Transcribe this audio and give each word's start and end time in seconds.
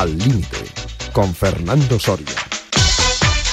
Al 0.00 0.16
límite, 0.16 0.56
con 1.12 1.34
Fernando 1.34 1.98
Soria. 1.98 2.24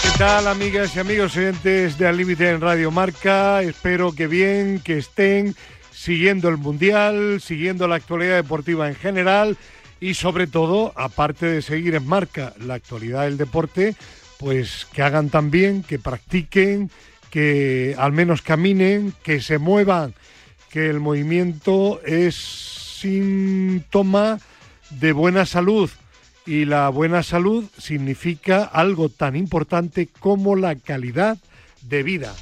¿Qué 0.02 0.18
tal, 0.18 0.47
amigas 0.47 0.96
y 0.96 1.00
amigos 1.00 1.36
oyentes 1.36 1.97
de 1.97 2.07
Al 2.07 2.16
límite 2.16 2.50
en 2.50 2.61
Radio 2.61 2.89
Marca? 2.89 3.61
Espero 3.61 4.16
que 4.16 4.27
bien, 4.27 4.79
que 4.79 4.97
estén 4.97 5.57
siguiendo 5.91 6.47
el 6.47 6.55
Mundial, 6.55 7.41
siguiendo 7.41 7.86
la 7.89 7.97
actualidad 7.97 8.36
deportiva 8.36 8.88
en 8.88 8.96
general 8.96 9.57
y 10.00 10.14
sobre 10.14 10.47
todo, 10.47 10.93
aparte 10.96 11.47
de 11.47 11.61
seguir 11.61 11.96
en 11.96 12.07
marca 12.07 12.54
la 12.61 12.75
actualidad 12.75 13.23
del 13.23 13.36
deporte, 13.36 13.95
pues 14.39 14.88
que 14.93 15.02
hagan 15.02 15.29
también, 15.29 15.84
que 15.84 16.00
practiquen, 16.00 16.89
que 17.29 17.93
al 17.98 18.14
menos 18.14 18.42
caminen, 18.42 19.14
que 19.21 19.42
se 19.42 19.57
muevan, 19.57 20.14
que 20.70 20.89
el 20.89 21.01
movimiento 21.01 22.00
es 22.06 22.36
síntoma 23.01 24.39
de 24.92 25.11
buena 25.11 25.45
salud 25.45 25.89
y 26.47 26.65
la 26.65 26.87
buena 26.89 27.21
salud 27.24 27.65
significa 27.78 28.64
algo 28.64 29.10
tan 29.10 29.36
importante 29.36 30.07
como 30.19 30.56
la 30.56 30.75
calidad 30.75 31.37
de 31.82 32.03
vida. 32.03 32.33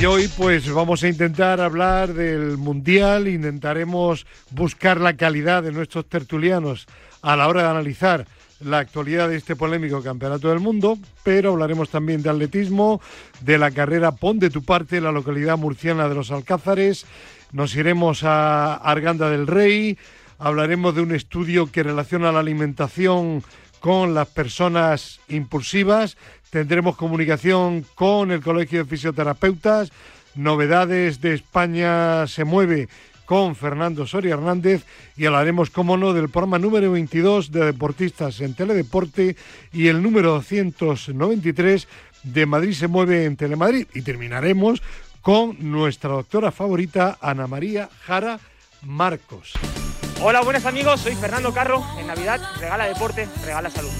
Y 0.00 0.04
hoy 0.04 0.28
pues 0.36 0.70
vamos 0.70 1.02
a 1.02 1.08
intentar 1.08 1.60
hablar 1.60 2.12
del 2.12 2.58
Mundial, 2.58 3.28
intentaremos 3.28 4.26
buscar 4.50 5.00
la 5.00 5.16
calidad 5.16 5.62
de 5.62 5.72
nuestros 5.72 6.06
tertulianos 6.06 6.86
a 7.22 7.34
la 7.36 7.48
hora 7.48 7.62
de 7.62 7.68
analizar 7.68 8.26
la 8.60 8.78
actualidad 8.78 9.28
de 9.28 9.36
este 9.36 9.56
polémico 9.56 10.02
Campeonato 10.02 10.48
del 10.48 10.60
Mundo, 10.60 10.98
pero 11.22 11.52
hablaremos 11.52 11.88
también 11.88 12.22
de 12.22 12.30
atletismo, 12.30 13.00
de 13.40 13.58
la 13.58 13.70
carrera 13.70 14.12
Pon 14.12 14.38
de 14.38 14.50
tu 14.50 14.62
parte, 14.62 15.00
la 15.00 15.12
localidad 15.12 15.56
murciana 15.56 16.08
de 16.08 16.14
los 16.14 16.30
Alcázares, 16.30 17.06
nos 17.52 17.74
iremos 17.74 18.24
a 18.24 18.74
Arganda 18.74 19.30
del 19.30 19.46
Rey, 19.46 19.98
hablaremos 20.38 20.94
de 20.94 21.02
un 21.02 21.14
estudio 21.14 21.70
que 21.70 21.82
relaciona 21.82 22.32
la 22.32 22.40
alimentación 22.40 23.42
con 23.80 24.14
las 24.14 24.28
personas 24.28 25.20
impulsivas, 25.28 26.16
tendremos 26.50 26.96
comunicación 26.96 27.84
con 27.94 28.30
el 28.30 28.40
Colegio 28.40 28.84
de 28.84 28.88
Fisioterapeutas, 28.88 29.90
novedades 30.34 31.20
de 31.20 31.34
España 31.34 32.26
se 32.26 32.44
mueve 32.44 32.88
con 33.24 33.56
Fernando 33.56 34.06
Soria 34.06 34.34
Hernández 34.34 34.84
y 35.16 35.26
hablaremos, 35.26 35.70
como 35.70 35.96
no, 35.96 36.12
del 36.12 36.28
programa 36.28 36.58
número 36.58 36.92
22 36.92 37.50
de 37.50 37.64
Deportistas 37.64 38.40
en 38.40 38.54
Teledeporte 38.54 39.36
y 39.72 39.88
el 39.88 40.02
número 40.02 40.32
293 40.32 41.88
de 42.24 42.46
Madrid 42.46 42.72
se 42.72 42.88
mueve 42.88 43.24
en 43.24 43.36
Telemadrid. 43.36 43.86
Y 43.94 44.02
terminaremos 44.02 44.82
con 45.22 45.56
nuestra 45.70 46.10
doctora 46.10 46.52
favorita, 46.52 47.18
Ana 47.20 47.46
María 47.46 47.88
Jara 48.04 48.38
Marcos. 48.82 49.54
Hola, 50.24 50.40
buenas 50.42 50.64
amigos, 50.66 51.00
soy 51.00 51.14
Fernando 51.14 51.52
Carro. 51.52 51.82
En 51.98 52.06
Navidad 52.06 52.40
regala 52.60 52.86
deporte, 52.86 53.26
regala 53.44 53.70
salud. 53.70 53.90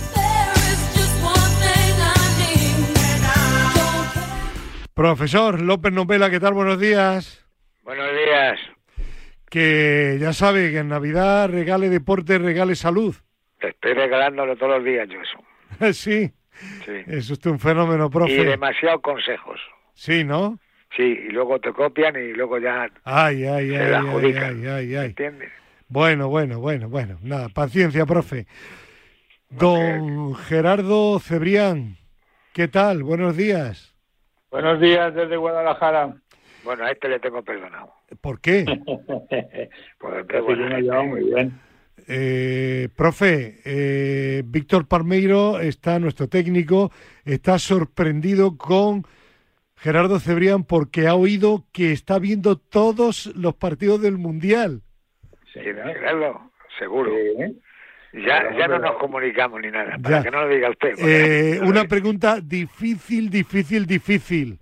Profesor 4.95 5.61
López 5.61 5.93
Novela, 5.93 6.31
¿qué 6.31 6.39
tal? 6.39 6.55
Buenos 6.55 6.79
días. 6.79 7.45
Buenos 7.83 8.09
días. 8.13 8.61
Que 9.51 10.19
ya 10.21 10.33
sabe 10.33 10.71
que 10.71 10.79
en 10.79 10.89
Navidad 10.89 11.49
regale 11.51 11.89
deporte, 11.89 12.39
regale 12.39 12.75
salud. 12.75 13.15
Estoy 13.61 13.95
regalándolo 13.95 14.57
todos 14.57 14.77
los 14.79 14.85
días 14.85 15.09
yo 15.09 15.21
eso. 15.21 15.93
sí. 15.93 16.31
Sí. 16.85 16.93
Es 17.07 17.31
usted 17.31 17.51
un 17.51 17.59
fenómeno, 17.59 18.11
profe. 18.11 18.33
Y 18.33 18.45
demasiados 18.45 19.01
consejos. 19.03 19.59
Sí, 19.95 20.23
¿no? 20.23 20.59
Sí, 20.97 21.03
y 21.03 21.31
luego 21.31 21.59
te 21.59 21.73
copian 21.73 22.15
y 22.17 22.33
luego 22.35 22.59
ya 22.59 22.89
Ay, 23.05 23.45
ay, 23.45 23.71
se 23.71 23.77
ay, 23.79 23.91
la 23.91 23.99
ay, 24.01 24.07
adjudican. 24.07 24.61
ay, 24.61 24.67
ay, 24.67 24.97
ay. 24.97 25.07
¿Entiendes? 25.07 25.51
Bueno, 25.93 26.31
bueno, 26.31 26.59
bueno, 26.59 26.89
bueno. 26.89 27.19
Nada, 27.21 27.51
paciencia, 27.51 28.07
profe. 28.07 28.47
Don 29.51 30.35
Gerardo 30.35 31.19
Cebrián, 31.21 31.99
¿qué 32.55 32.67
tal? 32.67 33.03
Buenos 33.03 33.37
días. 33.37 33.95
Buenos 34.51 34.81
días 34.81 35.15
desde 35.15 35.37
Guadalajara. 35.37 36.17
Bueno, 36.65 36.85
a 36.87 36.91
este 36.93 37.11
le 37.11 37.21
tengo 37.21 37.43
perdonado. 37.43 37.93
¿Por 38.23 38.41
qué? 38.41 38.65
Pues, 39.99 40.27
Casi 40.29 40.47
que 40.47 40.55
me 40.55 40.75
ha 40.77 40.81
llevado 40.81 41.05
muy 41.05 41.25
bien. 41.25 41.61
Eh, 42.09 42.89
profe, 42.97 43.61
eh, 43.67 44.43
Víctor 44.47 44.89
Palmeiro 44.89 45.61
está, 45.61 45.99
nuestro 45.99 46.27
técnico, 46.27 46.91
está 47.27 47.59
sorprendido 47.59 48.57
con 48.57 49.05
Gerardo 49.77 50.19
Cebrián 50.21 50.65
porque 50.65 51.07
ha 51.07 51.15
oído 51.15 51.67
que 51.71 51.93
está 51.93 52.19
viendo 52.19 52.57
todos 52.57 53.27
los 53.37 53.55
partidos 53.57 54.01
del 54.01 54.17
Mundial. 54.17 54.81
Sí, 55.53 55.61
¿Quiere 55.61 55.85
¿no? 55.85 55.93
mirarlo? 55.93 56.51
Seguro. 56.79 57.11
Sí. 57.13 57.61
Ya, 58.27 58.55
ya 58.59 58.69
no 58.69 58.79
nos 58.79 58.97
comunicamos 58.99 59.61
ni 59.61 59.71
nada, 59.71 59.97
para 60.03 60.19
Ya. 60.19 60.23
que 60.23 60.31
no 60.31 60.43
lo 60.45 60.49
diga 60.55 60.69
usted. 60.71 60.95
Eh, 60.99 61.61
una 61.63 61.85
pregunta 61.85 62.41
difícil, 62.43 63.31
difícil, 63.31 63.87
difícil. 63.87 64.59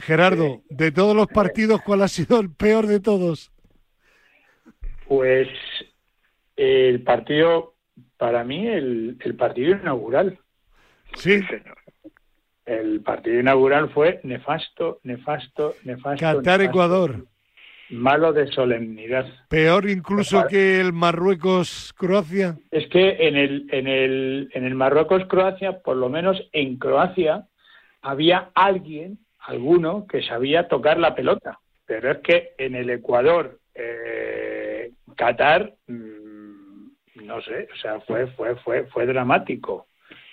Gerardo, 0.00 0.62
de 0.68 0.92
todos 0.92 1.16
los 1.16 1.26
partidos, 1.28 1.80
¿cuál 1.82 2.02
ha 2.02 2.08
sido 2.08 2.40
el 2.40 2.50
peor 2.54 2.86
de 2.86 3.00
todos? 3.00 3.50
Pues 5.06 5.48
el 6.56 7.02
partido, 7.02 7.74
para 8.16 8.44
mí, 8.44 8.68
el, 8.68 9.16
el 9.24 9.34
partido 9.36 9.72
inaugural. 9.76 10.38
Sí, 11.14 11.40
Sí, 11.40 11.46
señor. 11.46 11.78
El 12.66 13.00
partido 13.00 13.40
inaugural 13.40 13.88
fue 13.94 14.20
nefasto, 14.24 15.00
nefasto, 15.02 15.74
nefasto. 15.84 16.10
nefasto. 16.14 16.20
Qatar-Ecuador. 16.42 17.24
Malo 17.90 18.32
de 18.34 18.46
solemnidad. 18.48 19.26
Peor 19.48 19.88
incluso 19.88 20.46
que 20.48 20.80
el 20.80 20.92
Marruecos-Croacia. 20.92 22.56
Es 22.70 22.86
que 22.88 23.16
en 23.28 23.36
el, 23.36 23.66
en 23.70 23.86
el, 23.86 24.50
en 24.52 24.64
el 24.64 24.74
Marruecos-Croacia, 24.74 25.80
por 25.80 25.96
lo 25.96 26.08
menos 26.08 26.38
en 26.52 26.76
Croacia, 26.76 27.46
había 28.02 28.50
alguien, 28.54 29.18
alguno, 29.40 30.06
que 30.06 30.22
sabía 30.22 30.68
tocar 30.68 30.98
la 30.98 31.14
pelota. 31.14 31.58
Pero 31.86 32.10
es 32.12 32.18
que 32.18 32.50
en 32.58 32.74
el 32.74 32.90
Ecuador, 32.90 33.58
eh, 33.74 34.90
Qatar, 35.16 35.72
mm, 35.86 36.88
no 37.24 37.40
sé, 37.42 37.68
o 37.72 37.76
sea, 37.80 38.00
fue, 38.00 38.26
fue, 38.28 38.56
fue, 38.56 38.84
fue 38.86 39.06
dramático. 39.06 39.86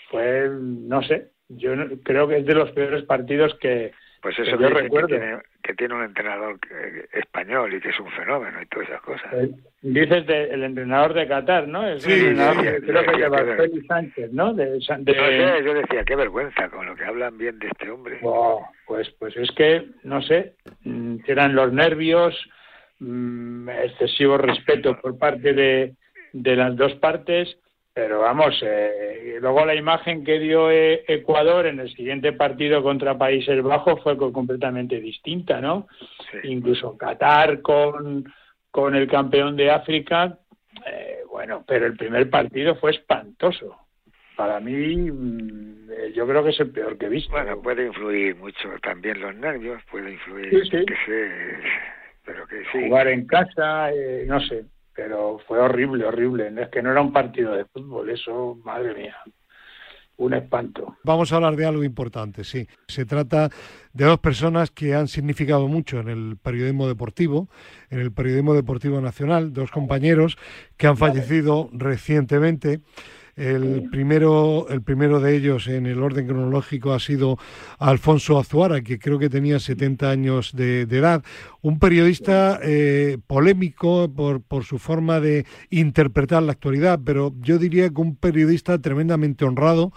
Fue, 0.10 0.50
no 0.52 1.02
sé, 1.04 1.30
yo 1.48 1.76
no- 1.76 1.88
creo 2.04 2.28
que 2.28 2.38
es 2.40 2.46
de 2.46 2.54
los 2.54 2.72
peores 2.72 3.04
partidos 3.06 3.56
que, 3.62 3.92
Pues 4.22 4.36
que 4.36 4.44
eso 4.44 4.52
yo 4.52 4.68
que 4.68 4.74
recuerdo. 4.74 5.08
tiene, 5.08 5.38
que 5.66 5.74
tiene 5.74 5.96
un 5.96 6.04
entrenador 6.04 6.60
que- 6.60 7.08
español 7.18 7.74
y 7.74 7.80
que 7.82 7.90
es 7.90 8.00
un 8.00 8.12
fenómeno 8.12 8.62
y 8.62 8.66
todas 8.68 8.88
esas 8.88 9.02
cosas. 9.02 9.34
Eh, 9.34 9.50
Dices 9.82 10.26
del 10.28 10.64
entrenador 10.64 11.14
de 11.14 11.28
Qatar, 11.28 11.68
¿no? 11.68 11.82
Sí, 12.00 12.12
el 12.12 12.20
entrenador 12.28 12.56
sí, 12.58 12.64
de- 12.70 12.82
creo 12.82 13.04
que 13.06 13.18
de 13.22 13.28
Bartoli 13.30 13.86
Sánchez, 13.88 14.32
¿no? 14.32 14.54
De, 14.54 14.66
de- 14.66 14.80
No 14.80 15.26
sé, 15.58 15.64
yo 15.66 15.74
decía, 15.74 16.04
qué 16.06 16.16
vergüenza 16.16 16.70
con 16.70 16.86
lo 16.86 16.96
que 16.96 17.06
hablan 17.06 17.38
bien 17.38 17.58
de 17.60 17.68
este 17.68 17.90
hombre. 17.90 18.20
Pues, 18.86 19.10
pues 19.20 19.36
es 19.38 19.50
que, 19.52 19.88
no 20.04 20.22
sé, 20.22 20.54
mm, 20.84 21.18
eran 21.28 21.56
los 21.56 21.74
nervios, 21.74 22.36
mm, 23.00 23.70
excesivo 23.70 24.38
respeto 24.38 25.00
por 25.02 25.18
parte 25.18 25.54
de, 25.54 25.94
de 26.34 26.56
las 26.56 26.76
dos 26.76 26.94
partes, 26.96 27.58
pero 27.96 28.20
vamos, 28.20 28.54
eh, 28.62 29.38
luego 29.40 29.66
la 29.66 29.74
imagen 29.74 30.26
que 30.26 30.38
dio 30.38 30.70
eh, 30.70 31.06
Ecuador 31.08 31.66
en 31.66 31.80
el 31.80 31.90
siguiente 31.96 32.34
partido 32.34 32.84
contra 32.84 33.18
Países 33.18 33.64
Bajos 33.64 34.04
fue 34.04 34.18
co- 34.18 34.34
completamente 34.34 35.00
distinta, 35.00 35.62
¿no? 35.62 35.88
Sí. 36.30 36.40
Incluso 36.50 36.98
Qatar 36.98 37.62
con, 37.62 38.26
con 38.70 38.96
el 38.96 39.08
campeón 39.08 39.56
de 39.56 39.72
África, 39.72 40.38
eh, 40.86 41.20
bueno, 41.32 41.64
pero 41.66 41.86
el 41.86 41.96
primer 41.96 42.30
partido 42.30 42.76
fue 42.76 42.92
espantoso. 42.92 43.78
Para 44.36 44.60
mí, 44.60 44.74
mm, 45.10 45.90
eh, 45.90 46.12
yo 46.14 46.28
creo 46.28 46.44
que 46.44 46.50
es 46.50 46.60
el 46.60 46.72
peor 46.72 46.98
que 46.98 47.06
he 47.06 47.10
visto. 47.10 47.32
Bueno, 47.32 47.62
puede 47.62 47.86
influir 47.88 48.36
mucho 48.36 48.68
también 48.84 49.22
los 49.22 49.34
nervios, 49.38 49.82
puede 49.90 50.12
influir, 50.12 50.50
Sí, 50.66 50.70
sí. 50.80 50.86
que 50.86 50.96
sé, 51.06 51.32
pero 52.26 52.46
que 52.46 52.58
sí. 52.74 52.84
jugar 52.90 53.08
en 53.08 53.26
casa, 53.26 53.94
eh, 53.94 54.26
no 54.28 54.42
sé, 54.42 54.66
pero 54.96 55.40
fue 55.46 55.60
horrible, 55.60 56.06
horrible. 56.06 56.52
Es 56.62 56.70
que 56.70 56.82
no 56.82 56.92
era 56.92 57.02
un 57.02 57.12
partido 57.12 57.54
de 57.54 57.66
fútbol, 57.66 58.10
eso, 58.10 58.58
madre 58.64 58.96
mía, 58.96 59.16
un 60.18 60.34
espanto. 60.34 60.96
Vamos 61.04 61.32
a 61.32 61.36
hablar 61.36 61.56
de 61.58 61.66
algo 61.66 61.84
importante, 61.84 62.44
sí. 62.44 62.68
Se 62.88 63.06
trata 63.06 63.50
de 63.94 64.06
dos 64.06 64.20
personas 64.20 64.72
que 64.72 64.96
han 64.96 65.08
significado 65.08 65.68
mucho 65.68 66.00
en 66.00 66.08
el 66.08 66.38
periodismo 66.42 66.88
deportivo, 66.88 67.50
en 67.90 68.00
el 68.00 68.14
periodismo 68.14 68.54
deportivo 68.54 69.02
nacional, 69.02 69.52
dos 69.54 69.70
compañeros 69.70 70.38
que 70.78 70.88
han 70.88 70.98
fallecido 70.98 71.70
recientemente. 71.74 72.80
El 73.36 73.90
primero, 73.92 74.68
el 74.70 74.82
primero 74.82 75.20
de 75.20 75.36
ellos 75.36 75.68
en 75.68 75.88
el 75.88 76.02
orden 76.02 76.26
cronológico 76.26 76.94
ha 76.94 77.02
sido 77.02 77.38
Alfonso 77.80 78.40
Azuara, 78.40 78.82
que 78.82 78.98
creo 78.98 79.20
que 79.20 79.30
tenía 79.30 79.60
70 79.60 80.10
años 80.10 80.54
de, 80.54 80.86
de 80.86 80.98
edad. 80.98 81.22
Un 81.62 81.78
periodista 81.80 82.62
eh, 82.64 83.18
polémico 83.28 84.10
por, 84.10 84.42
por 84.42 84.64
su 84.64 84.80
forma 84.80 85.20
de 85.20 85.46
interpretar 85.70 86.44
la 86.44 86.54
actualidad, 86.54 87.02
pero 87.04 87.34
yo 87.42 87.58
diría 87.58 87.90
que 87.90 88.00
un 88.00 88.16
periodista 88.16 88.80
tremendamente 88.80 89.44
honrado 89.44 89.92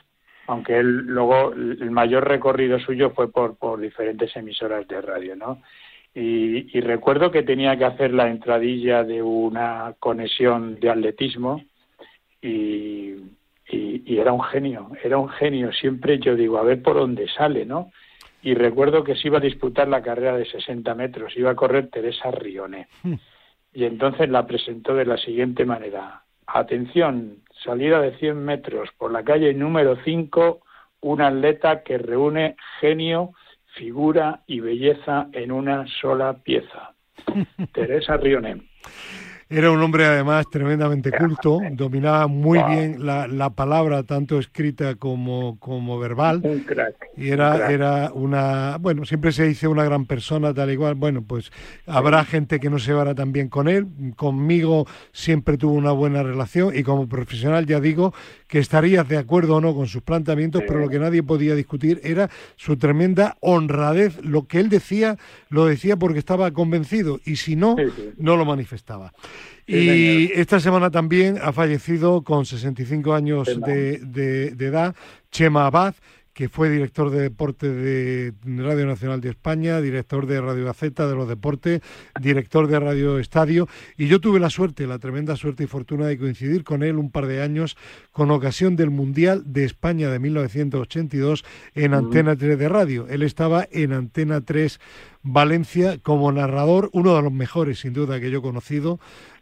aunque 0.49 0.79
él 0.79 1.07
luego 1.07 1.53
el 1.53 1.91
mayor 1.91 2.27
recorrido 2.27 2.81
suyo 2.81 3.11
fue 3.11 3.31
por, 3.31 3.57
por 3.57 3.79
diferentes 3.81 4.35
emisoras 4.37 4.89
de 4.89 5.01
radio, 5.01 5.37
¿no? 5.37 5.63
Y, 6.13 6.77
y 6.77 6.81
recuerdo 6.81 7.31
que 7.31 7.45
tenía 7.45 7.79
que 7.79 7.85
hacer 7.85 8.13
la 8.13 8.29
entradilla 8.29 9.05
de 9.05 9.23
una 9.23 9.95
conexión 10.01 10.81
de 10.81 10.91
atletismo 10.91 11.63
y, 12.43 13.15
y, 13.69 14.03
y 14.05 14.19
era 14.19 14.33
un 14.33 14.43
genio, 14.43 14.91
era 15.05 15.19
un 15.19 15.29
genio. 15.29 15.73
Siempre 15.73 16.19
yo 16.19 16.35
digo, 16.35 16.59
a 16.59 16.65
ver 16.65 16.83
por 16.83 16.97
dónde 16.97 17.29
sale, 17.29 17.65
¿no? 17.65 17.93
Y 18.43 18.55
recuerdo 18.55 19.05
que 19.05 19.15
se 19.15 19.29
iba 19.29 19.39
a 19.39 19.43
disputar 19.43 19.87
la 19.87 20.03
carrera 20.03 20.37
de 20.37 20.47
60 20.47 20.93
metros, 20.97 21.37
iba 21.37 21.53
a 21.53 21.57
correr 21.57 21.91
Teresa 21.91 22.33
Rione. 22.33 22.89
Hmm. 23.05 23.15
Y 23.73 23.85
entonces 23.85 24.29
la 24.29 24.47
presentó 24.47 24.95
de 24.95 25.05
la 25.05 25.17
siguiente 25.17 25.65
manera. 25.65 26.25
Atención, 26.47 27.43
salida 27.65 28.01
de 28.01 28.17
100 28.19 28.45
metros 28.45 28.89
por 28.99 29.13
la 29.13 29.23
calle 29.23 29.55
número 29.55 29.97
5, 30.05 30.61
un 31.03 31.21
atleta 31.21 31.83
que 31.83 31.99
reúne 31.99 32.57
genio, 32.81 33.33
figura 33.75 34.43
y 34.47 34.61
belleza 34.61 35.29
en 35.33 35.53
una 35.53 35.87
sola 36.01 36.35
pieza. 36.43 36.95
Teresa 37.73 38.17
Rione. 38.17 38.63
Era 39.53 39.73
un 39.73 39.83
hombre 39.83 40.05
además 40.07 40.47
tremendamente 40.49 41.11
culto, 41.11 41.59
dominaba 41.73 42.29
muy 42.29 42.63
bien 42.69 43.05
la, 43.05 43.27
la 43.27 43.51
palabra, 43.51 44.05
tanto 44.05 44.39
escrita 44.39 44.95
como, 44.95 45.59
como 45.59 45.99
verbal. 45.99 46.41
Un 46.45 46.61
crack. 46.61 46.95
Y 47.17 47.31
era, 47.31 47.51
un 47.51 47.57
crack. 47.57 47.71
era 47.73 48.11
una, 48.15 48.77
bueno, 48.79 49.05
siempre 49.05 49.33
se 49.33 49.45
dice 49.49 49.67
una 49.67 49.83
gran 49.83 50.07
persona, 50.07 50.55
tal 50.55 50.71
y 50.71 50.77
cual. 50.77 50.95
Bueno, 50.95 51.23
pues 51.27 51.51
habrá 51.87 52.25
gente 52.25 52.61
que 52.61 52.71
no 52.71 52.79
se 52.79 52.93
llevará 52.93 53.17
tan 53.17 53.33
bien 53.33 53.49
con 53.49 53.67
él. 53.67 53.89
Conmigo 54.15 54.87
siempre 55.13 55.59
tuvo 55.59 55.73
una 55.73 55.91
buena 55.91 56.23
relación 56.23 56.73
y 56.77 56.85
como 56.85 57.09
profesional 57.09 57.67
ya 57.67 57.81
digo 57.81 58.15
que 58.47 58.61
estarías 58.61 59.09
de 59.09 59.17
acuerdo 59.19 59.57
o 59.57 59.61
no 59.61 59.75
con 59.75 59.89
sus 59.89 60.03
planteamientos, 60.03 60.61
Sí. 60.61 60.67
pero 60.69 60.79
lo 60.81 60.89
que 60.89 60.99
nadie 61.01 61.23
podía 61.25 61.57
discutir 61.57 62.01
era 62.05 62.31
su 62.55 62.77
tremenda 62.77 63.37
honradez. 63.41 64.25
Lo 64.25 64.47
que 64.47 64.61
él 64.61 64.69
decía, 64.69 65.17
lo 65.49 65.67
decía 65.67 65.97
porque 65.97 66.21
estaba 66.21 66.53
convencido 66.53 67.19
y 67.25 67.35
si 67.37 67.57
no, 67.57 67.75
sí. 67.77 68.13
no 68.17 68.37
lo 68.37 68.45
manifestaba. 68.45 69.13
Y 69.67 70.33
esta 70.35 70.59
semana 70.61 70.91
también 70.91 71.39
ha 71.43 71.53
fallecido 71.53 72.23
con 72.23 72.45
65 72.45 73.15
años 73.15 73.49
de, 73.67 73.99
de- 73.99 74.51
de 74.51 74.67
edad 74.67 74.95
Chema 75.31 75.67
Abad, 75.67 75.95
que 76.33 76.49
fue 76.49 76.71
director 76.71 77.11
de 77.11 77.21
deporte 77.21 77.69
de 77.69 78.33
Radio 78.45 78.87
Nacional 78.87 79.21
de 79.21 79.31
España, 79.31 79.81
director 79.81 80.27
de 80.27 80.41
Radio 80.41 80.65
Gaceta 80.65 81.09
de 81.09 81.15
los 81.15 81.29
deportes, 81.29 81.81
director 82.21 82.67
de 82.69 82.79
Radio 82.79 83.19
Estadio, 83.19 83.69
y 83.97 84.07
yo 84.07 84.21
tuve 84.21 84.41
la 84.41 84.51
suerte, 84.51 84.87
la 84.87 84.99
tremenda 84.99 85.37
suerte 85.37 85.65
y 85.65 85.67
fortuna 85.67 86.07
de 86.07 86.19
coincidir 86.19 86.65
con 86.65 86.83
él 86.83 86.97
un 86.97 87.11
par 87.11 87.27
de 87.27 87.43
años 87.43 87.77
con 88.13 88.31
ocasión 88.31 88.77
del 88.77 88.91
Mundial 88.91 89.43
de 89.47 89.65
España 89.65 90.11
de 90.11 90.19
1982 90.19 91.45
en 91.75 91.95
Antena 91.95 92.37
3 92.37 92.59
de 92.59 92.69
radio. 92.69 93.07
Él 93.09 93.23
estaba 93.23 93.67
en 93.71 93.93
Antena 93.93 94.41
3 94.41 94.81
Valencia 95.23 95.99
como 95.99 96.33
narrador, 96.33 96.89
uno 96.93 97.15
de 97.15 97.23
los 97.23 97.33
mejores 97.33 97.81
sin 97.81 97.93
duda 97.93 98.21
que 98.21 98.31
yo 98.31 98.39
he 98.39 98.43
conocido, 98.43 98.99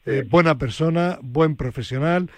eh, 0.06 0.26
buena 0.28 0.58
persona, 0.58 1.18
buen 1.22 1.54
profesional, 1.54 2.30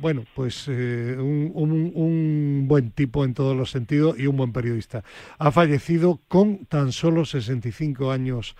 bueno, 0.00 0.24
pues 0.34 0.66
eh, 0.68 1.16
un, 1.18 1.50
un- 1.54 1.92
un 1.94 2.64
buen 2.68 2.90
tipo 2.90 3.24
en 3.24 3.34
todos 3.34 3.56
los 3.56 3.70
sentidos 3.70 4.18
y 4.18 4.26
un 4.26 4.36
buen 4.36 4.52
periodista. 4.52 5.02
Ha 5.38 5.50
fallecido 5.52 6.20
con 6.28 6.66
tan 6.66 6.92
solo 6.92 7.24
65 7.24 8.10
años 8.10 8.56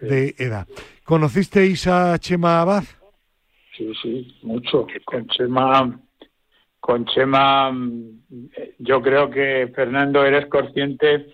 de 0.00 0.34
edad. 0.38 0.66
¿Conocisteis 1.04 1.86
a 1.86 2.18
Chema 2.18 2.60
Abad? 2.62 2.84
Sí, 3.76 3.92
sí, 4.02 4.38
mucho. 4.42 4.86
Con 5.04 5.26
Chema, 5.28 6.00
con 6.80 7.04
Chema, 7.06 7.70
yo 8.78 9.02
creo 9.02 9.28
que 9.30 9.70
Fernando 9.74 10.24
eres 10.24 10.46
consciente 10.46 11.26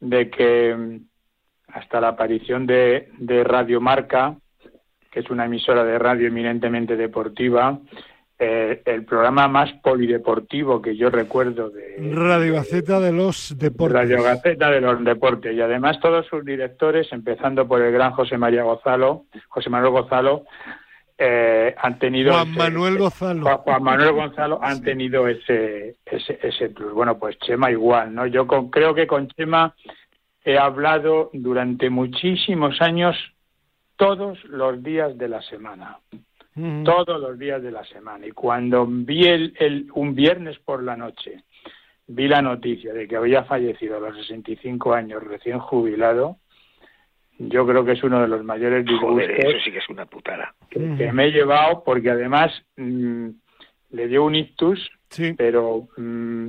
de 0.00 0.30
que 0.30 1.00
hasta 1.68 2.00
la 2.00 2.08
aparición 2.08 2.66
de, 2.66 3.08
de 3.18 3.42
Radio 3.44 3.80
Marca, 3.80 4.36
que 5.10 5.20
es 5.20 5.30
una 5.30 5.46
emisora 5.46 5.84
de 5.84 5.98
radio 5.98 6.28
eminentemente 6.28 6.96
deportiva, 6.96 7.80
eh, 8.38 8.82
el 8.84 9.04
programa 9.04 9.48
más 9.48 9.72
polideportivo 9.82 10.82
que 10.82 10.94
yo 10.96 11.08
recuerdo 11.10 11.70
de 11.70 11.96
Radio 12.12 12.54
Gaceta 12.54 13.00
de 13.00 13.12
los 13.12 13.56
Deportes. 13.58 13.96
Radio 13.96 14.22
Gaceta 14.22 14.70
de 14.70 14.80
los 14.80 15.02
Deportes 15.04 15.54
y 15.56 15.60
además 15.60 15.98
todos 16.00 16.26
sus 16.26 16.44
directores, 16.44 17.10
empezando 17.12 17.66
por 17.66 17.80
el 17.80 17.92
gran 17.92 18.12
José 18.12 18.36
María 18.36 18.62
Gozalo, 18.62 19.24
José 19.48 19.70
Manuel 19.70 19.92
Gozalo, 19.92 20.44
eh, 21.18 21.74
han 21.78 21.98
tenido 21.98 22.32
Juan 22.34 22.48
ese- 22.50 22.58
Manuel 22.58 22.98
Gonzalo. 22.98 23.42
Juan, 23.42 23.56
Juan 23.58 23.82
Manuel 23.82 24.12
Gonzalo 24.12 24.58
han 24.62 24.82
tenido 24.82 25.26
ese, 25.28 25.96
ese 26.04 26.38
ese 26.42 26.68
plus. 26.68 26.92
Bueno, 26.92 27.18
pues 27.18 27.38
Chema 27.38 27.70
igual, 27.70 28.14
¿no? 28.14 28.26
Yo 28.26 28.46
con- 28.46 28.68
creo 28.68 28.94
que 28.94 29.06
con 29.06 29.28
Chema 29.28 29.74
he 30.44 30.58
hablado 30.58 31.30
durante 31.32 31.88
muchísimos 31.88 32.82
años 32.82 33.16
todos 33.96 34.44
los 34.44 34.82
días 34.82 35.16
de 35.16 35.28
la 35.28 35.40
semana 35.40 35.96
Todos 36.84 37.20
los 37.20 37.38
días 37.38 37.62
de 37.62 37.70
la 37.70 37.84
semana. 37.84 38.26
Y 38.26 38.30
cuando 38.32 38.86
vi 38.86 39.24
el, 39.26 39.54
el- 39.58 39.86
un 39.94 40.14
viernes 40.14 40.58
por 40.60 40.82
la 40.82 40.96
noche, 40.96 41.42
vi 42.06 42.28
la 42.28 42.40
noticia 42.40 42.94
de 42.94 43.06
que 43.06 43.16
había 43.16 43.44
fallecido 43.44 43.96
a 43.98 44.00
los 44.00 44.16
65 44.16 44.94
años, 44.94 45.22
recién 45.22 45.58
jubilado, 45.58 46.38
yo 47.38 47.66
creo 47.66 47.84
que 47.84 47.92
es 47.92 48.02
uno 48.02 48.22
de 48.22 48.28
los 48.28 48.42
mayores 48.42 48.86
Joder, 48.86 49.28
disgustos 49.28 49.52
eso 49.54 49.64
sí 49.64 49.70
que 49.72 49.78
es 49.78 49.88
una 49.90 50.06
putada. 50.06 50.54
que, 50.70 50.80
que 50.96 51.12
me 51.12 51.26
he 51.26 51.30
llevado, 51.32 51.84
porque 51.84 52.10
además 52.10 52.50
mm, 52.76 53.28
le 53.90 54.08
dio 54.08 54.24
un 54.24 54.34
ictus, 54.34 54.90
Sí, 55.10 55.34
pero 55.34 55.88
mm, 55.96 56.48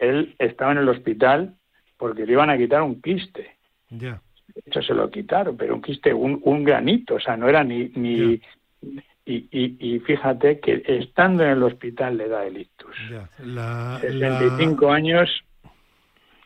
él 0.00 0.34
estaba 0.38 0.72
en 0.72 0.78
el 0.78 0.88
hospital 0.88 1.54
porque 1.96 2.26
le 2.26 2.32
iban 2.32 2.50
a 2.50 2.58
quitar 2.58 2.82
un 2.82 3.00
quiste 3.00 3.56
ya. 3.90 4.20
de 4.54 4.62
hecho 4.66 4.82
se 4.82 4.94
lo 4.94 5.08
quitaron, 5.10 5.56
pero 5.56 5.74
un 5.76 5.82
quiste, 5.82 6.12
un, 6.12 6.40
un 6.42 6.64
granito, 6.64 7.14
o 7.14 7.20
sea, 7.20 7.36
no 7.36 7.48
era 7.48 7.62
ni... 7.62 7.88
ni 7.94 8.40
y, 9.28 9.46
y, 9.52 9.76
y 9.78 9.98
fíjate 10.00 10.58
que 10.58 10.82
estando 10.86 11.44
en 11.44 11.50
el 11.50 11.62
hospital 11.62 12.16
le 12.16 12.28
da 12.28 12.46
el 12.46 12.56
ictus. 12.56 12.96
ya. 13.10 13.28
La, 13.44 13.98
65 14.00 14.90
años, 14.90 15.28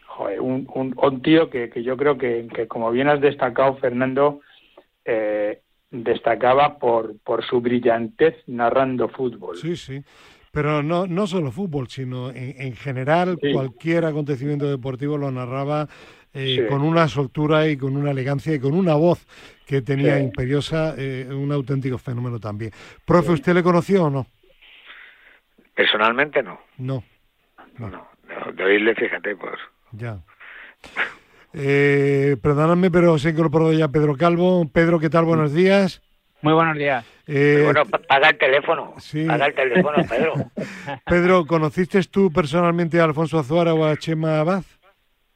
joder, 0.07 0.41
un, 0.41 0.67
un, 0.75 0.95
un 1.01 1.23
tío 1.23 1.49
que, 1.49 1.71
que 1.71 1.83
yo 1.83 1.97
creo 1.97 2.19
que, 2.19 2.49
que, 2.55 2.67
como 2.67 2.91
bien 2.91 3.09
has 3.09 3.21
destacado, 3.21 3.77
Fernando, 3.77 4.41
eh, 5.05 5.61
destacaba 5.91 6.79
por, 6.79 7.19
por 7.21 7.45
su 7.45 7.61
brillantez 7.61 8.35
narrando 8.47 9.09
fútbol. 9.09 9.57
Sí, 9.57 9.77
sí. 9.77 10.03
Pero 10.51 10.83
no, 10.83 11.07
no 11.07 11.27
solo 11.27 11.51
fútbol, 11.51 11.89
sino 11.89 12.31
en, 12.31 12.55
en 12.61 12.75
general 12.75 13.39
Sí. 13.41 13.53
cualquier 13.53 14.05
acontecimiento 14.05 14.69
deportivo 14.69 15.17
lo 15.17 15.31
narraba 15.31 15.89
eh, 16.35 16.57
Sí. 16.63 16.67
con 16.69 16.83
una 16.83 17.09
soltura 17.09 17.67
y 17.69 17.77
con 17.77 17.97
una 17.97 18.11
elegancia 18.11 18.55
y 18.55 18.59
con 18.61 18.75
una 18.75 18.95
voz 18.95 19.27
que 19.67 19.83
tenía 19.83 20.17
Sí. 20.19 20.25
imperiosa, 20.25 20.95
eh, 20.97 21.29
un 21.31 21.53
auténtico 21.53 21.99
fenómeno 21.99 22.39
también. 22.41 22.73
Profe, 23.05 23.33
¿usted 23.33 23.55
le 23.55 23.63
conoció 23.63 24.05
o 24.05 24.11
no? 24.11 24.27
Personalmente 25.75 26.43
no. 26.43 26.61
No, 26.79 27.03
No, 27.79 27.89
no. 27.89 28.07
De 28.55 28.65
oírle, 28.65 28.95
fíjate, 28.95 29.35
pues. 29.37 29.55
ya. 29.93 30.19
Eh, 31.55 32.37
perdóname, 32.43 32.91
pero 32.91 33.19
se 33.19 33.29
ha 33.29 33.31
incorporado 33.33 33.73
ya 33.73 33.89
Pedro 33.89 34.17
Calvo. 34.17 34.67
Pedro, 34.73 34.99
¿qué 34.99 35.11
tal? 35.11 35.25
Buenos 35.25 35.53
días. 35.53 36.03
Muy 36.41 36.55
buenos 36.55 36.77
días. 36.77 37.05
Eh, 37.27 37.61
bueno, 37.65 37.85
pa- 37.87 37.99
paga 37.99 38.31
el 38.31 38.39
teléfono. 38.39 38.95
sí. 38.99 39.25
Paga 39.27 39.47
el 39.47 39.55
teléfono, 39.55 39.97
Pedro. 40.09 40.33
Pedro, 41.07 41.47
¿conociste 41.47 42.03
tú 42.05 42.33
personalmente 42.33 43.01
a 43.01 43.05
Alfonso 43.05 43.39
Azuara 43.39 43.75
o 43.75 43.85
a 43.85 43.97
Chema 43.97 44.41
Abad? 44.41 44.65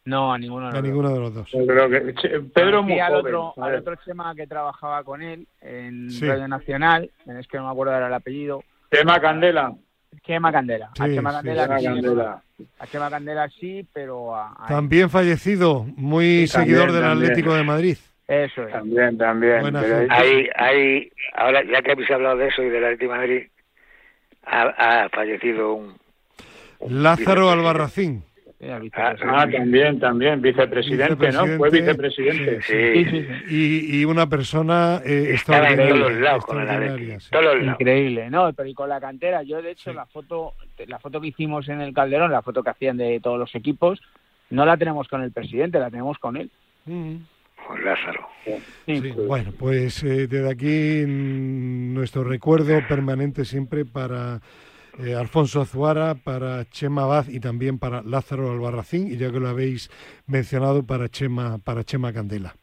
No, 0.07 0.33
a 0.33 0.39
ninguno 0.39 0.71
de 0.71 0.79
A 0.79 0.81
los 0.81 0.83
dos. 0.83 0.89
ninguno 0.89 1.13
de 1.13 1.21
los 1.21 1.35
dos. 1.35 1.49
Creo 1.51 1.91
que 1.91 2.15
Che- 2.15 2.41
Pedro 2.55 2.83
muy 2.83 2.99
al 3.01 3.13
joven. 3.13 3.35
otro, 3.35 3.55
a 3.63 3.67
al 3.67 3.75
otro 3.77 3.97
Chema 4.05 4.35
que 4.35 4.47
trabajaba 4.47 5.03
con 5.05 5.21
él 5.21 5.47
en 5.61 6.11
Sí. 6.11 6.27
Radio 6.27 6.49
Nacional, 6.49 7.11
es 7.27 7.47
que 7.49 7.59
no 7.59 7.65
me 7.67 7.71
acuerdo 7.73 7.93
ahora 7.93 8.07
el 8.07 8.15
apellido, 8.15 8.63
Tema 8.89 9.21
Candela. 9.21 9.75
Chema 10.25 10.51
Candela. 10.53 10.91
a 10.99 11.07
Sí, 11.07 11.15
Chema 11.15 11.31
sí, 11.31 11.37
Candela, 11.37 11.63
Tema 11.67 11.79
sí, 11.79 11.85
Candela. 11.85 12.43
a 12.79 12.87
Chema 12.87 13.11
Candela 13.11 13.49
sí, 13.51 13.87
pero 13.93 14.35
a, 14.35 14.47
a 14.51 14.63
él. 14.63 14.69
También 14.69 15.11
fallecido, 15.11 15.85
muy 15.97 16.47
Sí, 16.47 16.53
también, 16.53 16.77
seguidor 16.79 16.93
del 16.93 17.03
también. 17.03 17.31
Atlético 17.31 17.55
de 17.55 17.63
Madrid. 17.65 17.97
Eso 18.29 18.63
es. 18.63 18.73
También, 18.73 19.19
también. 19.19 19.61
Pero. 19.73 20.07
Hay, 20.11 20.49
hay, 20.57 21.13
ahora, 21.35 21.63
ya 21.65 21.83
que 21.83 21.93
habéis 21.93 22.11
hablado 22.11 22.37
de 22.37 22.49
eso 22.49 22.63
y 22.63 22.69
del 22.71 22.85
Atlético 22.85 23.13
de 23.13 23.19
Madrid, 23.19 23.43
ha, 24.45 25.03
ha 25.05 25.09
fallecido 25.11 25.75
un. 25.75 25.95
un 26.79 27.03
Lázaro. 27.03 27.51
Albarracín. 27.51 28.23
Al 28.59 28.71
Ah, 28.73 28.79
vicepresidente. 28.79 29.27
Ah, 29.37 29.49
también, 29.51 30.01
también. 30.01 30.41
Vicepresidente, 30.43 31.31
¿no? 31.33 31.47
Fue 31.59 31.69
Vicepresidente. 31.71 32.63
Sí, 32.63 33.05
Sí. 33.05 33.27
Y, 33.51 34.01
y 34.01 34.05
una 34.07 34.27
persona 34.29 35.01
eh, 35.05 35.33
Estaba 35.35 35.69
en 35.69 35.81
extraordinaria. 35.81 35.89
todos 36.07 36.13
lados 36.21 36.39
extraordinaria, 36.45 36.93
Atlético. 36.93 37.21
sí. 37.21 37.29
Todos 37.31 37.45
los 37.45 37.55
lados. 37.63 37.81
Increíble, 37.81 38.31
no, 38.31 38.53
pero 38.55 38.69
y 38.69 38.75
con 38.75 38.89
la 38.89 39.01
cantera, 39.01 39.43
yo 39.43 39.61
de 39.61 39.73
hecho 39.73 39.91
Sí. 39.91 39.97
la 39.97 40.07
foto, 40.07 40.55
la 40.87 40.99
foto 40.99 41.21
que 41.21 41.29
hicimos 41.29 41.69
en 41.69 41.83
el 41.83 41.93
Calderón, 41.93 42.33
la 42.33 42.41
foto 42.43 42.63
que 42.63 42.71
hacían 42.71 42.97
de 42.97 43.21
todos 43.21 43.39
los 43.39 43.55
equipos, 43.55 44.01
no 44.49 44.65
la 44.65 44.77
tenemos 44.79 45.07
con 45.09 45.23
el 45.23 45.33
presidente, 45.33 45.79
la 45.79 45.91
tenemos 45.91 46.19
con 46.19 46.37
él. 46.39 46.51
Mm. 46.87 47.17
Con 47.67 47.85
Lázaro. 47.85 48.29
Sí. 48.45 48.53
Sí, 48.87 49.11
bueno, 49.27 49.53
pues 49.59 50.03
eh, 50.05 50.29
desde 50.29 50.49
aquí 50.51 51.05
mm, 51.07 51.93
nuestro 51.95 52.23
recuerdo 52.25 52.81
permanente 52.89 53.45
siempre 53.45 53.85
para 53.85 54.41
eh, 54.99 55.15
Alfonso 55.15 55.61
Azuara, 55.61 56.15
para 56.15 56.69
Chema 56.71 57.03
Abad 57.03 57.29
y 57.29 57.41
también 57.41 57.79
para 57.79 58.03
Lázaro 58.03 58.51
Albarracín, 58.51 59.09
y 59.09 59.17
ya 59.17 59.31
que 59.31 59.41
lo 59.41 59.49
habéis 59.49 59.91
mencionado, 60.27 60.85
para 60.85 61.09
Chema, 61.09 61.59
para 61.59 61.85
Chema 61.85 62.13
Candela. 62.13 62.57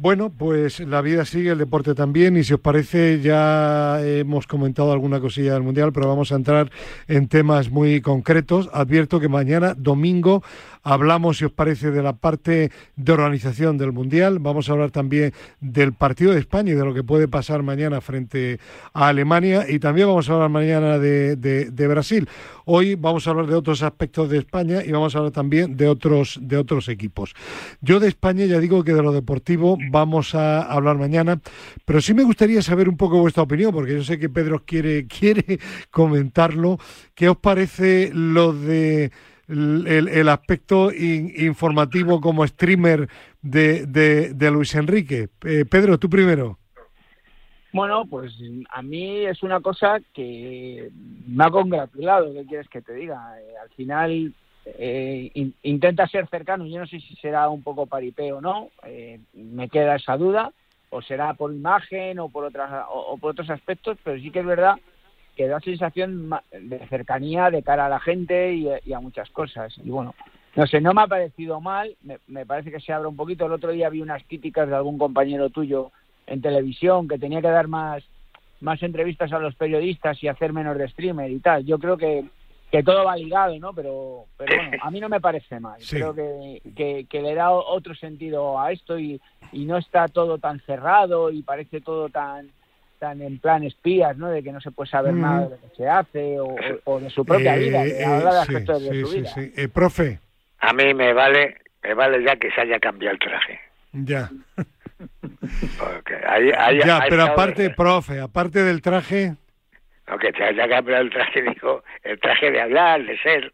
Bueno, 0.00 0.30
pues 0.30 0.78
la 0.78 1.00
vida 1.02 1.24
sigue, 1.24 1.50
el 1.50 1.58
deporte 1.58 1.92
también, 1.92 2.36
y 2.36 2.44
si 2.44 2.54
os 2.54 2.60
parece 2.60 3.20
ya 3.20 4.00
hemos 4.00 4.46
comentado 4.46 4.92
alguna 4.92 5.18
cosilla 5.18 5.54
del 5.54 5.64
Mundial, 5.64 5.92
pero 5.92 6.06
vamos 6.06 6.30
a 6.30 6.36
entrar 6.36 6.70
en 7.08 7.26
temas 7.26 7.68
muy 7.68 8.00
concretos. 8.00 8.70
Advierto 8.72 9.18
que 9.18 9.28
mañana, 9.28 9.74
domingo, 9.74 10.44
hablamos, 10.82 11.38
si 11.38 11.44
os 11.44 11.52
parece, 11.52 11.90
de 11.90 12.02
la 12.02 12.14
parte 12.14 12.70
de 12.96 13.12
organización 13.12 13.78
del 13.78 13.92
Mundial. 13.92 14.38
Vamos 14.38 14.68
a 14.68 14.72
hablar 14.72 14.90
también 14.90 15.32
del 15.60 15.92
partido 15.92 16.32
de 16.32 16.40
España 16.40 16.72
y 16.72 16.76
de 16.76 16.84
lo 16.84 16.94
que 16.94 17.04
puede 17.04 17.28
pasar 17.28 17.62
mañana 17.62 18.00
frente 18.00 18.58
a 18.92 19.08
Alemania, 19.08 19.66
y 19.68 19.78
también 19.78 20.08
vamos 20.08 20.28
a 20.28 20.34
hablar 20.34 20.50
mañana 20.50 20.98
de, 20.98 21.36
de- 21.36 21.88
Brasil. 21.88 22.28
Hoy 22.66 22.96
vamos 22.96 23.26
a 23.26 23.30
hablar 23.30 23.46
de 23.46 23.54
otros 23.54 23.82
aspectos 23.82 24.28
de 24.28 24.38
España 24.38 24.82
y 24.84 24.92
vamos 24.92 25.14
a 25.14 25.18
hablar 25.18 25.32
también 25.32 25.76
de 25.76 25.88
otros, 25.88 26.38
de 26.42 26.58
otros 26.58 26.88
equipos. 26.88 27.34
Yo 27.80 27.98
de 27.98 28.08
España 28.08 28.44
ya 28.44 28.58
digo 28.58 28.84
que 28.84 28.92
de 28.92 29.02
lo 29.02 29.12
deportivo 29.12 29.78
vamos 29.90 30.34
a 30.34 30.62
hablar 30.62 30.98
mañana, 30.98 31.40
pero 31.86 32.00
sí 32.02 32.12
me 32.12 32.24
gustaría 32.24 32.60
saber 32.60 32.88
un 32.88 32.96
poco 32.98 33.20
vuestra 33.20 33.42
opinión, 33.42 33.72
porque 33.72 33.94
yo 33.94 34.04
sé 34.04 34.18
que 34.18 34.28
Pedro 34.28 34.62
quiere, 34.66 35.06
quiere 35.18 35.58
comentarlo. 35.90 36.78
¿Qué 37.14 37.28
os 37.28 37.36
parece 37.38 38.10
lo 38.12 38.52
de 38.52 39.10
el, 39.48 40.08
el 40.08 40.28
aspecto 40.28 40.92
in- 40.92 41.32
informativo 41.36 42.20
como 42.20 42.46
streamer 42.46 43.08
de, 43.42 43.86
de- 43.86 44.34
de 44.34 44.50
Luis 44.50 44.74
Enrique? 44.74 45.28
Eh, 45.44 45.64
Pedro, 45.64 45.98
tú 45.98 46.08
primero. 46.08 46.58
Bueno, 47.72 48.06
pues 48.06 48.32
a 48.70 48.82
mí 48.82 49.26
es 49.26 49.42
una 49.42 49.60
cosa 49.60 50.00
que 50.14 50.90
me 51.26 51.44
ha 51.44 51.50
congratulado, 51.50 52.32
¿qué 52.32 52.46
quieres 52.46 52.68
que 52.68 52.80
te 52.80 52.94
diga? 52.94 53.38
Eh, 53.40 53.54
al 53.62 53.68
final 53.70 54.32
eh, 54.64 55.30
in- 55.34 55.54
intenta 55.62 56.06
ser 56.08 56.26
cercano, 56.28 56.66
yo 56.66 56.78
no 56.78 56.86
sé 56.86 56.98
si 57.00 57.14
será 57.16 57.48
un 57.50 57.62
poco 57.62 57.86
paripé 57.86 58.32
o 58.32 58.40
no, 58.40 58.70
eh, 58.84 59.20
me 59.34 59.68
queda 59.68 59.96
esa 59.96 60.16
duda, 60.16 60.52
o 60.90 61.02
será 61.02 61.34
por 61.34 61.52
imagen 61.52 62.18
o 62.18 62.30
por, 62.30 62.44
otras, 62.44 62.86
o 62.90 63.18
por 63.18 63.32
otros 63.32 63.50
aspectos, 63.50 63.98
pero 64.02 64.18
sí 64.18 64.30
que 64.30 64.40
es 64.40 64.46
verdad 64.46 64.76
que 65.38 65.46
da 65.48 65.60
sensación 65.60 66.28
de 66.52 66.78
cercanía 66.88 67.48
de 67.50 67.62
cara 67.62 67.86
a 67.86 67.88
la 67.88 68.00
gente 68.00 68.52
y, 68.54 68.68
a- 68.68 68.80
y 68.84 68.92
a 68.92 68.98
muchas 69.00 69.30
cosas. 69.30 69.72
Y 69.82 69.88
bueno, 69.88 70.14
no 70.56 70.66
sé, 70.66 70.80
no 70.80 70.92
me 70.92 71.02
ha 71.02 71.06
parecido 71.06 71.60
mal, 71.60 71.96
me, 72.02 72.18
me 72.26 72.44
parece 72.44 72.72
que 72.72 72.80
se 72.80 72.92
abre 72.92 73.06
un 73.06 73.14
poquito. 73.16 73.46
El 73.46 73.52
otro 73.52 73.70
día 73.70 73.88
vi 73.88 74.00
unas 74.02 74.22
críticas 74.24 74.68
de 74.68 74.74
algún 74.74 74.98
compañero 74.98 75.48
tuyo 75.50 75.92
en 76.26 76.42
televisión 76.42 77.06
que 77.06 77.18
tenía 77.18 77.40
que 77.40 77.48
dar 77.48 77.68
más 77.68 78.02
más 78.60 78.82
entrevistas 78.82 79.32
a 79.32 79.38
los 79.38 79.54
periodistas 79.54 80.20
y 80.20 80.26
hacer 80.26 80.52
menos 80.52 80.76
de 80.76 80.88
streamer 80.88 81.30
y 81.30 81.38
tal. 81.38 81.64
Yo 81.64 81.78
creo 81.78 81.96
que, 81.96 82.24
que 82.72 82.82
todo 82.82 83.04
va 83.04 83.14
ligado, 83.16 83.56
¿no? 83.60 83.72
Pero, 83.72 84.24
pero 84.36 84.56
bueno, 84.56 84.76
a 84.82 84.90
mí 84.90 84.98
no 84.98 85.08
me 85.08 85.20
parece 85.20 85.60
mal. 85.60 85.80
Sí. 85.80 85.94
Creo 85.94 86.12
que, 86.12 86.60
que, 86.74 87.06
que 87.08 87.22
le 87.22 87.36
da 87.36 87.52
otro 87.52 87.94
sentido 87.94 88.58
a 88.58 88.72
esto 88.72 88.98
y, 88.98 89.20
y 89.52 89.64
no 89.64 89.76
está 89.76 90.08
todo 90.08 90.38
tan 90.38 90.58
cerrado 90.62 91.30
y 91.30 91.42
parece 91.42 91.80
todo 91.80 92.08
tan 92.08 92.50
tan 92.98 93.22
en 93.22 93.38
plan 93.38 93.64
espías, 93.64 94.16
¿no? 94.16 94.28
De 94.28 94.42
que 94.42 94.52
no 94.52 94.60
se 94.60 94.70
puede 94.70 94.90
saber 94.90 95.12
Mm. 95.14 95.20
nada 95.20 95.40
de 95.48 95.50
lo 95.50 95.60
que 95.60 95.76
se 95.76 95.88
hace 95.88 96.36
o, 96.84 97.00
de 97.00 97.10
su 97.10 97.24
propia 97.24 97.56
Eh, 97.56 97.58
vida, 97.60 97.84
eh, 97.84 97.92
de 97.94 98.04
hablar 98.04 98.46
de 98.46 98.60
sí, 98.60 98.64
de 98.64 98.78
sí, 98.78 99.00
su 99.00 99.06
sí, 99.08 99.16
vida. 99.20 99.30
sí. 99.30 99.52
Eh, 99.56 99.68
profe, 99.68 100.18
A 100.60 100.72
mí 100.72 100.92
me 100.94 101.12
vale, 101.12 101.56
me 101.82 101.94
vale 101.94 102.22
ya 102.24 102.36
que 102.36 102.50
se 102.50 102.60
haya 102.60 102.78
cambiado 102.80 103.14
el 103.14 103.20
traje. 103.20 103.60
ya. 103.92 104.28
Porque 105.78 106.16
hay, 106.26 106.50
hay, 106.56 106.80
ya, 106.84 106.98
hay 107.02 107.10
pero 107.10 107.22
aparte, 107.24 107.70
profe, 107.70 108.20
aparte 108.20 108.62
del 108.64 108.82
traje, 108.82 109.34
No, 110.08 110.18
que 110.18 110.32
se 110.32 110.42
haya 110.42 110.68
cambiado 110.68 111.02
el 111.02 111.10
traje, 111.10 111.42
dijo, 111.54 111.82
el 112.02 112.18
traje 112.20 112.50
de 112.50 112.60
hablar, 112.60 113.04
de 113.04 113.16
ser, 113.18 113.52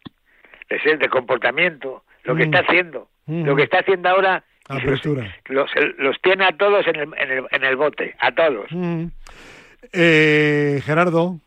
de 0.71 0.81
ser, 0.81 0.99
de 0.99 1.09
comportamiento, 1.09 2.05
lo 2.25 2.35
que 2.37 2.47
Mm. 2.47 2.55
está 2.55 2.59
haciendo. 2.61 3.09
Mm. 3.27 3.45
Lo 3.45 3.57
que 3.57 3.63
está 3.65 3.79
haciendo 3.81 4.09
ahora 4.09 4.45
apertura. 4.69 5.35
los, 5.47 5.71
los 5.99 6.21
tiene 6.23 6.45
a 6.45 6.57
todos 6.57 6.87
en 6.87 6.97
el, 6.97 7.09
en 7.19 7.31
el, 7.31 7.45
en 7.51 7.65
el 7.65 7.77
bote, 7.77 8.15
a 8.19 8.33
todos. 8.33 8.67
Mm. 8.71 9.07
Eh, 9.93 10.81
Gerardo, 10.85 11.39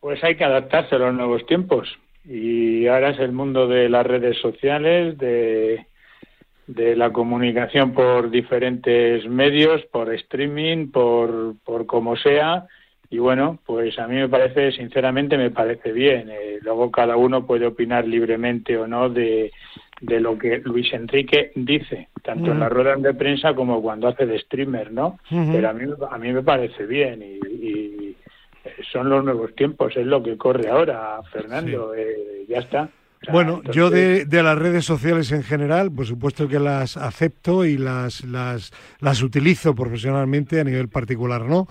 Pues 0.00 0.22
hay 0.24 0.36
que 0.36 0.44
adaptarse 0.44 0.94
a 0.94 0.98
los 0.98 1.14
nuevos 1.14 1.44
tiempos. 1.46 1.98
Y 2.24 2.86
ahora 2.86 3.10
es 3.10 3.18
el 3.18 3.32
mundo 3.32 3.66
de 3.66 3.88
las 3.88 4.06
redes 4.06 4.38
sociales, 4.38 5.18
de, 5.18 5.86
de 6.68 6.94
la 6.94 7.10
comunicación 7.10 7.92
por 7.92 8.30
diferentes 8.30 9.26
medios, 9.26 9.82
por 9.90 10.14
streaming, 10.14 10.92
por, 10.92 11.56
por 11.64 11.86
como 11.86 12.16
sea. 12.16 12.66
Y 13.10 13.18
bueno, 13.18 13.58
pues 13.66 13.98
a 13.98 14.06
mí 14.06 14.14
me 14.14 14.28
parece, 14.28 14.72
sinceramente, 14.72 15.36
me 15.36 15.50
parece 15.50 15.92
bien. 15.92 16.30
Eh, 16.30 16.58
luego 16.62 16.90
cada 16.90 17.16
uno 17.16 17.44
puede 17.44 17.66
opinar 17.66 18.06
libremente 18.06 18.78
o 18.78 18.86
no 18.86 19.10
de, 19.10 19.52
de 20.02 20.20
lo 20.20 20.36
que 20.36 20.58
Luis 20.58 20.92
Enrique 20.92 21.52
dice, 21.54 22.08
tanto 22.22 22.50
en 22.50 22.60
las 22.60 22.70
ruedas 22.70 23.00
de 23.00 23.14
prensa 23.14 23.54
como 23.54 23.80
cuando 23.80 24.08
hace 24.08 24.26
de 24.26 24.38
streamer, 24.40 24.92
¿no? 24.92 25.18
Pero 25.30 25.70
a 25.70 25.72
mí, 25.72 25.84
a 26.10 26.18
mí 26.18 26.32
me 26.32 26.42
parece 26.42 26.86
bien 26.86 27.22
y, 27.22 27.66
y 27.66 28.16
son 28.92 29.08
los 29.08 29.24
nuevos 29.24 29.54
tiempos, 29.54 29.96
es 29.96 30.06
lo 30.06 30.22
que 30.22 30.36
corre 30.36 30.68
ahora, 30.68 31.20
Fernando, 31.32 31.94
eh, 31.94 32.44
ya 32.48 32.58
está. 32.58 32.88
Sea, 33.22 33.32
Bueno, 33.32 33.62
yo 33.72 33.88
de, 33.88 34.24
de 34.24 34.42
las 34.42 34.58
redes 34.58 34.84
sociales 34.84 35.30
en 35.30 35.42
general, 35.44 35.92
por 35.92 36.06
supuesto 36.06 36.48
que 36.48 36.58
las 36.58 36.96
acepto 36.96 37.64
y 37.64 37.78
las, 37.78 38.24
las, 38.24 38.72
las 38.98 39.22
utilizo 39.22 39.74
profesionalmente 39.76 40.58
a 40.60 40.64
nivel 40.64 40.88
particular, 40.88 41.42
¿no? 41.44 41.68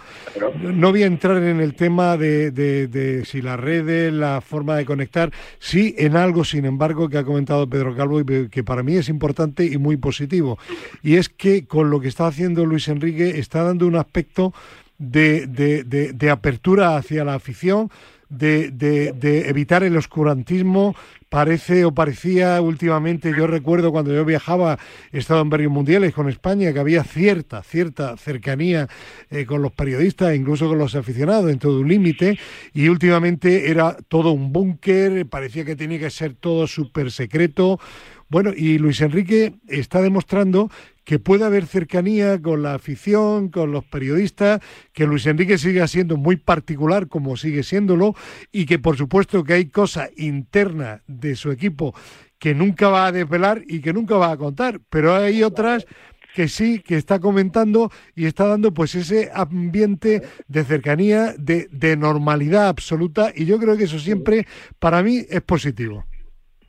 No 0.61 0.91
voy 0.91 1.03
a 1.03 1.07
entrar 1.07 1.37
en 1.43 1.59
el 1.59 1.75
tema 1.75 2.15
de, 2.15 2.51
de- 2.51 2.87
de 2.87 3.25
si 3.25 3.41
las 3.41 3.59
redes, 3.59 4.13
la 4.13 4.39
forma 4.41 4.75
de 4.77 4.85
conectar, 4.85 5.31
sí 5.59 5.93
en 5.97 6.15
algo, 6.15 6.45
sin 6.45 6.63
embargo, 6.65 7.09
que 7.09 7.17
ha 7.17 7.23
comentado 7.25 7.67
Pedro 7.69 7.95
Calvo 7.95 8.21
y 8.21 8.47
que 8.49 8.63
para 8.63 8.81
mí 8.83 8.95
es 8.95 9.09
importante 9.09 9.65
y 9.65 9.77
muy 9.77 9.97
positivo. 9.97 10.57
Y 11.03 11.15
es 11.15 11.27
que 11.27 11.65
con 11.65 11.89
lo 11.89 11.99
que 11.99 12.07
está 12.07 12.27
haciendo 12.27 12.65
Luis 12.65 12.87
Enrique 12.87 13.39
está 13.39 13.63
dando 13.63 13.87
un 13.87 13.97
aspecto 13.97 14.53
de, 14.97 15.47
de- 15.47 15.83
de- 15.83 16.13
de 16.13 16.29
apertura 16.29 16.95
hacia 16.95 17.25
la 17.25 17.33
afición, 17.33 17.89
de, 18.29 18.71
de, 18.71 19.11
de 19.11 19.49
evitar 19.49 19.83
el 19.83 19.97
oscurantismo. 19.97 20.95
Parece 21.31 21.85
o 21.85 21.93
parecía 21.93 22.59
últimamente, 22.59 23.31
yo 23.31 23.47
recuerdo 23.47 23.93
cuando 23.93 24.13
yo 24.13 24.25
viajaba, 24.25 24.77
he 25.13 25.19
estado 25.19 25.39
en 25.39 25.49
varios 25.49 25.71
mundiales 25.71 26.13
con 26.13 26.27
España, 26.27 26.73
que 26.73 26.79
había 26.79 27.05
cierta, 27.05 27.63
cierta 27.63 28.17
cercanía 28.17 28.89
eh, 29.29 29.45
con 29.45 29.61
los 29.61 29.71
periodistas, 29.71 30.35
incluso 30.35 30.67
con 30.67 30.77
los 30.77 30.93
aficionados, 30.93 31.49
en 31.49 31.57
todo 31.57 31.79
un 31.79 31.87
límite, 31.87 32.37
y 32.73 32.89
últimamente 32.89 33.71
era 33.71 33.95
todo 34.09 34.33
un 34.33 34.51
búnker, 34.51 35.25
parecía 35.25 35.63
que 35.63 35.77
tenía 35.77 35.99
que 35.99 36.09
ser 36.09 36.33
todo 36.33 36.67
súper 36.67 37.11
secreto. 37.11 37.79
Bueno, 38.27 38.51
y 38.53 38.77
Luis 38.77 38.99
Enrique 38.99 39.53
está 39.69 40.01
demostrando 40.01 40.69
que 41.03 41.19
puede 41.19 41.45
haber 41.45 41.65
cercanía 41.65 42.41
con 42.41 42.63
la 42.63 42.75
afición, 42.75 43.49
con 43.49 43.71
los 43.71 43.83
periodistas, 43.85 44.61
que 44.93 45.05
Luis 45.05 45.25
Enrique 45.25 45.57
siga 45.57 45.87
siendo 45.87 46.17
muy 46.17 46.35
particular 46.35 47.07
como 47.07 47.37
sigue 47.37 47.63
siéndolo 47.63 48.13
y 48.51 48.65
que 48.65 48.79
por 48.79 48.97
supuesto 48.97 49.43
que 49.43 49.53
hay 49.53 49.65
cosas 49.65 50.09
internas 50.17 51.01
de 51.07 51.35
su 51.35 51.51
equipo 51.51 51.95
que 52.39 52.55
nunca 52.55 52.89
va 52.89 53.07
a 53.07 53.11
desvelar 53.11 53.61
y 53.67 53.81
que 53.81 53.93
nunca 53.93 54.15
va 54.15 54.31
a 54.31 54.37
contar, 54.37 54.79
pero 54.89 55.15
hay 55.15 55.43
otras 55.43 55.85
que 56.33 56.47
sí, 56.47 56.79
que 56.79 56.95
está 56.95 57.19
comentando 57.19 57.91
y 58.15 58.25
está 58.25 58.47
dando 58.47 58.73
pues 58.73 58.95
ese 58.95 59.29
ambiente 59.33 60.21
de 60.47 60.63
cercanía, 60.63 61.33
de, 61.37 61.67
de 61.71 61.97
normalidad 61.97 62.67
absoluta 62.67 63.31
y 63.35 63.45
yo 63.45 63.59
creo 63.59 63.77
que 63.77 63.83
eso 63.83 63.99
siempre 63.99 64.45
para 64.79 65.03
mí 65.03 65.25
es 65.29 65.41
positivo. 65.41 66.05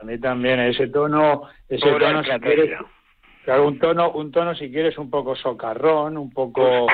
A 0.00 0.04
mí 0.04 0.18
también, 0.18 0.58
ese 0.58 0.88
tono, 0.88 1.42
ese 1.68 1.86
tono, 1.86 2.22
quieres, 2.42 2.70
claro, 3.44 3.68
un 3.68 3.78
tono, 3.78 4.10
un 4.12 4.30
tono 4.30 4.54
si 4.54 4.70
quieres 4.70 4.96
un 4.98 5.10
poco 5.10 5.34
socarrón, 5.36 6.16
un 6.16 6.30
poco... 6.30 6.86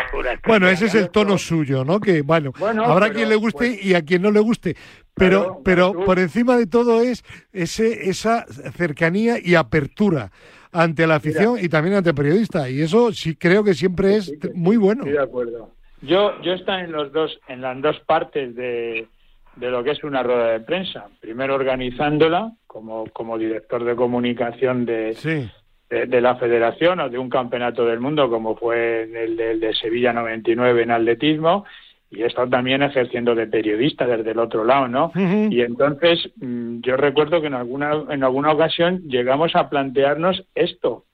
Bueno, 0.46 0.68
ese 0.68 0.86
es 0.86 0.94
el 0.94 1.10
tono 1.10 1.38
suyo, 1.38 1.84
¿no? 1.84 2.00
Que 2.00 2.22
bueno, 2.22 2.52
Bueno, 2.58 2.84
habrá 2.84 3.06
pero, 3.06 3.16
quien 3.16 3.28
le 3.28 3.36
guste 3.36 3.66
pues- 3.70 3.84
y 3.84 3.94
a 3.94 4.02
quien 4.02 4.22
no 4.22 4.30
le 4.30 4.40
guste, 4.40 4.76
pero 5.14 5.40
Claro, 5.40 5.60
pero 5.64 5.90
claro. 5.92 6.06
por 6.06 6.18
encima 6.18 6.56
de 6.56 6.66
todo 6.66 7.00
es 7.02 7.24
ese 7.52 8.08
esa 8.08 8.46
cercanía 8.76 9.36
y 9.42 9.54
apertura 9.54 10.30
ante 10.72 11.06
la 11.06 11.16
afición 11.16 11.56
y 11.60 11.68
también 11.68 11.96
ante 11.96 12.10
el 12.10 12.14
periodista 12.14 12.68
y 12.68 12.82
eso 12.82 13.12
sí 13.12 13.34
creo 13.36 13.64
que 13.64 13.74
siempre 13.74 14.16
es 14.16 14.26
sí, 14.26 14.38
que 14.38 14.48
sí. 14.48 14.52
muy 14.54 14.76
bueno. 14.76 15.00
Estoy 15.02 15.14
de 15.14 15.22
acuerdo. 15.22 15.70
Yo, 16.02 16.40
yo 16.42 16.52
estoy 16.52 16.82
en 16.82 16.92
los 16.92 17.10
dos, 17.12 17.40
en 17.48 17.60
las 17.62 17.80
dos 17.82 17.98
partes 18.06 18.54
de, 18.54 19.08
de 19.56 19.70
lo 19.70 19.82
que 19.82 19.90
es 19.92 20.04
una 20.04 20.22
rueda 20.22 20.52
de 20.52 20.60
prensa. 20.60 21.06
Primero 21.20 21.56
organizándola 21.56 22.52
como, 22.68 23.06
como 23.12 23.36
director 23.38 23.82
de 23.84 23.96
comunicación 23.96 24.84
de, 24.84 25.14
Sí. 25.14 25.50
De, 25.90 26.06
de 26.06 26.20
la 26.20 26.36
federación 26.36 27.00
o 27.00 27.08
de 27.08 27.18
un 27.18 27.30
campeonato 27.30 27.84
del 27.86 28.00
mundo 28.00 28.28
como 28.30 28.56
fue 28.56 29.02
el, 29.04 29.36
de- 29.36 29.52
el 29.52 29.60
de 29.60 29.74
Sevilla 29.74 30.12
99 30.12 30.82
en 30.82 30.90
atletismo 30.90 31.64
y 32.10 32.22
he 32.22 32.26
estado 32.26 32.48
también 32.48 32.82
ejerciendo 32.82 33.34
de 33.34 33.46
periodista 33.46 34.06
desde 34.06 34.30
el 34.30 34.38
otro 34.38 34.64
lado, 34.64 34.88
¿no? 34.88 35.12
Y 35.52 35.60
entonces 35.60 36.30
mm, 36.36 36.80
yo 36.80 36.96
recuerdo 36.96 37.40
que 37.40 37.48
en 37.48 37.54
alguna, 37.54 37.92
en 38.10 38.24
alguna 38.24 38.52
ocasión 38.52 39.02
llegamos 39.08 39.54
a 39.56 39.68
plantearnos 39.68 40.44
esto, 40.54 41.04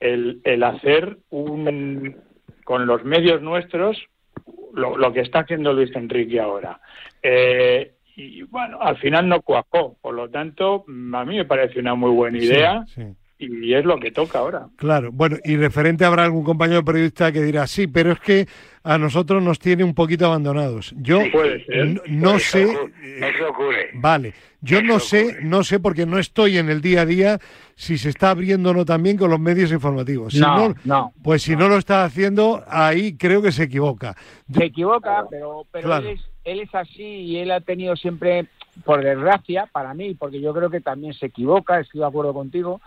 el, 0.00 0.40
el 0.44 0.62
hacer 0.62 1.18
un, 1.30 2.16
con 2.64 2.86
los 2.86 3.04
medios 3.04 3.42
nuestros 3.42 3.98
lo, 4.74 4.96
lo 4.96 5.12
que 5.12 5.20
está 5.20 5.40
haciendo 5.40 5.72
Luis 5.72 5.94
Enrique 5.96 6.38
ahora. 6.40 6.80
Eh, 7.22 7.92
y 8.16 8.42
bueno, 8.42 8.78
al 8.80 8.96
final 8.98 9.28
no 9.28 9.42
cuajó, 9.42 9.96
por 10.00 10.14
lo 10.14 10.28
tanto, 10.30 10.84
mm, 10.86 11.14
a 11.14 11.24
mí 11.24 11.36
me 11.36 11.44
parece 11.44 11.78
una 11.78 11.94
muy 11.94 12.10
buena 12.10 12.38
idea 12.38 12.84
Sí, 12.86 13.02
sí. 13.02 13.14
Y 13.38 13.72
es 13.74 13.84
lo 13.84 13.98
que 13.98 14.10
toca 14.10 14.40
ahora. 14.40 14.66
Claro, 14.76 15.10
bueno, 15.12 15.36
y 15.44 15.56
referente 15.56 16.04
habrá 16.04 16.24
algún 16.24 16.44
compañero 16.44 16.84
periodista 16.84 17.30
que 17.30 17.42
dirá, 17.42 17.66
sí, 17.66 17.86
pero 17.86 18.12
es 18.12 18.20
que 18.20 18.48
a 18.82 18.98
nosotros 18.98 19.42
nos 19.42 19.58
tiene 19.58 19.84
un 19.84 19.94
poquito 19.94 20.26
abandonados. 20.26 20.92
Yo 20.96 21.20
Puede 21.30 21.64
ser, 21.64 22.00
no, 22.08 22.30
puede 22.30 22.40
sé, 22.40 22.62
Eso, 22.64 22.88
eh, 23.02 23.32
ocurre. 23.48 23.90
vale, 23.94 24.34
yo 24.60 24.82
no 24.82 24.98
sé, 24.98 25.36
no 25.42 25.62
sé 25.62 25.78
porque 25.78 26.04
no 26.06 26.18
estoy 26.18 26.58
en 26.58 26.68
el 26.68 26.80
día 26.80 27.02
a 27.02 27.06
día 27.06 27.38
si 27.76 27.96
se 27.96 28.08
está 28.08 28.30
abriendo 28.30 28.70
o 28.70 28.74
no 28.74 28.84
también 28.84 29.16
con 29.16 29.30
los 29.30 29.38
medios 29.38 29.70
informativos. 29.70 30.32
Si 30.32 30.40
No, 30.40 30.70
no, 30.70 30.74
no. 30.84 31.12
pues 31.22 31.42
si 31.42 31.54
no 31.54 31.68
lo 31.68 31.76
está 31.76 32.04
haciendo, 32.04 32.64
ahí 32.66 33.16
creo 33.16 33.40
que 33.40 33.52
se 33.52 33.64
equivoca. 33.64 34.16
se 34.52 34.64
equivoca, 34.64 35.26
pero, 35.30 35.64
pero 35.70 35.86
Claro. 35.86 36.08
él, 36.08 36.14
es, 36.16 36.20
él 36.44 36.60
es 36.60 36.74
así 36.74 37.02
y 37.04 37.36
él 37.38 37.50
ha 37.52 37.60
tenido 37.60 37.94
siempre, 37.94 38.46
por 38.84 39.04
desgracia, 39.04 39.68
para 39.70 39.94
mí, 39.94 40.14
porque 40.14 40.40
yo 40.40 40.52
creo 40.54 40.70
que 40.70 40.80
también 40.80 41.12
se 41.14 41.26
equivoca, 41.26 41.78
estoy 41.78 42.00
de 42.00 42.06
acuerdo 42.06 42.32
contigo, 42.34 42.80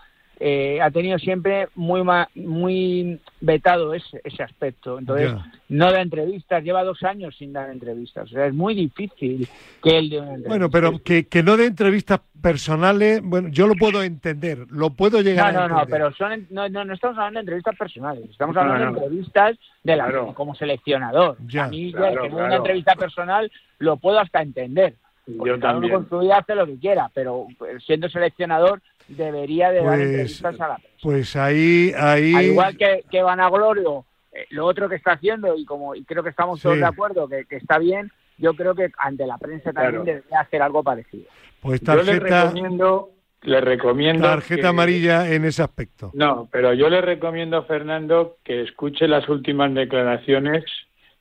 eh, 0.43 0.81
ha 0.81 0.89
tenido 0.89 1.19
siempre 1.19 1.67
muy 1.75 2.03
ma- 2.03 2.27
muy 2.33 3.19
vetado 3.41 3.93
ese, 3.93 4.19
ese 4.23 4.41
aspecto. 4.41 4.97
Entonces, 4.97 5.31
Ya. 5.31 5.51
no 5.69 5.91
da 5.91 6.01
entrevistas, 6.01 6.63
lleva 6.63 6.83
dos 6.83 7.03
años 7.03 7.35
sin 7.37 7.53
dar 7.53 7.69
entrevistas. 7.69 8.25
O 8.25 8.33
sea, 8.33 8.47
es 8.47 8.53
muy 8.55 8.73
difícil 8.73 9.47
que 9.83 9.99
él 9.99 10.09
dé 10.09 10.17
una 10.17 10.29
entrevista. 10.33 10.49
Bueno, 10.49 10.69
pero 10.71 11.03
que, 11.03 11.27
que 11.27 11.43
no 11.43 11.57
de 11.57 11.67
entrevistas 11.67 12.21
personales, 12.41 13.21
bueno, 13.23 13.49
yo 13.49 13.67
lo 13.67 13.75
puedo 13.75 14.01
entender, 14.01 14.65
lo 14.71 14.89
puedo 14.89 15.21
llegar 15.21 15.53
No, 15.53 15.59
a 15.59 15.67
no, 15.67 15.75
no, 15.75 15.79
entender. 15.81 15.99
pero 16.01 16.15
son, 16.15 16.31
en- 16.31 16.47
no, 16.49 16.67
no, 16.69 16.85
no 16.85 16.93
estamos 16.95 17.17
hablando 17.19 17.37
de 17.37 17.41
entrevistas 17.41 17.77
personales, 17.77 18.23
estamos 18.31 18.55
No, 18.55 18.61
hablando 18.61 18.85
no. 18.85 18.91
de 18.93 18.97
entrevistas 19.05 19.57
de 19.83 19.95
la, 19.95 20.05
Claro. 20.05 20.33
como 20.33 20.55
seleccionador. 20.55 21.37
Ya. 21.47 21.65
a 21.65 21.67
mí, 21.69 21.91
Claro, 21.93 22.23
que 22.23 22.29
claro. 22.29 22.45
una 22.47 22.55
entrevista 22.55 22.95
personal 22.95 23.51
lo 23.77 23.97
puedo 23.97 24.19
hasta 24.19 24.41
entender. 24.41 24.95
Porque 25.37 25.51
Yo 25.51 25.59
cada 25.59 25.73
uno 25.77 25.81
también. 25.87 25.93
con 25.93 26.09
su 26.09 26.19
vida 26.19 26.37
hace 26.39 26.55
lo 26.55 26.65
que 26.65 26.77
quiera, 26.79 27.11
pero 27.13 27.45
pues, 27.59 27.83
siendo 27.85 28.09
seleccionador 28.09 28.81
debería 29.15 29.69
de 29.71 29.77
dar 29.83 29.97
Pues, 29.97 30.01
entrevistas 30.01 30.59
a 30.61 30.67
la 30.67 30.75
prensa. 30.75 30.97
Pues 31.01 31.35
ahí, 31.35 31.91
ahí. 31.97 32.33
Al 32.35 32.45
igual 32.45 32.77
que, 32.77 33.03
que 33.09 33.21
Vanaglorio, 33.21 34.05
eh, 34.33 34.45
lo 34.51 34.65
otro 34.65 34.87
que 34.89 34.95
está 34.95 35.13
haciendo, 35.13 35.55
y 35.57 35.65
como 35.65 35.95
y 35.95 36.03
creo 36.03 36.23
que 36.23 36.29
estamos 36.29 36.61
todos 36.61 36.77
de 36.77 36.85
acuerdo 36.85 37.27
que, 37.27 37.45
que 37.45 37.57
está 37.57 37.77
bien, 37.77 38.11
yo 38.37 38.53
creo 38.55 38.73
que 38.75 38.89
ante 38.97 39.25
la 39.27 39.37
prensa 39.37 39.71
también 39.73 40.03
Claro. 40.03 40.05
debería 40.05 40.39
hacer 40.39 40.61
algo 40.61 40.83
parecido. 40.83 41.25
Pues 41.61 41.79
Yo 41.81 41.95
le 41.95 42.03
tarjeta, 42.19 42.43
recomiendo, 42.45 43.09
le 43.43 43.61
recomiendo 43.61 44.27
tarjeta 44.27 44.61
que- 44.61 44.67
amarilla 44.67 45.31
en 45.31 45.45
ese 45.45 45.61
aspecto. 45.63 46.11
No, 46.13 46.47
pero 46.51 46.73
yo 46.73 46.89
le 46.89 47.01
recomiendo, 47.01 47.63
Fernando, 47.65 48.37
que 48.43 48.61
escuche 48.63 49.07
las 49.07 49.27
últimas 49.29 49.73
declaraciones 49.73 50.63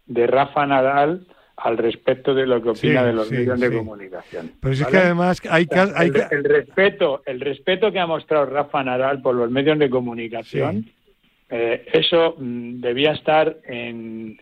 de 0.07 0.27
Rafa 0.27 0.67
Nadal 0.67 1.27
al 1.63 1.77
respecto 1.79 2.35
de 2.35 2.47
lo 2.47 2.63
que 2.63 2.71
opina 2.71 3.01
Sí, 3.01 3.07
de 3.07 3.13
los 3.13 3.29
sí, 3.29 3.35
medios 3.35 3.61
de 3.61 3.69
sí. 3.71 3.77
comunicación. 3.77 4.53
Pero 4.61 4.75
si 4.75 4.81
es 4.83 4.87
¿vale? 4.87 4.99
que 4.99 5.05
además 5.05 5.43
hay, 5.51 5.67
hay 5.95 6.09
el, 6.09 6.23
el 6.31 6.45
respeto, 6.45 7.23
el 7.27 7.41
respeto 7.41 7.93
que 7.93 7.99
ha 8.01 8.07
mostrado 8.07 8.47
Rafa 8.47 8.83
Nadal 8.83 9.21
por 9.23 9.35
los 9.35 9.51
medios 9.51 9.79
de 9.79 9.91
comunicación, 9.91 10.87
eh, 11.51 11.87
eso 11.93 12.37
mm, 12.39 12.81
debía 12.81 13.13
estar 13.13 13.57
en 13.65 14.39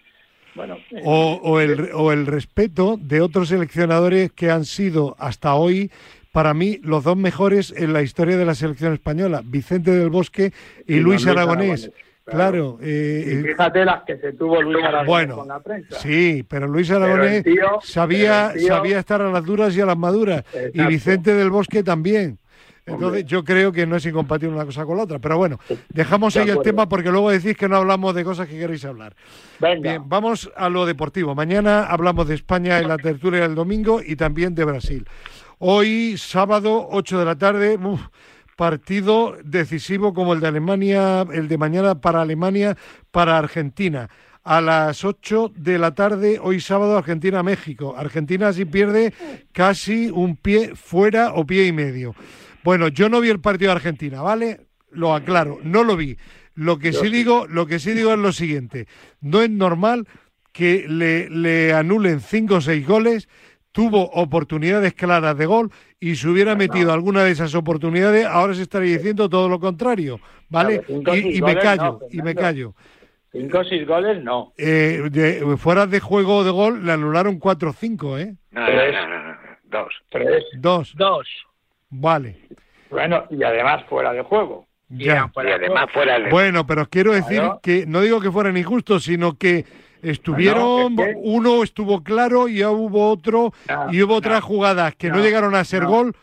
bueno 0.55 0.79
en- 0.91 1.03
o, 1.05 1.41
o 1.43 1.61
el, 1.61 1.91
o 1.95 2.13
el 2.13 2.27
respeto 2.27 2.97
de 3.01 3.21
otros 3.21 3.49
seleccionadores 3.49 4.33
que 4.33 4.51
han 4.51 4.65
sido 4.65 5.17
hasta 5.19 5.55
hoy, 5.55 5.91
para 6.33 6.53
mí, 6.55 6.79
los 6.83 7.05
dos 7.05 7.17
mejores 7.17 7.73
en 7.77 7.93
la 7.93 8.03
historia 8.03 8.37
de 8.37 8.45
la 8.45 8.55
selección 8.55 8.93
española, 8.93 9.43
Vicente 9.45 9.91
del 9.91 10.11
Bosque 10.11 10.53
y, 10.87 10.95
Y 10.97 11.01
Luis 11.01 11.25
Luis 11.25 11.27
Aragonés. 11.29 11.85
Aragonés, 11.85 11.93
Claro, 12.31 12.77
claro. 12.77 12.79
eh, 12.83 13.25
y 13.27 13.31
eh, 13.39 13.43
fíjate 13.43 13.85
las 13.85 14.03
que 14.05 14.17
se 14.19 14.33
tuvo 14.35 14.61
Luis 14.63 14.85
Aragonés 14.85 15.07
bueno, 15.07 15.37
con 15.37 15.49
la 15.49 15.61
prensa. 15.61 15.99
sí, 15.99 16.45
pero 16.49 16.67
Luis 16.67 16.89
Pero 16.89 17.05
Aragonés 17.05 17.43
tío- 17.45 17.79
sabía, 17.83 18.53
tío- 18.55 18.67
sabía 18.69 18.99
estar 18.99 19.21
a 19.23 19.31
las 19.31 19.45
duras 19.45 19.77
y 19.77 19.81
a 19.81 19.87
las 19.87 19.97
maduras, 19.99 20.45
y. 20.75 20.83
Vicente 20.87 21.35
del 21.35 21.51
Bosque 21.51 21.83
también. 21.83 22.39
Entonces 22.87 23.07
Hombre. 23.07 23.25
yo 23.25 23.45
creo 23.45 23.71
que 23.71 23.87
no 23.87 23.97
es 23.97 24.07
incompatible 24.07 24.55
una 24.55 24.65
cosa 24.65 24.87
con 24.87 24.97
la 24.97 25.03
otra. 25.03 25.19
Pero 25.19 25.37
bueno, 25.37 25.59
dejamos 25.91 26.33
De 26.33 26.41
ahí 26.41 26.49
el 26.49 26.61
tema 26.63 26.89
porque 26.89 27.11
luego 27.11 27.31
decís 27.31 27.55
que 27.55 27.69
no 27.69 27.77
hablamos 27.77 28.15
de 28.15 28.25
cosas 28.25 28.49
que 28.49 28.59
queréis 28.59 28.83
hablar. 28.87 29.15
Venga, 29.61 29.91
Bien, 29.91 30.03
vamos 30.09 30.51
a 30.57 30.71
lo 30.71 30.87
deportivo. 30.87 31.35
Mañana 31.35 31.85
hablamos 31.85 32.27
de 32.29 32.35
España 32.37 32.79
en 32.79 32.89
la 32.89 32.97
tertulia 32.97 33.41
del 33.43 33.55
domingo 33.55 34.01
y 34.03 34.17
también 34.17 34.55
de 34.55 34.65
Brasil. 34.65 35.07
Hoy, 35.59 36.17
sábado, 36.17 36.89
8 36.91 37.19
de 37.19 37.25
la 37.27 37.37
tarde, 37.37 37.77
uf, 37.77 38.01
partido 38.59 39.37
decisivo 39.45 40.13
como 40.13 40.33
el 40.33 40.41
de 40.41 40.49
Alemania, 40.49 41.25
el 41.33 41.47
de 41.47 41.57
mañana 41.57 42.01
para 42.01 42.23
Alemania, 42.23 42.77
para 43.13 43.39
Argentina. 43.39 44.11
A 44.43 44.61
las 44.61 45.05
8 45.05 45.53
de 45.55 45.79
la 45.79 45.95
tarde, 45.95 46.41
hoy 46.43 46.61
sábado, 46.61 46.99
Argentina-México. 46.99 47.95
Argentina 47.97 48.53
si 48.53 48.65
pierde 48.65 49.15
casi 49.53 50.11
un 50.11 50.35
pie 50.35 50.75
fuera 50.75 51.35
o 51.35 51.47
pie 51.47 51.69
y 51.69 51.73
medio. 51.73 52.17
Bueno, 52.65 52.89
yo 52.89 53.09
no 53.09 53.21
vi 53.21 53.29
el 53.29 53.41
partido 53.41 53.71
de 53.71 53.77
Argentina, 53.77 54.23
¿vale? 54.23 54.67
Lo 54.91 55.15
aclaro, 55.15 55.61
no 55.63 55.85
lo 55.85 55.97
vi. 55.97 56.19
Lo 56.57 56.81
que 56.81 56.93
sí 56.93 57.11
digo, 57.11 57.47
lo 57.47 57.67
que 57.67 57.79
sí 57.79 57.93
digo 57.93 58.13
es 58.13 58.19
lo 58.19 58.33
siguiente: 58.33 58.89
no 59.21 59.41
es 59.41 59.51
normal 59.51 60.09
que 60.51 60.87
le, 60.89 61.31
le 61.31 61.73
anulen 61.75 62.21
cinco 62.21 62.57
o 62.57 62.61
seis 62.61 62.85
goles. 62.85 63.29
Tuvo 63.73 64.11
oportunidades 64.13 64.95
claras 64.95 65.37
de 65.37 65.47
gol 65.47 65.71
y 66.01 66.17
si 66.17 66.27
hubiera 66.27 66.55
metido 66.55 66.93
alguna 66.93 67.23
de 67.25 67.31
esas 67.33 67.55
oportunidades, 67.55 68.25
ahora 68.27 68.55
se 68.55 68.63
estaría 68.63 68.97
diciendo 68.97 69.29
todo 69.29 69.49
lo 69.49 69.61
contrario, 69.61 70.19
¿vale? 70.49 70.81
Claro, 70.81 70.87
cinco 70.89 71.15
Y, 71.17 71.43
me 71.43 71.57
callo, 71.57 71.83
no, 71.85 72.01
y 72.11 72.23
me 72.23 72.35
callo. 72.35 72.75
cinco 73.31 73.59
o 73.59 73.65
seis 73.65 73.87
goles 73.87 74.23
no. 74.25 74.53
Eh, 74.57 75.03
de- 75.11 75.57
fuera 75.59 75.87
de 75.87 76.01
juego 76.01 76.43
de 76.45 76.51
gol 76.51 76.85
le 76.85 76.93
anularon 76.93 77.39
4 77.39 77.71
o 77.71 77.73
5, 77.73 78.19
¿eh? 78.19 78.35
No, 78.53 78.61
no, 78.63 78.67
Tres. 78.67 78.95
no, 78.95 79.09
no, 79.09 79.25
no, 79.25 79.39
dos. 79.65 79.95
Tres. 80.11 80.45
Dos, 80.57 80.95
Dos. 80.97 81.29
vale. 81.91 82.37
Bueno, 82.91 83.25
y 83.31 83.43
además 83.43 83.85
fuera 83.89 84.13
de 84.15 84.23
juego. 84.23 84.67
y 84.91 85.05
Ya. 85.05 85.29
fuera 85.29 85.51
Y 85.51 85.53
de 85.53 85.59
juego. 85.67 85.75
además 85.77 85.93
fuera 85.93 86.19
de... 86.19 86.31
Bueno, 86.31 86.67
pero 86.67 86.83
os 86.83 86.89
quiero 86.89 87.13
decir 87.13 87.41
Claro. 87.41 87.61
que 87.63 87.85
no 87.87 88.01
digo 88.01 88.19
que 88.21 88.33
fueran 88.33 88.57
injustos, 88.57 89.05
sino 89.05 89.37
que 89.37 89.67
estuvieron, 90.03 90.95
Bueno, 90.97 91.11
es 91.11 91.17
que- 91.17 91.21
uno 91.25 91.63
estuvo 91.63 92.03
claro 92.03 92.49
y 92.49 92.59
ya 92.59 92.71
hubo 92.71 93.11
otro, 93.11 93.53
No, 93.69 93.93
y 93.93 94.03
hubo 94.03 94.15
otras 94.15 94.43
jugadas 94.43 94.95
que 94.97 95.09
no, 95.11 95.21
llegaron 95.23 95.55
a 95.55 95.65
ser 95.65 95.85
gol. 95.87 96.15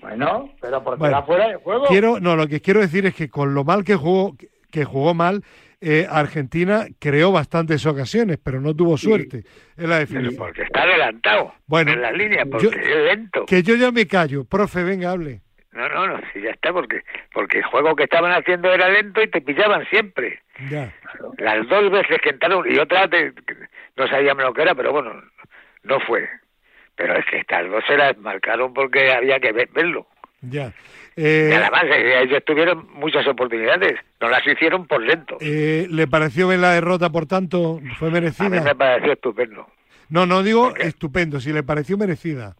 Bueno, 0.00 0.50
pero 0.60 0.82
porque 0.84 1.00
Bueno, 1.00 1.16
era 1.18 1.26
fuera 1.26 1.48
de 1.48 1.56
juego. 1.56 1.84
Quiero, 1.86 2.20
no, 2.20 2.36
lo 2.36 2.46
que 2.46 2.60
quiero 2.60 2.80
decir 2.80 3.04
es 3.06 3.14
que 3.14 3.28
con 3.28 3.52
lo 3.54 3.64
mal 3.64 3.82
que 3.84 3.96
jugó, 3.96 4.36
que 4.70 4.84
jugó 4.84 5.12
mal, 5.12 5.42
eh, 5.80 6.06
Argentina 6.10 6.86
creó 6.98 7.32
bastantes 7.32 7.84
ocasiones, 7.86 8.38
pero 8.42 8.60
no 8.60 8.74
tuvo 8.74 8.96
suerte 8.96 9.44
en 9.76 9.88
la 9.90 9.96
Pero 9.96 9.98
definición. 9.98 10.36
porque 10.36 10.62
está 10.62 10.82
adelantado 10.82 11.52
Bueno, 11.66 11.92
en 11.92 12.02
las 12.02 12.12
líneas, 12.14 12.46
porque 12.50 12.66
yo- 12.66 12.70
es 12.72 13.04
lento. 13.16 13.44
Que 13.46 13.62
yo 13.62 13.74
ya 13.76 13.90
me 13.90 14.06
callo, 14.06 14.44
profe, 14.44 14.82
venga, 14.84 15.10
hable. 15.10 15.40
No, 15.78 15.88
no, 15.88 16.06
no, 16.08 16.20
si 16.32 16.40
ya 16.42 16.50
está, 16.50 16.72
porque 16.72 17.02
porque 17.32 17.58
el 17.58 17.64
juego 17.64 17.94
que 17.94 18.04
estaban 18.04 18.32
haciendo 18.32 18.72
era 18.72 18.88
lento 18.88 19.22
y 19.22 19.28
te 19.28 19.40
pillaban 19.40 19.86
siempre. 19.90 20.42
Ya. 20.68 20.92
Las 21.38 21.68
dos 21.68 21.90
veces 21.90 22.18
que 22.20 22.30
entraron 22.30 22.64
y 22.70 22.76
otra 22.78 23.08
te- 23.08 23.32
no 23.96 24.08
sabíamos 24.08 24.42
lo 24.44 24.52
que 24.52 24.62
era, 24.62 24.74
pero 24.74 24.90
bueno, 24.92 25.22
no 25.84 26.00
fue. 26.00 26.28
Pero 26.96 27.16
es 27.16 27.24
que 27.26 27.38
estas 27.38 27.70
dos 27.70 27.84
se 27.86 27.96
las 27.96 28.16
marcaron 28.18 28.74
porque 28.74 29.12
había 29.12 29.38
que 29.38 29.52
ve- 29.52 29.68
verlo. 29.72 30.08
Ya. 30.40 30.72
Y 31.16 31.22
Eh, 31.24 31.52
además 31.54 31.84
eh, 31.84 32.22
ellos 32.22 32.44
tuvieron 32.44 32.88
muchas 32.92 33.26
oportunidades, 33.26 33.98
no 34.20 34.28
las 34.28 34.44
hicieron 34.46 34.86
por 34.86 35.00
lento. 35.02 35.36
eh, 35.40 35.86
¿Le 35.90 36.06
pareció 36.08 36.48
bien 36.48 36.60
la 36.60 36.72
derrota, 36.72 37.10
por 37.10 37.26
tanto? 37.26 37.80
¿Fue 37.98 38.08
A 38.08 38.10
mí 38.10 38.14
me 38.14 38.20
merecida? 38.20 38.74
pareció 38.74 39.12
estupendo. 39.12 39.66
No, 40.08 40.26
no 40.26 40.42
digo 40.42 40.74
estupendo, 40.76 41.38
si 41.40 41.52
le 41.52 41.62
pareció 41.62 41.96
merecida. 41.98 42.54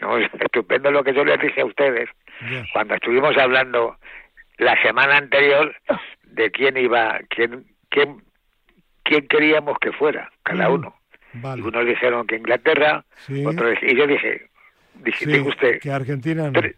No, 0.00 0.16
es 0.18 0.30
estupendo 0.40 0.90
lo 0.90 1.02
que 1.04 1.12
yo 1.14 1.24
les 1.24 1.40
dije 1.40 1.60
a 1.60 1.64
ustedes 1.66 2.08
Cuando 2.72 2.94
estuvimos 2.94 3.36
hablando 3.36 3.96
la 4.58 4.80
semana 4.82 5.16
anterior 5.16 5.74
de 6.24 6.50
quién 6.50 6.76
iba, 6.76 7.18
quién, 7.30 7.66
quién, 7.90 8.22
quién 9.02 9.26
queríamos 9.28 9.78
que 9.78 9.92
fuera, 9.92 10.30
cada 10.42 10.68
Mm, 10.68 10.72
uno. 10.74 10.94
Y 11.34 11.38
Vale. 11.40 11.62
unos 11.62 11.86
dijeron 11.86 12.26
que 12.26 12.36
Inglaterra, 12.36 13.04
Sí. 13.26 13.44
otros 13.46 13.78
y 13.82 13.96
yo 13.96 14.06
dije, 14.06 14.48
dije, 14.94 15.24
Sí, 15.24 15.40
usted, 15.40 15.78
que 15.80 15.90
Argentina 15.90 16.44
no. 16.50 16.52
tres, 16.60 16.76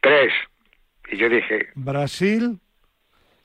tres. 0.00 0.32
Y 1.12 1.16
yo 1.16 1.28
dije, 1.28 1.68
Brasil, 1.74 2.58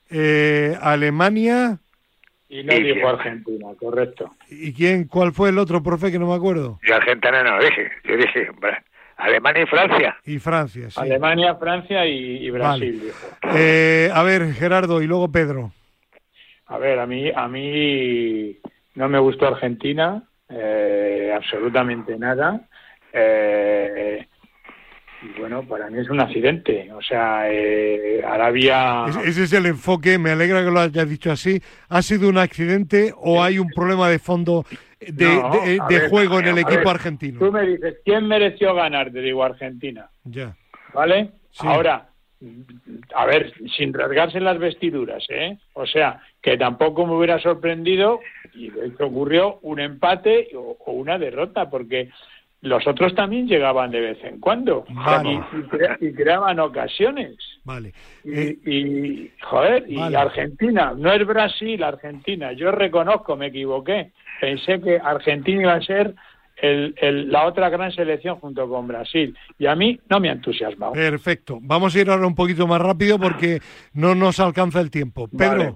eh, 0.10 0.78
Alemania 0.82 1.80
Y 2.48 2.64
no 2.64 2.74
Y 2.76 2.84
dijo. 2.84 3.10
Argentina, 3.10 3.68
correcto. 3.80 4.32
y 4.50 4.72
quién, 4.74 5.08
¿cuál 5.08 5.34
fue 5.34 5.50
el 5.50 5.58
otro 5.58 5.82
profe 5.84 6.12
que 6.12 6.20
no 6.20 6.28
me 6.28 6.36
acuerdo? 6.36 6.80
yo 6.88 6.96
Argentina 6.96 7.44
no 7.44 7.58
lo 7.58 7.64
dije, 7.66 7.92
yo 8.04 8.18
dije 8.18 8.50
Alemania 9.18 9.64
y 9.64 9.66
Francia. 9.66 10.18
Y 10.26 10.40
Francia, 10.40 10.90
sí. 10.90 11.00
Alemania, 11.00 11.56
Francia 11.56 12.06
y, 12.06 12.46
y 12.46 12.50
Brasil, 12.50 12.94
Vale. 12.94 13.06
dijo. 13.06 13.58
Eh, 13.58 14.10
a 14.14 14.24
ver, 14.24 14.54
Gerardo 14.54 15.02
y 15.02 15.08
luego 15.08 15.32
Pedro. 15.32 15.72
A 16.68 16.78
ver, 16.78 17.00
a 17.00 17.06
mí, 17.06 17.32
a 17.34 17.48
mí 17.48 18.58
no 18.96 19.08
me 19.08 19.20
gustó 19.20 19.48
Argentina, 19.48 20.24
eh, 20.50 21.32
absolutamente 21.36 22.18
nada. 22.18 22.62
Eh, 23.14 24.28
bueno, 25.40 25.64
para 25.64 25.90
mí 25.90 26.00
es 26.00 26.10
un 26.10 26.20
accidente. 26.20 26.92
O 26.94 27.02
sea, 27.02 27.52
eh, 27.52 28.22
Arabia. 28.26 29.06
Es- 29.08 29.18
ese 29.18 29.44
es 29.44 29.54
el 29.54 29.66
enfoque, 29.66 30.18
me 30.18 30.32
alegra 30.32 30.64
que 30.64 30.72
lo 30.72 30.80
hayas 30.80 31.10
dicho 31.10 31.32
así. 31.32 31.62
¿Ha 31.90 32.02
sido 32.02 32.30
un 32.30 32.38
accidente 32.38 33.14
o 33.18 33.44
hay 33.44 33.60
un 33.60 33.70
problema 33.70 34.10
de 34.10 34.20
fondo 34.20 34.66
de, 35.00 35.26
No, 35.26 35.52
de- 35.52 35.80
a 35.82 35.88
de 35.88 36.00
ver, 36.00 36.10
juego 36.10 36.40
en 36.40 36.48
el 36.48 36.58
equipo 36.58 36.80
ver, 36.80 36.88
argentino? 36.88 37.40
Tú 37.40 37.52
me 37.52 37.66
dices, 37.66 37.98
¿quién 38.04 38.28
mereció 38.28 38.74
ganar? 38.74 39.12
Te 39.12 39.22
digo 39.22 39.44
Argentina. 39.44 40.10
Ya. 40.24 40.56
¿Vale? 40.94 41.30
Sí. 41.52 41.68
Ahora, 41.68 42.08
a 43.16 43.26
ver, 43.26 43.54
sin 43.78 43.94
rasgarse 43.94 44.40
las 44.40 44.58
vestiduras, 44.60 45.24
¿eh? 45.30 45.58
O 45.74 45.86
sea, 45.86 46.22
que 46.42 46.58
tampoco 46.58 47.06
me 47.06 47.14
hubiera 47.16 47.40
sorprendido, 47.40 48.20
y 48.54 48.70
de 48.70 48.88
hecho 48.88 49.06
ocurrió, 49.08 49.60
un 49.62 49.80
empate 49.80 50.50
o, 50.56 50.78
o 50.86 50.92
una 50.94 51.18
derrota, 51.18 51.70
porque 51.70 52.10
los 52.66 52.86
otros 52.88 53.16
también 53.16 53.48
llegaban 53.48 53.92
de 53.92 54.02
vez 54.02 54.18
en 54.24 54.40
cuando 54.40 54.86
Vale. 54.90 55.34
y, 55.54 55.58
y 55.58 55.62
crea- 55.64 55.98
y 56.02 56.14
creaban 56.14 56.60
ocasiones. 56.60 57.36
Vale. 57.64 57.94
Y, 58.24 58.34
Eh, 58.34 58.58
y, 58.66 59.32
joder, 59.42 59.86
y. 59.88 60.00
Argentina, 60.16 60.94
no 60.98 61.12
es 61.14 61.26
Brasil, 61.26 61.84
Argentina. 61.84 62.52
Yo 62.54 62.72
reconozco, 62.72 63.36
me 63.36 63.48
equivoqué. 63.48 64.12
Pensé 64.42 64.82
que 64.82 64.98
Argentina 64.98 65.62
iba 65.62 65.74
a 65.74 65.82
ser 65.82 66.14
el- 66.62 66.96
el- 67.02 67.32
la 67.32 67.46
otra 67.46 67.70
gran 67.70 67.92
selección 67.92 68.38
junto 68.38 68.68
con 68.70 68.88
Brasil. 68.88 69.36
Y 69.60 69.66
a 69.66 69.76
mí 69.76 70.00
no 70.10 70.20
me 70.20 70.30
ha 70.30 70.34
entusiasmado. 70.34 70.94
perfecto. 70.94 71.60
Vamos 71.62 71.96
a 71.96 72.00
ir 72.02 72.10
ahora 72.10 72.26
un 72.28 72.36
poquito 72.36 72.66
más 72.68 72.82
rápido 72.82 73.20
porque 73.20 73.60
no 73.94 74.16
nos 74.16 74.40
alcanza 74.40 74.80
el 74.82 74.90
tiempo. 74.90 75.28
Pedro, 75.28 75.58
Vale. 75.58 75.74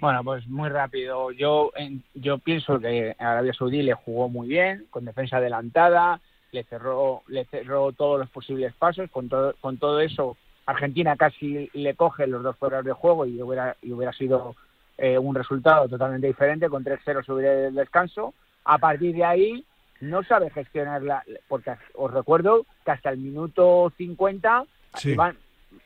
Bueno, 0.00 0.22
pues 0.24 0.46
muy 0.48 0.68
rápido. 0.68 1.30
Yo 1.32 1.72
en- 1.76 2.02
yo 2.14 2.38
pienso 2.38 2.78
que 2.78 3.14
Arabia 3.18 3.52
Saudí 3.52 3.82
le 3.82 3.94
jugó 3.94 4.28
muy 4.28 4.48
bien, 4.48 4.86
con 4.90 5.04
defensa 5.04 5.38
adelantada, 5.38 6.20
le 6.52 6.64
cerró 6.64 7.22
le 7.26 7.44
cerró 7.46 7.92
todos 7.92 8.18
los 8.18 8.30
posibles 8.30 8.72
pasos. 8.74 9.10
Con 9.10 9.28
todo 9.28 9.54
con 9.60 9.76
todo 9.78 10.00
eso, 10.00 10.36
Argentina 10.66 11.16
casi 11.16 11.68
le 11.74 11.94
coge 11.94 12.26
los 12.26 12.42
dos 12.42 12.56
fueras 12.56 12.84
de 12.84 12.92
juego 12.92 13.26
y 13.26 13.40
hubiera 13.42 13.76
y 13.82 13.92
hubiera 13.92 14.12
sido 14.12 14.54
eh, 14.96 15.18
un 15.18 15.34
resultado 15.34 15.88
totalmente 15.88 16.26
diferente. 16.26 16.68
Con 16.68 16.84
3-0 16.84 17.22
sobre 17.24 17.66
el 17.68 17.74
descanso. 17.74 18.34
A 18.64 18.78
partir 18.78 19.14
de 19.14 19.24
ahí 19.24 19.64
no 20.00 20.22
sabe 20.22 20.50
gestionarla, 20.50 21.24
porque 21.48 21.72
os 21.94 22.12
recuerdo 22.12 22.64
que 22.84 22.90
hasta 22.92 23.10
el 23.10 23.18
minuto 23.18 23.92
50 23.96 24.64
Sí. 24.94 25.10
iban, 25.12 25.36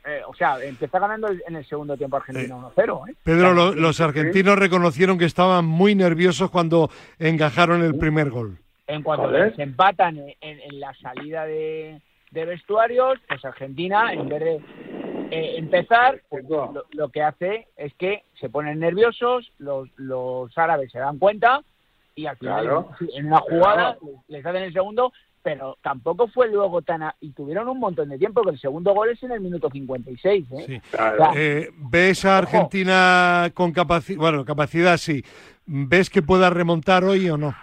eh, 0.04 0.20
o 0.26 0.34
sea, 0.34 0.62
empezó 0.62 0.98
ganando 1.00 1.28
en 1.28 1.56
el 1.56 1.64
segundo 1.66 1.96
tiempo 1.96 2.16
Argentina 2.16 2.56
1-0. 2.56 3.08
¿eh? 3.10 3.14
Pedro, 3.22 3.50
O 3.50 3.54
sea, 3.54 3.54
lo- 3.54 3.74
los 3.74 4.00
argentinos 4.00 4.58
reconocieron 4.58 5.18
que 5.18 5.24
estaban 5.24 5.64
muy 5.64 5.94
nerviosos 5.94 6.50
cuando 6.50 6.90
encajaron 7.18 7.82
el 7.82 7.96
primer 7.96 8.30
gol. 8.30 8.58
En 8.86 9.02
cuanto 9.02 9.30
se 9.54 9.62
empatan 9.62 10.18
en, 10.18 10.34
en- 10.40 10.60
en 10.60 10.80
la 10.80 10.92
salida 10.94 11.44
de, 11.46 12.00
de 12.30 12.44
vestuarios, 12.44 13.18
pues 13.28 13.44
Argentina, 13.44 14.12
en 14.12 14.28
vez 14.28 14.40
de 14.40 14.54
eh, 15.30 15.54
empezar, 15.56 16.20
pues 16.28 16.44
lo, 16.48 16.84
lo 16.90 17.08
que 17.08 17.22
hace 17.22 17.68
es 17.76 17.94
que 17.94 18.24
se 18.40 18.50
ponen 18.50 18.80
nerviosos, 18.80 19.50
los, 19.58 19.88
los 19.96 20.56
árabes 20.58 20.90
se 20.92 20.98
dan 20.98 21.18
cuenta 21.18 21.62
y 22.14 22.26
al 22.26 22.36
final 22.36 22.62
Claro. 22.64 22.88
en 23.14 23.26
una 23.26 23.38
jugada 23.38 23.96
Claro. 23.98 24.22
les 24.28 24.44
hacen 24.44 24.62
el 24.64 24.72
segundo, 24.74 25.12
pero 25.42 25.76
tampoco 25.82 26.28
fue 26.28 26.48
luego 26.48 26.82
tan... 26.82 27.02
a- 27.02 27.16
y 27.20 27.30
tuvieron 27.32 27.68
un 27.68 27.78
montón 27.80 28.08
de 28.08 28.18
tiempo, 28.18 28.42
que 28.42 28.50
el 28.50 28.58
segundo 28.60 28.92
gol 28.94 29.10
es 29.10 29.22
en 29.22 29.32
el 29.32 29.40
minuto 29.40 29.68
56. 29.70 30.46
¿eh? 30.52 30.64
Sí. 30.66 30.80
Claro. 30.90 31.30
Eh, 31.36 31.70
¿Ves 31.76 32.24
a 32.24 32.38
Argentina 32.38 33.50
con 33.54 33.72
capacidad? 33.72 34.18
Bueno, 34.18 34.44
capacidad 34.44 34.96
sí. 34.96 35.24
¿Ves 35.66 36.10
que 36.10 36.22
pueda 36.22 36.50
remontar 36.50 37.04
hoy 37.04 37.28
o 37.30 37.36
no? 37.36 37.54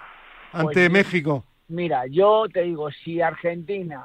Ante 0.51 0.73
Pues, 0.73 0.91
México. 0.91 1.45
Mira, 1.69 2.05
yo 2.07 2.45
te 2.51 2.63
digo, 2.63 2.89
si 2.91 3.21
Argentina 3.21 4.03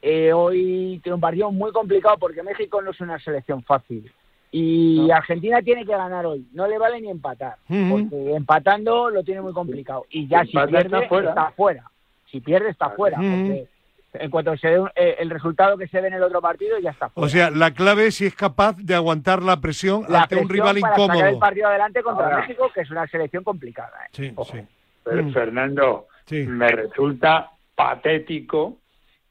eh, 0.00 0.32
hoy 0.32 0.98
tiene 1.02 1.14
un 1.14 1.20
partido 1.20 1.52
muy 1.52 1.70
complicado 1.70 2.16
porque 2.18 2.42
México 2.42 2.80
no 2.82 2.90
es 2.90 3.00
una 3.00 3.18
selección 3.20 3.62
fácil 3.62 4.10
y 4.50 5.10
Argentina 5.10 5.62
tiene 5.62 5.84
que 5.86 5.92
ganar 5.92 6.26
hoy, 6.26 6.46
no 6.52 6.66
le 6.66 6.76
vale 6.78 7.00
ni 7.00 7.08
empatar, 7.10 7.56
porque 7.66 8.34
empatando 8.34 9.08
lo 9.10 9.22
tiene 9.24 9.40
muy 9.40 9.52
complicado 9.54 10.04
y 10.10 10.26
ya 10.26 10.42
si 10.44 10.52
pierde 10.52 10.78
está 10.80 11.02
fuera. 11.08 11.28
está 11.30 11.50
fuera, 11.52 11.90
si 12.32 12.40
pierde 12.40 12.70
está 12.70 12.90
fuera, 12.90 13.18
Ujú. 13.20 13.28
porque 13.28 13.66
en 14.14 14.30
cuanto 14.30 14.56
se 14.56 14.68
dé 14.68 14.80
un- 14.80 14.90
eh, 14.96 15.16
el 15.20 15.30
resultado 15.30 15.78
que 15.78 15.86
se 15.86 16.00
dé 16.00 16.08
en 16.08 16.14
el 16.14 16.22
otro 16.22 16.40
partido 16.42 16.78
ya 16.80 16.90
está 16.90 17.08
fuera. 17.10 17.24
O 17.26 17.28
sea, 17.28 17.50
la 17.50 17.70
clave 17.72 18.08
es 18.08 18.16
si 18.16 18.26
es 18.26 18.34
capaz 18.34 18.76
de 18.78 18.94
aguantar 18.94 19.42
la 19.42 19.58
presión 19.60 20.04
La 20.08 20.22
ante 20.22 20.36
un 20.36 20.48
rival 20.48 20.78
para 20.80 20.94
sacar 20.96 21.10
el 21.10 21.18
incómodo. 21.20 21.38
partido 21.38 21.68
adelante 21.68 22.02
contra 22.02 22.24
Ahora. 22.26 22.38
México, 22.40 22.70
que 22.74 22.80
es 22.80 22.90
una 22.90 23.06
selección 23.06 23.44
complicada. 23.44 23.92
¿eh? 24.06 24.08
Sí, 24.12 24.32
Ojo. 24.34 24.52
sí. 24.56 24.62
Pero, 25.04 25.22
Mm. 25.24 25.32
Fernando, 25.32 26.06
Sí. 26.26 26.44
me 26.46 26.68
resulta 26.68 27.50
patético 27.74 28.78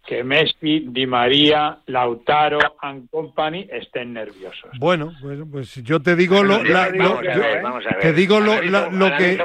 que 0.05 0.23
Messi, 0.23 0.85
Di 0.89 1.05
María, 1.05 1.77
Lautaro 1.85 2.59
and 2.81 3.09
Company 3.09 3.67
estén 3.71 4.13
nerviosos. 4.13 4.71
Bueno, 4.79 5.13
pues, 5.21 5.39
pues 5.51 5.75
yo 5.83 5.99
te 6.01 6.15
digo 6.15 6.43
lo, 6.43 6.57
te 6.59 6.63
digo, 6.91 8.41
lo- 8.41 8.51
la- 8.51 9.17
que 9.17 9.39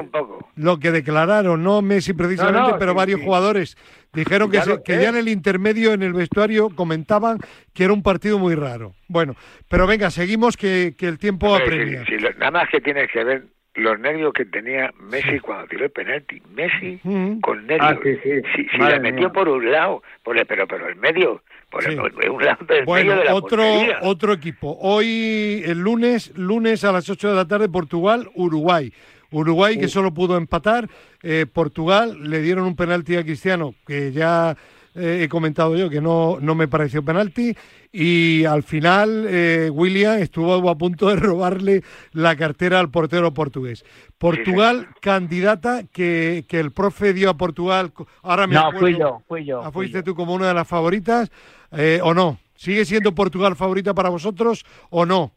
lo 0.56 0.78
que 0.78 0.90
declararon, 0.90 1.62
no 1.62 1.82
Messi 1.82 2.14
precisamente, 2.14 2.60
No, 2.60 2.68
no, 2.70 2.78
pero 2.78 2.92
sí, 2.92 2.96
varios 2.96 3.20
sí. 3.20 3.26
jugadores 3.26 3.76
dijeron 4.12 4.50
que, 4.50 4.58
Claro, 4.58 4.76
se- 4.76 4.82
que 4.82 5.02
ya 5.02 5.10
en 5.10 5.16
el 5.16 5.28
intermedio, 5.28 5.92
en 5.92 6.02
el 6.02 6.12
vestuario, 6.14 6.70
comentaban 6.70 7.38
que 7.74 7.84
era 7.84 7.92
un 7.92 8.02
partido 8.02 8.38
muy 8.38 8.54
raro. 8.54 8.94
Bueno, 9.08 9.36
pero 9.68 9.86
venga, 9.86 10.10
seguimos 10.10 10.56
que, 10.56 10.94
que 10.98 11.06
el 11.06 11.18
tiempo 11.18 11.54
apremia. 11.54 12.04
si- 12.06 12.16
si 12.18 12.22
nada 12.38 12.50
más 12.50 12.68
que 12.70 12.80
tienes 12.80 13.10
que 13.12 13.22
ver 13.24 13.44
los 13.76 13.98
nervios 14.00 14.32
que 14.32 14.44
tenía 14.44 14.92
Messi 15.00 15.38
cuando 15.40 15.66
tiró 15.66 15.84
el 15.84 15.90
penalti. 15.90 16.42
Messi 16.54 16.98
Mm. 17.02 17.40
con 17.40 17.66
nervios. 17.66 17.92
Ah, 17.92 17.98
sí, 18.02 18.16
sí. 18.22 18.66
Si, 18.72 18.78
la 18.78 18.98
metió 18.98 19.20
mía. 19.20 19.32
por 19.32 19.48
un 19.48 19.70
lado, 19.70 20.02
por 20.22 20.38
el- 20.38 20.46
pero, 20.46 20.66
pero 20.66 20.88
el 20.88 20.96
medio, 20.96 21.42
por 21.70 21.84
el, 21.84 21.92
Sí. 21.92 21.98
un 22.30 22.44
lado 22.44 22.64
del 22.66 22.84
Bueno, 22.84 23.10
medio 23.10 23.18
de 23.22 23.24
la 23.26 23.34
otro, 23.34 23.62
portería. 23.62 23.98
otro 24.02 24.32
equipo. 24.32 24.76
Hoy, 24.80 25.62
el 25.64 25.78
lunes, 25.80 26.32
lunes 26.36 26.84
a 26.84 26.92
las 26.92 27.08
8 27.10 27.28
de 27.28 27.34
la 27.36 27.46
tarde, 27.46 27.68
Portugal, 27.68 28.30
Uruguay. 28.34 28.92
Uruguay 29.30 29.78
que 29.78 29.88
solo 29.88 30.12
pudo 30.14 30.36
empatar. 30.36 30.88
eh, 31.22 31.44
Portugal 31.52 32.30
le 32.30 32.40
dieron 32.40 32.64
un 32.66 32.76
penalti 32.76 33.16
a 33.16 33.24
Cristiano 33.24 33.74
que 33.86 34.12
ya 34.12 34.56
eh, 34.96 35.20
he 35.22 35.28
comentado 35.28 35.76
yo 35.76 35.90
que 35.90 36.00
no, 36.00 36.38
no 36.40 36.54
me 36.54 36.66
pareció 36.68 37.04
penalti 37.04 37.54
y 37.92 38.44
al 38.44 38.62
final 38.62 39.26
eh, 39.28 39.70
William 39.72 40.18
estuvo 40.18 40.68
a 40.68 40.76
punto 40.78 41.09
de 41.09 41.16
robarle 41.16 41.82
la 42.12 42.35
cartera 42.37 42.80
al 42.80 42.90
portero 42.90 43.32
portugués. 43.35 43.85
Portugal, 44.18 44.88
candidata 45.00 45.82
que, 45.92 46.44
que 46.48 46.59
el 46.59 46.72
profe 46.72 47.12
dio 47.12 47.30
a 47.30 47.37
Portugal, 47.37 47.92
ahora 48.22 48.46
me 48.46 48.54
No, 48.54 48.61
acuerdo- 48.68 48.80
fui 48.80 48.98
yo, 48.98 49.22
fui 49.28 49.44
yo. 49.44 49.61
Ah, 49.62 49.70
fui 49.70 49.87
¿Fuiste 49.87 49.98
yo. 49.98 50.04
tú 50.04 50.14
como 50.14 50.35
una 50.35 50.48
de 50.48 50.54
las 50.54 50.66
favoritas 50.68 51.30
eh, 51.72 52.00
o 52.02 52.14
no? 52.14 52.38
¿Sigue 52.54 52.85
siendo 52.87 53.14
Portugal 53.14 53.54
favorita 53.56 53.92
para 53.94 54.09
vosotros 54.09 54.64
o 54.90 55.04
no? 55.04 55.32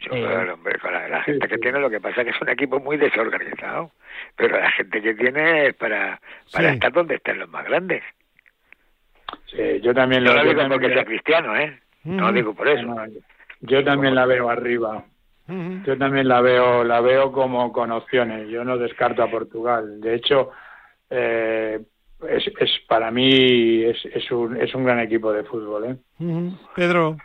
Yo, 0.00 0.10
claro, 0.10 0.52
hombre, 0.54 0.78
con 0.78 0.92
la, 0.92 1.08
la 1.08 1.22
gente 1.22 1.48
que 1.48 1.56
tiene, 1.56 1.78
lo 1.80 1.88
que 1.88 1.98
pasa 1.98 2.20
es 2.20 2.24
que 2.26 2.30
es 2.32 2.42
un 2.42 2.50
equipo 2.50 2.78
muy 2.78 2.98
desorganizado. 2.98 3.90
Pero 4.36 4.60
la 4.60 4.70
gente 4.72 5.00
que 5.00 5.14
tiene 5.14 5.68
es 5.68 5.74
para, 5.76 6.20
para 6.52 6.68
Sí. 6.68 6.74
estar 6.74 6.92
donde 6.92 7.14
están 7.14 7.38
los 7.38 7.48
más 7.48 7.64
grandes. 7.64 8.02
Sí, 9.46 9.80
yo 9.82 9.94
también 9.94 10.24
lo 10.24 10.32
lo 10.32 10.36
yo 10.38 10.48
digo 10.48 10.60
también 10.60 10.80
porque 10.80 10.94
sea 10.94 11.04
cristiano, 11.04 11.56
¿eh? 11.56 11.80
No 12.04 12.26
lo 12.26 12.32
digo 12.32 12.54
por 12.54 12.68
eso. 12.68 12.82
no, 12.82 12.96
yo 13.60 13.84
también 13.84 14.14
la 14.14 14.26
veo 14.26 14.48
arriba. 14.50 15.04
Yo 15.46 15.98
también 15.98 16.26
la 16.26 16.40
veo, 16.40 16.84
la 16.84 17.00
veo 17.02 17.30
como 17.30 17.70
con 17.70 17.92
opciones. 17.92 18.48
Yo 18.48 18.64
no 18.64 18.78
descarto 18.78 19.22
a 19.22 19.30
Portugal. 19.30 20.00
De 20.00 20.14
hecho, 20.14 20.50
eh, 21.10 21.80
es, 22.28 22.46
es 22.58 22.70
para 22.88 23.10
mí 23.10 23.82
es, 23.84 24.04
es 24.06 24.30
un 24.30 24.56
es 24.56 24.74
un 24.74 24.84
gran 24.84 25.00
equipo 25.00 25.32
de 25.32 25.44
fútbol, 25.44 25.84
¿eh? 25.84 25.96
Pedro, 26.74 27.16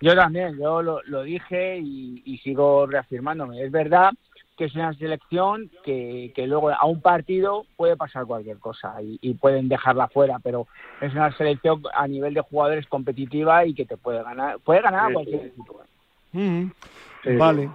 Yo 0.00 0.14
también, 0.14 0.58
yo 0.58 0.82
lo, 0.82 1.00
lo 1.04 1.22
dije 1.22 1.78
y, 1.78 2.22
y 2.24 2.38
sigo 2.38 2.86
reafirmándome. 2.86 3.62
Es 3.62 3.70
verdad 3.70 4.10
que 4.58 4.64
es 4.64 4.74
una 4.74 4.92
selección 4.94 5.70
que, 5.84 6.32
que 6.34 6.46
luego 6.48 6.70
a 6.70 6.84
un 6.84 7.00
partido 7.00 7.64
puede 7.76 7.96
pasar 7.96 8.26
cualquier 8.26 8.58
cosa 8.58 9.00
y, 9.00 9.18
y 9.22 9.34
pueden 9.34 9.68
dejarla 9.68 10.08
fuera, 10.08 10.40
pero 10.40 10.66
es 11.00 11.12
una 11.12 11.34
selección 11.36 11.82
a 11.94 12.06
nivel 12.08 12.34
de 12.34 12.40
jugadores 12.40 12.86
competitiva 12.88 13.64
y 13.64 13.72
que 13.72 13.86
te 13.86 13.96
puede 13.96 14.22
ganar, 14.22 14.58
puede 14.58 14.82
ganar 14.82 15.04
a 15.04 15.08
Sí, 15.08 15.12
cualquier 15.14 15.40
sí. 15.40 15.46
equipo. 15.46 15.80
Sí. 16.32 17.36
Vale. 17.36 17.70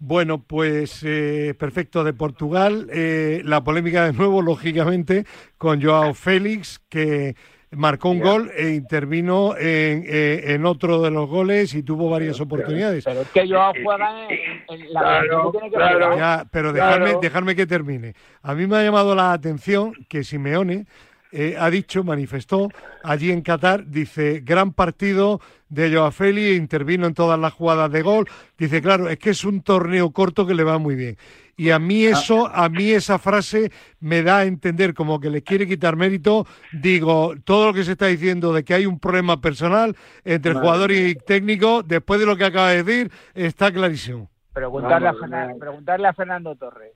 Bueno, 0.00 0.38
pues 0.38 1.02
eh, 1.04 1.54
perfecto 1.58 2.04
de 2.04 2.12
Portugal. 2.12 2.88
Eh, 2.92 3.42
la 3.44 3.62
polémica 3.64 4.04
de 4.06 4.12
nuevo, 4.12 4.40
lógicamente, 4.42 5.26
con 5.58 5.82
Joao 5.82 6.14
Félix, 6.14 6.78
que 6.88 7.34
marcó 7.72 8.10
un 8.10 8.20
gol 8.20 8.50
e 8.56 8.70
intervino 8.70 9.54
en, 9.56 10.04
eh, 10.06 10.44
en 10.54 10.64
otro 10.66 11.02
de 11.02 11.10
los 11.10 11.28
goles 11.28 11.74
y 11.74 11.82
tuvo 11.82 12.08
varias 12.10 12.40
oportunidades. 12.40 13.04
Pero 13.04 13.20
es 13.22 13.28
que 13.28 13.48
Joao 13.48 13.72
juega 13.82 14.26
en, 14.28 14.62
en 14.68 14.92
la 14.92 15.00
Claro, 15.00 15.52
que 15.52 15.58
tiene 15.58 15.70
que 15.70 15.76
claro. 15.76 16.16
Ya, 16.16 16.46
pero 16.50 16.72
dejarme, 16.72 17.04
Claro. 17.06 17.20
dejarme 17.20 17.56
que 17.56 17.66
termine. 17.66 18.14
A 18.42 18.54
mí 18.54 18.66
me 18.66 18.76
ha 18.78 18.82
llamado 18.82 19.14
la 19.14 19.32
atención 19.32 19.92
que 20.08 20.24
Simeone 20.24 20.86
eh, 21.30 21.56
ha 21.58 21.68
dicho, 21.68 22.02
manifestó 22.04 22.70
allí 23.04 23.30
en 23.30 23.42
Qatar, 23.42 23.86
dice, 23.86 24.40
gran 24.42 24.72
partido 24.72 25.40
de 25.68 25.94
Joao 25.94 26.10
Félix, 26.10 26.56
intervino 26.56 27.06
en 27.06 27.12
todas 27.12 27.38
las 27.38 27.52
jugadas 27.52 27.92
de 27.92 28.00
gol. 28.00 28.26
Dice, 28.56 28.80
claro, 28.80 29.10
es 29.10 29.18
que 29.18 29.30
es 29.30 29.44
un 29.44 29.60
torneo 29.60 30.10
corto 30.10 30.46
que 30.46 30.54
le 30.54 30.64
va 30.64 30.78
muy 30.78 30.94
bien. 30.94 31.18
Y 31.58 31.70
a 31.70 31.78
mí 31.80 32.04
eso, 32.04 32.46
a 32.46 32.68
mí 32.68 32.92
esa 32.92 33.18
frase 33.18 33.70
me 34.00 34.22
da 34.22 34.38
a 34.38 34.44
entender 34.44 34.94
como 34.94 35.18
que 35.20 35.28
le 35.28 35.42
quiere 35.42 35.66
quitar 35.66 35.96
mérito. 35.96 36.46
Digo, 36.72 37.34
todo 37.44 37.66
lo 37.66 37.74
que 37.74 37.82
se 37.82 37.92
está 37.92 38.06
diciendo 38.06 38.52
de 38.52 38.62
que 38.64 38.74
hay 38.74 38.86
un 38.86 39.00
problema 39.00 39.40
personal 39.40 39.96
entre 40.24 40.54
Madre 40.54 40.64
jugador 40.66 40.92
y 40.92 41.14
técnico, 41.16 41.82
después 41.82 42.20
de 42.20 42.26
lo 42.26 42.36
que 42.36 42.44
acaba 42.44 42.70
de 42.70 42.84
decir, 42.84 43.10
está 43.34 43.72
clarísimo. 43.72 44.30
Preguntarle, 44.52 45.08
a 45.08 45.12
Vamos, 45.12 45.28
Fernan- 45.28 45.48
no. 45.50 45.58
preguntarle 45.58 46.06
a 46.08 46.12
Fernando 46.12 46.54
Torres. 46.54 46.92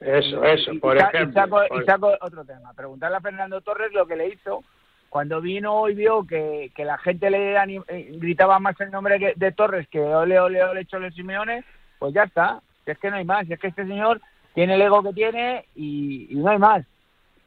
Eso, 0.00 0.44
eso, 0.44 0.72
Y- 0.72 0.78
por 0.78 0.96
y 0.96 1.00
ejemplo. 1.00 1.30
Y 1.30 1.32
saco, 1.32 1.60
por- 1.68 1.82
y 1.82 1.86
saco 1.86 2.12
otro 2.20 2.44
tema. 2.44 2.72
Preguntarle 2.74 3.16
a 3.16 3.20
Fernando 3.20 3.60
Torres 3.60 3.92
lo 3.92 4.06
que 4.06 4.16
le 4.16 4.28
hizo 4.28 4.62
cuando 5.08 5.40
vino 5.40 5.88
y 5.88 5.94
vio 5.94 6.26
que, 6.26 6.72
que 6.74 6.84
la 6.84 6.98
gente 6.98 7.30
le 7.30 7.56
anim- 7.56 7.84
eh, 7.88 8.08
gritaba 8.16 8.58
más 8.58 8.78
el 8.80 8.90
nombre 8.90 9.18
que- 9.18 9.34
de 9.36 9.52
Torres 9.52 9.86
que 9.88 10.00
ole, 10.00 10.38
ole, 10.40 10.62
ole, 10.64 10.84
Cholo 10.86 11.10
Simeone, 11.12 11.64
pues 11.98 12.12
ya 12.12 12.24
está. 12.24 12.60
Si 12.84 12.90
Es 12.90 12.98
que 12.98 13.10
no 13.10 13.16
hay 13.16 13.24
más. 13.24 13.46
Si 13.46 13.52
Es 13.52 13.58
que 13.60 13.68
este 13.68 13.86
señor 13.86 14.20
tiene 14.54 14.74
el 14.74 14.82
ego 14.82 15.02
que 15.02 15.12
tiene 15.12 15.64
y, 15.74 16.28
y 16.30 16.36
no 16.36 16.50
hay 16.50 16.58
más. 16.58 16.84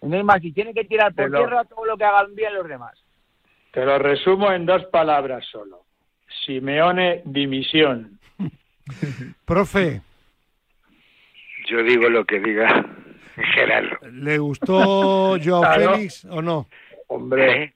Y 0.02 0.08
no 0.08 0.16
hay 0.18 0.24
más. 0.24 0.44
Y 0.44 0.52
tiene 0.52 0.74
que 0.74 0.84
tirar 0.86 1.14
por 1.14 1.30
tierra 1.32 1.64
todo 1.66 1.86
lo 1.86 1.98
que 1.98 2.04
hagan 2.06 2.34
bien 2.36 2.54
los 2.54 2.68
demás. 2.68 2.98
Te 3.72 3.86
lo 3.86 3.98
resumo 4.00 4.52
en 4.52 4.66
dos 4.66 4.86
palabras 4.86 5.46
solo. 5.52 5.84
Simeone, 6.46 7.22
dimisión. 7.26 8.20
Profe, 9.46 10.02
Yo 11.70 11.84
digo 11.84 12.10
lo 12.10 12.26
que 12.26 12.40
diga 12.40 12.86
Gerardo. 13.56 13.98
¿le 14.12 14.38
gustó 14.38 15.38
Joao 15.44 15.62
Claro. 15.62 15.94
Félix 15.96 16.26
o 16.26 16.42
no? 16.42 16.68
Hombre, 17.08 17.64
¿Eh? 17.64 17.74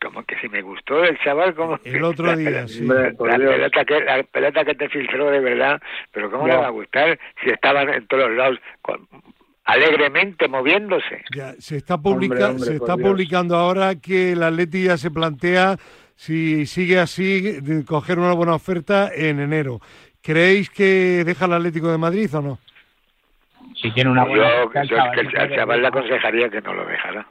Como 0.00 0.22
que 0.24 0.38
si 0.38 0.48
me 0.48 0.62
gustó 0.62 1.02
el 1.02 1.18
chaval, 1.20 1.54
como 1.56 1.78
El 1.82 2.04
otro 2.04 2.26
la 2.26 2.36
día, 2.36 2.48
pelota- 2.50 2.68
sí. 2.68 2.86
La 2.86 3.10
pelota, 3.16 3.84
que, 3.84 4.00
la 4.04 4.22
pelota 4.22 4.64
que 4.64 4.74
te 4.76 4.88
filtró 4.88 5.30
de 5.30 5.40
verdad, 5.40 5.80
pero 6.12 6.30
¿cómo 6.30 6.46
Ya. 6.46 6.54
le 6.54 6.60
va 6.60 6.66
a 6.68 6.70
gustar 6.70 7.18
si 7.42 7.50
estaban 7.50 7.88
en 7.88 8.06
todos 8.06 8.30
lados 8.30 8.58
con- 8.80 9.08
alegremente 9.64 10.46
moviéndose? 10.46 11.24
Ya, 11.34 11.52
se 11.58 11.76
está, 11.78 11.98
publica- 11.98 12.34
Hombre, 12.34 12.44
hombre, 12.44 12.64
se 12.64 12.74
está 12.76 12.94
Dios. 12.96 13.08
publicando 13.08 13.56
ahora 13.56 13.96
que 13.96 14.32
el 14.32 14.42
Atleti 14.44 14.84
ya 14.84 14.96
se 14.96 15.10
plantea, 15.10 15.76
si 16.14 16.64
sigue 16.66 17.00
así, 17.00 17.60
de 17.60 17.84
coger 17.84 18.18
una 18.20 18.32
buena 18.34 18.54
oferta 18.54 19.10
en 19.12 19.40
enero. 19.40 19.80
¿Creéis 20.22 20.70
que 20.70 21.24
deja 21.24 21.46
el 21.46 21.52
Atlético 21.54 21.90
de 21.90 21.98
Madrid 21.98 22.32
o 22.36 22.40
no? 22.42 22.58
Si 23.74 23.90
tiene 23.92 24.10
una 24.10 24.24
buena 24.24 24.48
Yo, 24.48 24.64
oferta, 24.66 24.80
el 24.82 24.88
yo 24.88 24.96
chaval, 24.96 25.14
que 25.14 25.22
no 25.24 25.28
al 25.28 25.34
puede 25.46 25.56
chaval 25.56 25.82
le 25.82 25.88
aconsejaría 25.88 26.48
que 26.50 26.60
no 26.60 26.74
lo 26.74 26.84
dejara. 26.86 27.26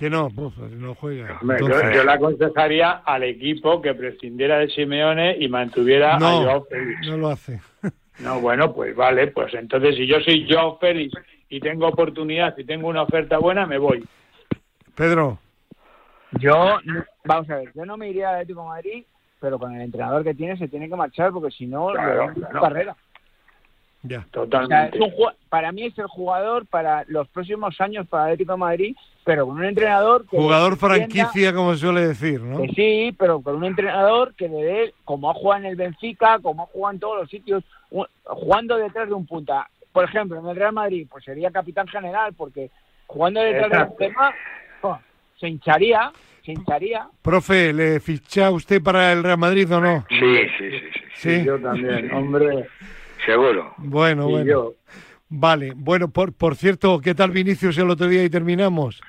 Que 0.00 0.08
no, 0.08 0.30
pues, 0.30 0.56
no 0.72 0.94
juega. 0.94 1.38
Hombre, 1.42 1.58
yo- 1.60 1.66
Entonces, 1.66 1.94
yo, 1.94 2.04
le 2.04 2.12
aconsejaría 2.12 2.90
al 3.04 3.22
equipo 3.22 3.82
que 3.82 3.92
prescindiera 3.94 4.58
de 4.58 4.68
Simeone 4.70 5.36
y 5.38 5.46
mantuviera 5.48 6.16
a 6.16 6.18
Joao 6.18 6.64
Félix. 6.64 7.06
no 7.06 7.16
lo 7.18 7.28
hace. 7.28 7.60
No, 8.20 8.38
bueno, 8.40 8.74
pues 8.74 8.94
vale, 8.94 9.28
pues 9.28 9.54
entonces 9.54 9.94
si 9.96 10.06
yo 10.06 10.20
soy 10.20 10.46
Joao 10.50 10.78
Félix 10.78 11.14
y 11.48 11.58
tengo 11.58 11.86
oportunidad 11.88 12.54
y 12.58 12.64
tengo 12.64 12.88
una 12.88 13.00
oferta 13.02 13.38
buena, 13.38 13.64
me 13.66 13.78
voy. 13.78 14.06
Pedro, 14.94 15.38
Yo, 16.32 16.80
no- 16.84 17.04
vamos 17.24 17.48
a 17.48 17.56
ver, 17.56 17.72
yo 17.74 17.86
no 17.86 17.96
me 17.96 18.10
iría 18.10 18.28
al 18.28 18.34
Atlético 18.36 18.60
de 18.62 18.68
Madrid, 18.68 19.04
pero 19.40 19.58
con 19.58 19.74
el 19.74 19.80
entrenador 19.80 20.22
que 20.22 20.34
tiene 20.34 20.56
se 20.58 20.68
tiene 20.68 20.88
que 20.90 20.96
marchar 20.96 21.30
porque 21.32 21.50
si 21.50 21.66
no, 21.66 21.88
Claro, 21.92 22.32
claro. 22.34 22.60
carrera. 22.60 22.96
ya. 24.02 24.18
O 24.18 24.22
sea, 24.22 24.30
Totalmente. 24.32 24.98
es 24.98 25.02
un 25.02 25.10
ju- 25.12 25.34
para 25.48 25.72
mí 25.72 25.84
es 25.86 25.98
el 25.98 26.06
jugador 26.06 26.66
para 26.66 27.04
los 27.08 27.26
próximos 27.28 27.80
años 27.80 28.06
para 28.06 28.24
el 28.24 28.28
Atlético 28.32 28.52
de 28.52 28.58
Madrid, 28.58 28.96
pero 29.30 29.46
con 29.46 29.58
un 29.58 29.64
entrenador 29.64 30.26
que 30.28 30.36
Jugador 30.36 30.72
entienda- 30.72 30.96
franquicia, 30.96 31.54
como 31.54 31.72
se 31.74 31.78
suele 31.82 32.00
decir, 32.08 32.40
¿no? 32.42 32.60
que 32.62 32.68
sí, 32.70 33.14
pero 33.16 33.40
con 33.40 33.54
un 33.54 33.64
entrenador 33.64 34.34
que 34.34 34.48
le 34.48 34.56
dé, 34.60 34.94
como 35.04 35.30
ha 35.30 35.34
jugado 35.34 35.62
en 35.62 35.70
el 35.70 35.76
Benfica, 35.76 36.40
como 36.40 36.64
ha 36.64 36.66
jugado 36.66 36.94
en 36.94 36.98
todos 36.98 37.20
los 37.20 37.30
sitios, 37.30 37.62
un- 37.90 38.08
jugando 38.24 38.76
detrás 38.76 39.06
de 39.06 39.14
un 39.14 39.24
punta. 39.26 39.68
Por 39.92 40.02
ejemplo, 40.02 40.40
en 40.40 40.48
el 40.48 40.56
Real 40.56 40.72
Madrid, 40.72 41.06
pues 41.08 41.22
sería 41.22 41.52
capitán 41.52 41.86
general, 41.86 42.32
porque 42.36 42.70
jugando 43.06 43.40
detrás 43.40 43.66
Exacto. 43.70 43.94
de 44.00 44.06
un 44.08 44.12
tema, 44.14 44.34
oh, 44.82 44.98
se 45.38 45.48
hincharía, 45.48 46.10
se 46.44 46.50
hincharía. 46.50 47.06
Profe, 47.22 47.72
¿le 47.72 48.00
ficha 48.00 48.50
usted 48.50 48.82
para 48.82 49.12
el 49.12 49.22
Real 49.22 49.38
Madrid 49.38 49.72
o 49.72 49.80
no? 49.80 50.04
Sí, 50.08 50.16
sí, 50.18 50.48
sí, 50.58 50.70
sí, 50.80 51.00
Sí. 51.38 51.44
Yo 51.44 51.56
también, 51.60 52.12
hombre. 52.12 52.66
seguro. 53.24 53.74
Bueno, 53.76 54.28
y 54.28 54.32
bueno. 54.32 54.44
yo. 54.50 54.74
Vale, 55.30 55.72
bueno, 55.76 56.08
por, 56.10 56.32
por 56.32 56.56
cierto, 56.56 57.00
¿qué 57.00 57.14
tal 57.14 57.30
Vinicius 57.30 57.78
el 57.78 57.88
otro 57.90 58.08
día 58.08 58.24
y 58.24 58.30
terminamos? 58.30 59.00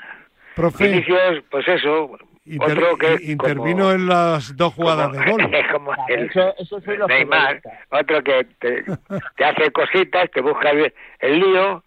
Profe, 0.56 0.88
Vinicius, 0.88 1.44
pues 1.50 1.68
eso, 1.68 2.12
inter- 2.46 2.78
otro 2.78 2.98
que 2.98 3.18
intervino 3.32 3.86
como- 3.86 3.92
en 3.94 4.06
las 4.08 4.56
dos 4.56 4.74
jugadas 4.76 5.08
como- 5.10 5.20
de 5.24 5.32
gol. 5.32 5.42
como 5.72 5.92
el 6.10 6.26
eso, 6.30 6.54
eso 6.60 6.80
soy 6.82 6.98
los 6.98 7.08
Neymar, 7.08 7.62
otro 7.90 8.24
que 8.24 8.46
te, 8.60 8.84
te 9.38 9.46
hace 9.46 9.72
cositas, 9.72 10.30
te 10.32 10.42
busca 10.42 10.70
el, 10.70 10.94
el 11.20 11.40
lío, 11.40 11.84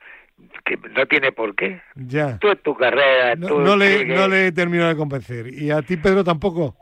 que 0.64 0.76
no 0.96 1.06
tiene 1.06 1.30
por 1.30 1.54
qué. 1.54 1.80
Ya. 1.94 2.38
Tú 2.38 2.54
tu 2.56 2.74
carrera, 2.74 3.36
No, 3.36 3.46
tú 3.46 3.60
no 3.60 3.76
le, 3.76 3.98
sigues. 3.98 4.18
no 4.18 4.26
le 4.26 4.50
terminó 4.50 4.88
de 4.88 4.96
convencer. 4.96 5.46
¿Y 5.54 5.70
a 5.70 5.80
ti, 5.82 5.96
Pedro, 5.96 6.24
tampoco? 6.24 6.74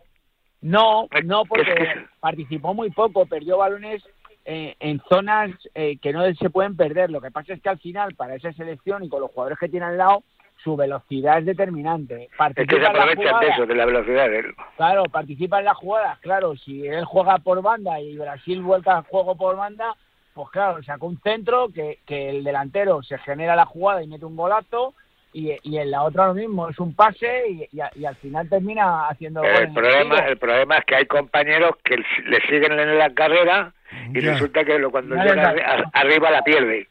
No, 0.62 1.08
no, 1.24 1.42
porque 1.44 1.70
es 1.70 1.76
que- 1.76 2.06
participó 2.20 2.72
muy 2.72 2.90
poco, 2.90 3.26
perdió 3.26 3.58
balones 3.58 4.02
eh, 4.44 4.76
en 4.81 5.00
zonas 5.09 5.50
eh, 5.74 5.98
que 5.98 6.12
no 6.12 6.22
se 6.35 6.50
pueden 6.50 6.76
perder. 6.76 7.11
Lo 7.11 7.20
que 7.20 7.31
pasa 7.31 7.52
es 7.52 7.62
que 7.62 7.68
al 7.68 7.78
final, 7.78 8.14
para 8.14 8.35
esa 8.35 8.52
selección 8.52 9.05
y 9.05 9.09
con 9.09 9.20
los 9.20 9.31
jugadores 9.31 9.59
que 9.59 9.68
tiene 9.68 9.87
al 9.87 9.98
lado, 9.98 10.22
su 10.62 10.76
velocidad 10.76 11.38
es 11.38 11.46
determinante. 11.46 12.24
Es 12.24 12.31
que 12.31 12.37
Participa 12.37 12.81
se 12.81 12.87
aprovechan 12.87 13.40
de 13.40 13.48
eso, 13.48 13.66
de 13.66 13.74
la 13.74 13.87
velocidad 13.87 14.28
de 14.28 14.38
él. 14.40 14.55
Claro, 14.76 15.05
participa 15.05 15.59
en 15.59 15.64
las 15.64 15.76
jugadas, 15.76 16.18
claro. 16.20 16.57
Si 16.57 16.87
él 16.87 17.05
juega 17.05 17.38
por 17.38 17.62
banda 17.62 18.00
y 18.00 18.16
Brasil 18.16 18.62
vuelca 18.62 18.98
al 18.98 19.05
juego 19.05 19.37
por 19.37 19.57
banda, 19.57 19.94
pues 20.35 20.48
claro, 20.50 20.83
sacó 20.83 21.07
un 21.07 21.20
centro 21.20 21.68
que, 21.68 21.98
que 22.07 22.31
el 22.31 22.44
delantero 22.44 23.02
se 23.02 23.18
genera 23.18 23.57
la 23.57 23.66
jugada 23.66 24.02
y 24.02 24.07
mete 24.07 24.24
un 24.24 24.37
golazo. 24.37 24.94
Y, 25.35 25.51
y 25.62 25.79
en 25.79 25.90
la 25.90 26.03
otra 26.03 26.27
lo 26.27 26.35
mismo, 26.35 26.68
es 26.68 26.79
un 26.79 26.95
pase 26.95 27.27
y, 27.49 27.68
y, 27.77 27.81
a- 27.81 27.90
y 27.95 28.05
al 28.05 28.16
final 28.16 28.49
termina 28.49 29.09
haciendo 29.09 29.40
gol 29.40 29.49
en 29.51 29.57
El 29.57 29.62
el 29.68 29.73
problema, 29.73 30.16
el 30.18 30.37
problema 30.37 30.77
es 30.77 30.85
que 30.85 30.97
hay 30.97 31.07
compañeros 31.07 31.77
que 31.83 31.97
le 31.97 32.40
siguen 32.49 32.79
en 32.79 32.99
la 32.99 33.09
carrera 33.14 33.73
y 34.12 34.21
Ya. 34.21 34.33
resulta 34.33 34.64
que 34.64 34.79
lo- 34.79 34.90
cuando 34.90 35.14
No 35.16 35.25
llega 35.25 35.55
arri- 35.55 35.90
arriba 35.95 36.31
la 36.31 36.42
pierde. 36.42 36.87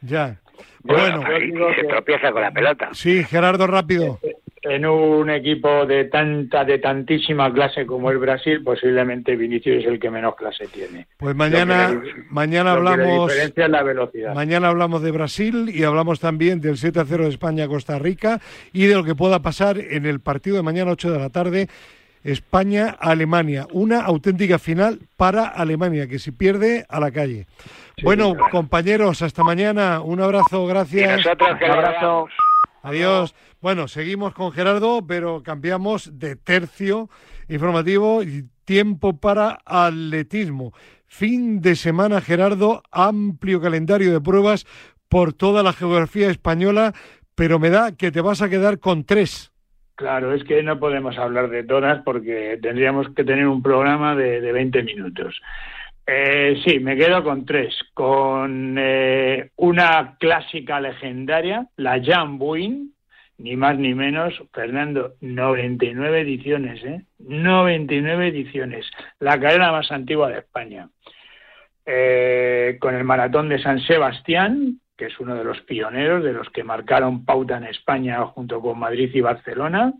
Ya. 0.00 0.36
Bueno, 0.82 1.22
Bueno, 1.22 1.38
y, 1.72 1.74
se 1.76 1.84
tropieza 1.84 2.30
con 2.32 2.42
la 2.42 2.50
pelota. 2.50 2.90
sí, 2.92 3.24
Gerardo, 3.24 3.66
rápido. 3.66 4.18
Eh, 4.22 4.34
en 4.64 4.86
un 4.86 5.28
equipo 5.30 5.84
de 5.86 6.04
tanta, 6.06 6.64
de 6.64 6.78
tantísima 6.78 7.52
clase 7.52 7.84
como 7.84 8.10
el 8.10 8.18
Brasil, 8.18 8.62
posiblemente 8.64 9.36
Vinicius 9.36 9.82
es 9.82 9.86
el 9.86 10.00
que 10.00 10.10
menos 10.10 10.34
clase 10.36 10.66
tiene. 10.68 11.06
Pues 11.18 11.36
mañana, 11.36 12.02
mañana 12.30 12.72
hablamos. 12.72 13.28
La 13.28 13.34
diferencia 13.34 13.64
es 13.64 13.70
la 13.70 13.82
velocidad. 13.82 14.34
Mañana 14.34 14.68
hablamos 14.68 15.02
de 15.02 15.10
Brasil 15.10 15.70
y 15.72 15.84
hablamos 15.84 16.18
también 16.18 16.60
del 16.60 16.78
7 16.78 17.00
a 17.00 17.04
0 17.04 17.24
de 17.24 17.30
España-Costa 17.30 17.98
Rica 17.98 18.40
y 18.72 18.86
de 18.86 18.94
lo 18.94 19.04
que 19.04 19.14
pueda 19.14 19.40
pasar 19.40 19.78
en 19.78 20.06
el 20.06 20.20
partido 20.20 20.56
de 20.56 20.62
mañana 20.62 20.92
8 20.92 21.12
de 21.12 21.18
la 21.18 21.30
tarde. 21.30 21.68
España-Alemania, 22.24 23.66
una 23.72 24.00
auténtica 24.00 24.58
final 24.58 25.00
para 25.18 25.46
Alemania, 25.46 26.08
que 26.08 26.18
si 26.18 26.32
pierde, 26.32 26.86
a 26.88 26.98
la 26.98 27.10
calle. 27.10 27.46
bueno, 28.02 28.34
compañeros, 28.50 29.20
hasta 29.20 29.44
mañana. 29.44 30.00
Un 30.00 30.22
abrazo, 30.22 30.66
gracias. 30.66 31.22
Un 31.26 31.70
abrazo. 31.70 32.28
Adiós. 32.84 33.34
Bueno, 33.62 33.88
seguimos 33.88 34.34
con 34.34 34.52
Gerardo, 34.52 35.06
pero 35.06 35.42
cambiamos 35.42 36.18
de 36.18 36.36
tercio 36.36 37.08
informativo 37.48 38.22
y 38.22 38.44
tiempo 38.66 39.18
para 39.18 39.60
atletismo. 39.64 40.74
Fin 41.06 41.62
de 41.62 41.76
semana, 41.76 42.20
Gerardo, 42.20 42.82
amplio 42.92 43.58
calendario 43.62 44.12
de 44.12 44.20
pruebas 44.20 44.66
por 45.08 45.32
toda 45.32 45.62
la 45.62 45.72
geografía 45.72 46.28
española, 46.28 46.92
pero 47.34 47.58
me 47.58 47.70
da 47.70 47.96
que 47.96 48.12
te 48.12 48.20
vas 48.20 48.42
a 48.42 48.50
quedar 48.50 48.78
con 48.78 49.04
tres. 49.04 49.50
Claro, 49.94 50.34
es 50.34 50.44
que 50.44 50.62
no 50.62 50.78
podemos 50.78 51.16
hablar 51.16 51.48
de 51.48 51.64
todas 51.64 52.02
porque 52.04 52.58
tendríamos 52.60 53.08
que 53.16 53.24
tener 53.24 53.46
un 53.46 53.62
programa 53.62 54.14
de, 54.14 54.42
de 54.42 54.52
20 54.52 54.82
minutos. 54.82 55.40
Eh, 56.06 56.60
sí, 56.64 56.80
me 56.80 56.96
quedo 56.96 57.22
con 57.24 57.44
tres. 57.44 57.74
Con 57.94 58.76
eh, 58.78 59.50
una 59.56 60.16
clásica 60.18 60.80
legendaria, 60.80 61.66
la 61.76 62.00
Jan 62.02 62.38
Buin, 62.38 62.94
ni 63.38 63.56
más 63.56 63.78
ni 63.78 63.94
menos, 63.94 64.34
Fernando, 64.52 65.14
99 65.20 66.20
ediciones, 66.20 66.84
¿eh? 66.84 67.02
99 67.18 68.28
ediciones. 68.28 68.86
La 69.18 69.40
carrera 69.40 69.72
más 69.72 69.90
antigua 69.90 70.28
de 70.28 70.38
España. 70.38 70.88
Eh, 71.86 72.78
con 72.80 72.94
el 72.94 73.04
maratón 73.04 73.48
de 73.48 73.58
San 73.58 73.80
Sebastián, 73.80 74.80
que 74.96 75.06
es 75.06 75.20
uno 75.20 75.34
de 75.34 75.44
los 75.44 75.60
pioneros, 75.62 76.22
de 76.22 76.32
los 76.32 76.48
que 76.50 76.64
marcaron 76.64 77.24
pauta 77.24 77.56
en 77.56 77.64
España 77.64 78.24
junto 78.26 78.60
con 78.60 78.78
Madrid 78.78 79.10
y 79.12 79.20
Barcelona, 79.20 79.92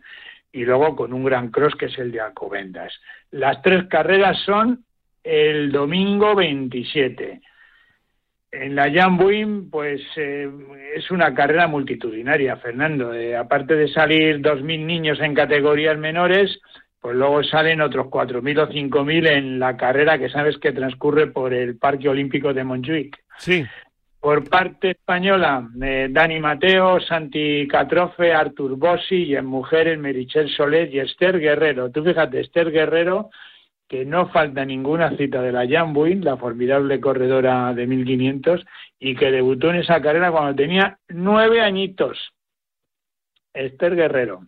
y 0.53 0.65
luego 0.65 0.95
con 0.95 1.13
un 1.13 1.25
gran 1.25 1.51
cross 1.51 1.75
que 1.75 1.87
es 1.87 1.99
el 1.99 2.13
de 2.13 2.21
Alcobendas. 2.21 2.93
Las 3.33 3.61
tres 3.63 3.85
carreras 3.89 4.39
son 4.45 4.85
el 5.25 5.73
domingo 5.73 6.35
27. 6.35 7.41
En 8.53 8.77
la 8.77 8.93
Jan 8.93 9.19
pues 9.69 10.01
eh, 10.17 10.49
es 10.95 11.11
una 11.11 11.35
carrera 11.35 11.67
multitudinaria, 11.67 12.57
Fernando. 12.57 13.13
Eh, 13.13 13.37
aparte 13.37 13.75
de 13.75 13.89
salir 13.89 14.41
2.000 14.41 14.85
niños 14.85 15.19
en 15.21 15.35
categorías 15.35 15.99
menores, 15.99 16.61
pues 17.01 17.17
luego 17.17 17.43
salen 17.43 17.81
otros 17.81 18.07
4.000 18.07 18.61
o 18.61 18.69
5.000 18.69 19.29
en 19.29 19.59
la 19.59 19.77
carrera 19.77 20.19
que 20.19 20.29
sabes 20.29 20.57
que 20.59 20.73
transcurre 20.73 21.27
por 21.27 21.53
el 21.53 21.77
Parque 21.79 22.09
Olímpico 22.09 22.55
de 22.55 22.63
Montjuic. 22.63 23.19
Sí. 23.39 23.65
Por 24.21 24.49
parte 24.49 24.93
española, 24.93 25.69
eh, 25.83 26.09
Dani 26.11 26.39
Mateo, 26.39 27.01
Santi 27.01 27.67
Catrofe, 27.67 28.33
Artur 28.33 28.77
Bossi 28.77 29.25
y 29.25 29.37
en 29.37 29.47
mujeres 29.47 29.99
Merichel 29.99 30.49
Solet 30.49 30.91
y 30.95 31.01
Esther 31.01 31.41
Guerrero. 31.41 31.91
Tú 31.91 32.05
fíjate, 32.05 32.41
Esther 32.41 32.71
Guerrero 32.71 33.31
que 33.89 34.05
no 34.05 34.29
falta 34.29 34.65
ninguna 34.65 35.17
cita 35.17 35.43
de 35.43 35.53
la 35.53 35.69
Jan 35.69 35.93
Buin, 35.93 36.25
la 36.25 36.37
formidable 36.37 37.01
corredora 37.01 37.73
de 37.75 37.87
1500, 37.87 38.65
y 38.99 39.15
que 39.15 39.31
debutó 39.31 39.71
en 39.71 39.77
esa 39.77 40.01
carrera 40.01 40.31
cuando 40.31 40.55
tenía 40.55 40.99
nueve 41.09 41.61
añitos. 41.61 42.33
Esther 43.53 43.95
Guerrero. 43.95 44.47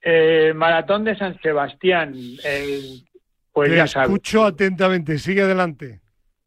Eh, 0.00 0.52
Maratón 0.54 1.04
de 1.04 1.16
San 1.16 1.38
Sebastián. 1.40 2.14
pues 3.52 3.74
ya 3.74 3.86
sabes. 3.86 4.08
Escucho 4.08 4.44
atentamente, 4.44 5.18
sigue 5.18 5.42
adelante. 5.42 6.00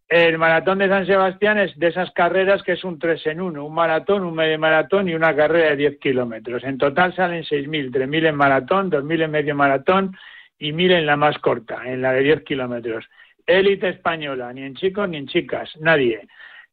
El 0.08 0.40
maratón 0.40 0.80
de 0.80 0.90
San 0.90 1.06
Sebastián 1.06 1.60
es 1.60 1.78
de 1.78 1.88
esas 1.88 2.10
carreras 2.12 2.64
que 2.64 2.72
es 2.72 2.84
un 2.84 2.98
tres 2.98 3.24
en 3.28 3.40
uno, 3.42 3.64
un 3.66 3.74
maratón, 3.76 4.24
un 4.24 4.34
medio 4.34 4.58
maratón 4.58 5.08
y 5.08 5.14
una 5.14 5.36
carrera 5.36 5.70
de 5.70 5.76
10 5.76 6.00
kilómetros. 6.00 6.64
En 6.64 6.80
total 6.80 7.16
salen 7.16 7.44
6.000, 7.44 7.92
3.000 7.92 8.30
en 8.30 8.36
maratón, 8.36 8.90
2.000 8.90 9.26
en 9.26 9.32
medio 9.32 9.56
maratón 9.56 10.18
y 10.60 10.74
miren 10.74 11.06
la 11.06 11.16
más 11.16 11.38
corta, 11.40 11.82
en 11.86 12.02
la 12.02 12.12
de 12.12 12.22
10 12.22 12.44
kilómetros. 12.44 13.06
Élite 13.46 13.90
española, 13.90 14.54
ni 14.54 14.62
en 14.62 14.76
chicos 14.76 15.10
ni 15.10 15.18
en 15.18 15.28
chicas, 15.28 15.72
nadie. 15.80 16.28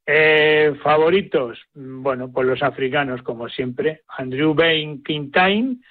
Eh, 0.05 0.75
favoritos, 0.83 1.59
bueno, 1.75 2.31
pues 2.31 2.47
los 2.47 2.63
africanos, 2.63 3.23
como 3.23 3.49
siempre, 3.49 4.03
Andrew 4.19 4.55
Bain 4.55 5.03
Quintain 5.03 5.83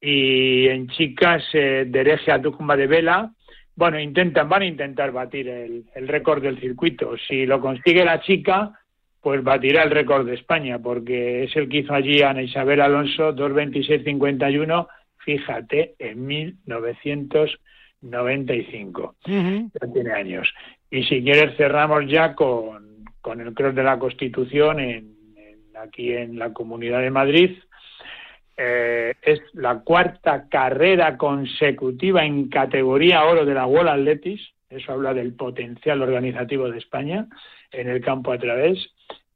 y 0.00 0.68
en 0.68 0.88
chicas, 0.88 1.44
eh, 1.52 1.84
Dereje 1.86 2.32
Atukma 2.32 2.76
de 2.76 2.86
Vela. 2.86 3.30
Bueno, 3.74 3.98
intentan, 3.98 4.48
van 4.48 4.62
a 4.62 4.66
intentar 4.66 5.12
batir 5.12 5.48
el, 5.48 5.84
el 5.94 6.08
récord 6.08 6.42
del 6.42 6.60
circuito. 6.60 7.16
Si 7.16 7.46
lo 7.46 7.60
consigue 7.60 8.04
la 8.04 8.20
chica, 8.20 8.72
pues 9.20 9.42
batirá 9.42 9.84
el 9.84 9.90
récord 9.90 10.26
de 10.26 10.34
España, 10.34 10.78
porque 10.80 11.44
es 11.44 11.56
el 11.56 11.68
que 11.68 11.78
hizo 11.78 11.94
allí 11.94 12.22
Ana 12.22 12.42
Isabel 12.42 12.80
Alonso, 12.80 13.34
2.26.51 13.34 14.88
fíjate, 15.24 15.94
en 15.98 16.26
1995. 16.26 19.16
Ya 19.24 19.86
tiene 19.92 20.12
años. 20.12 20.48
Y 20.90 21.04
si 21.04 21.22
quieres 21.22 21.56
cerramos 21.56 22.04
ya 22.08 22.34
con, 22.34 23.04
con 23.20 23.40
el 23.40 23.54
Cross 23.54 23.74
de 23.74 23.82
la 23.82 23.98
Constitución 23.98 24.80
en, 24.80 25.16
aquí 25.80 26.12
en 26.12 26.38
la 26.38 26.52
Comunidad 26.52 27.00
de 27.00 27.10
Madrid. 27.10 27.56
Eh, 28.56 29.14
es 29.22 29.40
la 29.54 29.80
cuarta 29.80 30.48
carrera 30.48 31.16
consecutiva 31.16 32.24
en 32.24 32.48
categoría 32.48 33.24
oro 33.24 33.46
de 33.46 33.54
la 33.54 33.66
World 33.66 33.88
Athletics. 33.88 34.52
Eso 34.68 34.92
habla 34.92 35.14
del 35.14 35.34
potencial 35.34 36.02
organizativo 36.02 36.70
de 36.70 36.78
España 36.78 37.26
en 37.70 37.88
el 37.88 38.02
campo 38.02 38.32
a 38.32 38.38
través. 38.38 38.78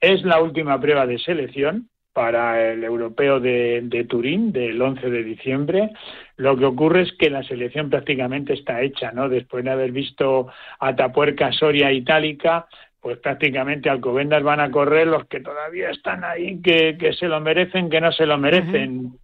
Es 0.00 0.22
la 0.22 0.40
última 0.40 0.80
prueba 0.80 1.06
de 1.06 1.18
selección 1.18 1.88
para 2.16 2.72
el 2.72 2.82
europeo 2.82 3.40
de, 3.40 4.06
Turín 4.08 4.50
del 4.50 4.80
11 4.80 5.10
de 5.10 5.22
diciembre. 5.22 5.90
Lo 6.38 6.56
que 6.56 6.64
ocurre 6.64 7.02
es 7.02 7.12
que 7.18 7.28
la 7.28 7.42
selección 7.42 7.90
prácticamente 7.90 8.54
está 8.54 8.80
hecha, 8.80 9.12
¿no? 9.12 9.28
Después 9.28 9.62
de 9.62 9.70
haber 9.70 9.92
visto 9.92 10.46
Atapuerca, 10.80 11.52
Soria, 11.52 11.92
Itálica, 11.92 12.68
pues 13.02 13.18
prácticamente 13.18 13.90
Alcobendas 13.90 14.42
van 14.42 14.60
a 14.60 14.70
correr 14.70 15.06
los 15.08 15.26
que 15.26 15.40
todavía 15.40 15.90
están 15.90 16.24
ahí, 16.24 16.62
que, 16.62 16.96
se 17.12 17.28
lo 17.28 17.38
merecen, 17.42 17.90
que 17.90 18.00
no 18.00 18.10
se 18.10 18.24
lo 18.24 18.38
merecen. 18.38 19.18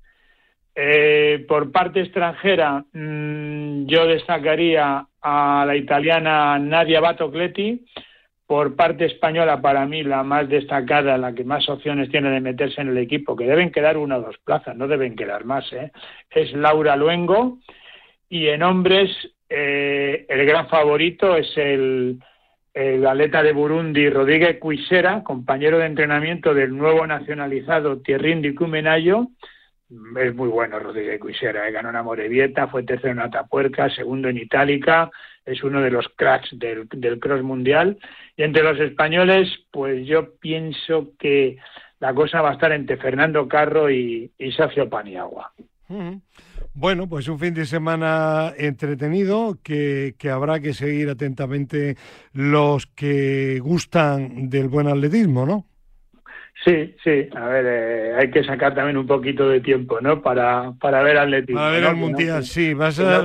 Eh, 0.75 1.47
por 1.49 1.73
parte 1.73 2.01
extranjera, 2.01 2.85
mm, 2.93 3.87
yo 3.87 4.07
destacaría 4.07 5.07
a 5.23 5.65
la 5.67 5.77
italiana 5.77 6.59
Nadia 6.59 7.01
Batocletti, 7.01 7.87
por 8.53 8.77
parte 8.77 9.07
española, 9.07 9.63
para 9.63 9.87
mí, 9.87 10.03
la 10.03 10.23
más 10.23 10.47
destacada, 10.47 11.17
la 11.17 11.33
que 11.33 11.43
más 11.43 11.67
opciones 11.71 12.11
tiene 12.11 12.29
de 12.29 12.43
meterse 12.43 12.83
en 12.83 12.89
el 12.89 12.99
equipo, 12.99 13.35
que 13.35 13.47
deben 13.47 13.73
quedar 13.73 13.97
una 13.97 14.19
o 14.19 14.21
dos 14.21 14.37
plazas, 14.45 14.77
no 14.77 14.89
deben 14.89 15.17
quedar 15.17 15.47
más, 15.47 15.73
¿eh? 15.73 15.91
es 16.31 16.53
Laura 16.53 16.95
Luengo. 16.95 17.61
Y 18.29 18.49
en 18.49 18.63
hombres, 18.63 19.09
eh, 19.49 20.27
el 20.29 20.45
gran 20.45 20.69
favorito 20.69 21.35
es 21.35 21.51
el, 21.57 22.19
el 22.75 23.07
atleta 23.07 23.43
de 23.43 23.55
Burundi, 23.55 24.11
Rodríguez 24.11 24.59
Cuisera, 24.59 25.25
compañero 25.25 25.79
de 25.79 25.87
entrenamiento 25.87 26.53
del 26.53 26.77
nuevo 26.77 27.07
nacionalizado 27.07 28.03
Thierry 28.03 28.55
Cumenayo. 28.55 29.29
Es 30.21 30.35
muy 30.35 30.49
bueno 30.49 30.79
Rodríguez 30.79 31.21
Cuisera, 31.21 31.69
¿eh? 31.69 31.73
ganó 31.73 31.91
una 31.91 32.03
Morevieta, 32.03 32.69
fue 32.69 32.83
tercero 32.83 33.13
en 33.13 33.21
Atapuerca, 33.21 33.91
segundo 33.91 34.29
en 34.29 34.39
Itálica, 34.39 35.11
es 35.45 35.63
uno 35.63 35.81
de 35.81 35.91
los 35.91 36.07
cracks 36.17 36.49
del, 36.59 36.89
del 36.89 37.19
cross 37.19 37.43
mundial. 37.43 37.99
Y 38.37 38.43
entre 38.43 38.63
los 38.63 38.79
españoles, 38.81 39.49
pues 39.71 40.07
yo 40.07 40.35
pienso 40.37 41.13
que 41.19 41.59
la 42.01 42.15
cosa 42.15 42.41
va 42.41 42.51
a 42.51 42.55
estar 42.55 42.73
entre 42.73 42.97
Fernando 42.97 43.47
Carro 43.47 43.91
y, 43.91 44.31
y 44.39 44.53
Sergio 44.53 44.89
Paniagua. 44.89 45.53
Bueno, 46.75 47.07
pues 47.07 47.29
un 47.29 47.39
fin 47.39 47.53
de 47.53 47.67
semana 47.67 48.55
entretenido 48.57 49.59
que, 49.63 50.15
que, 50.17 50.31
habrá 50.31 50.59
que 50.61 50.73
seguir 50.73 51.11
atentamente 51.11 51.97
los 52.33 52.87
que 52.87 53.61
gustan 53.61 54.49
del 54.49 54.69
buen 54.69 54.89
atletismo, 54.89 55.45
¿no? 55.45 55.67
Sí, 56.65 56.95
sí, 57.03 57.29
a 57.35 57.47
ver, 57.47 57.67
eh, 57.67 58.15
hay 58.17 58.31
que 58.31 58.45
sacar 58.45 58.73
también 58.75 58.97
un 58.97 59.07
poquito 59.07 59.49
de 59.49 59.61
tiempo, 59.61 60.01
¿no? 60.01 60.23
Para, 60.23 60.73
para 60.81 61.03
ver 61.03 61.19
atletismo. 61.19 61.59
Para 61.61 61.73
ver 61.73 61.83
¿no? 61.83 61.91
el 61.91 61.97
mundial, 61.97 62.45
sí, 62.45 62.73
vas 62.73 63.01
a, 63.01 63.25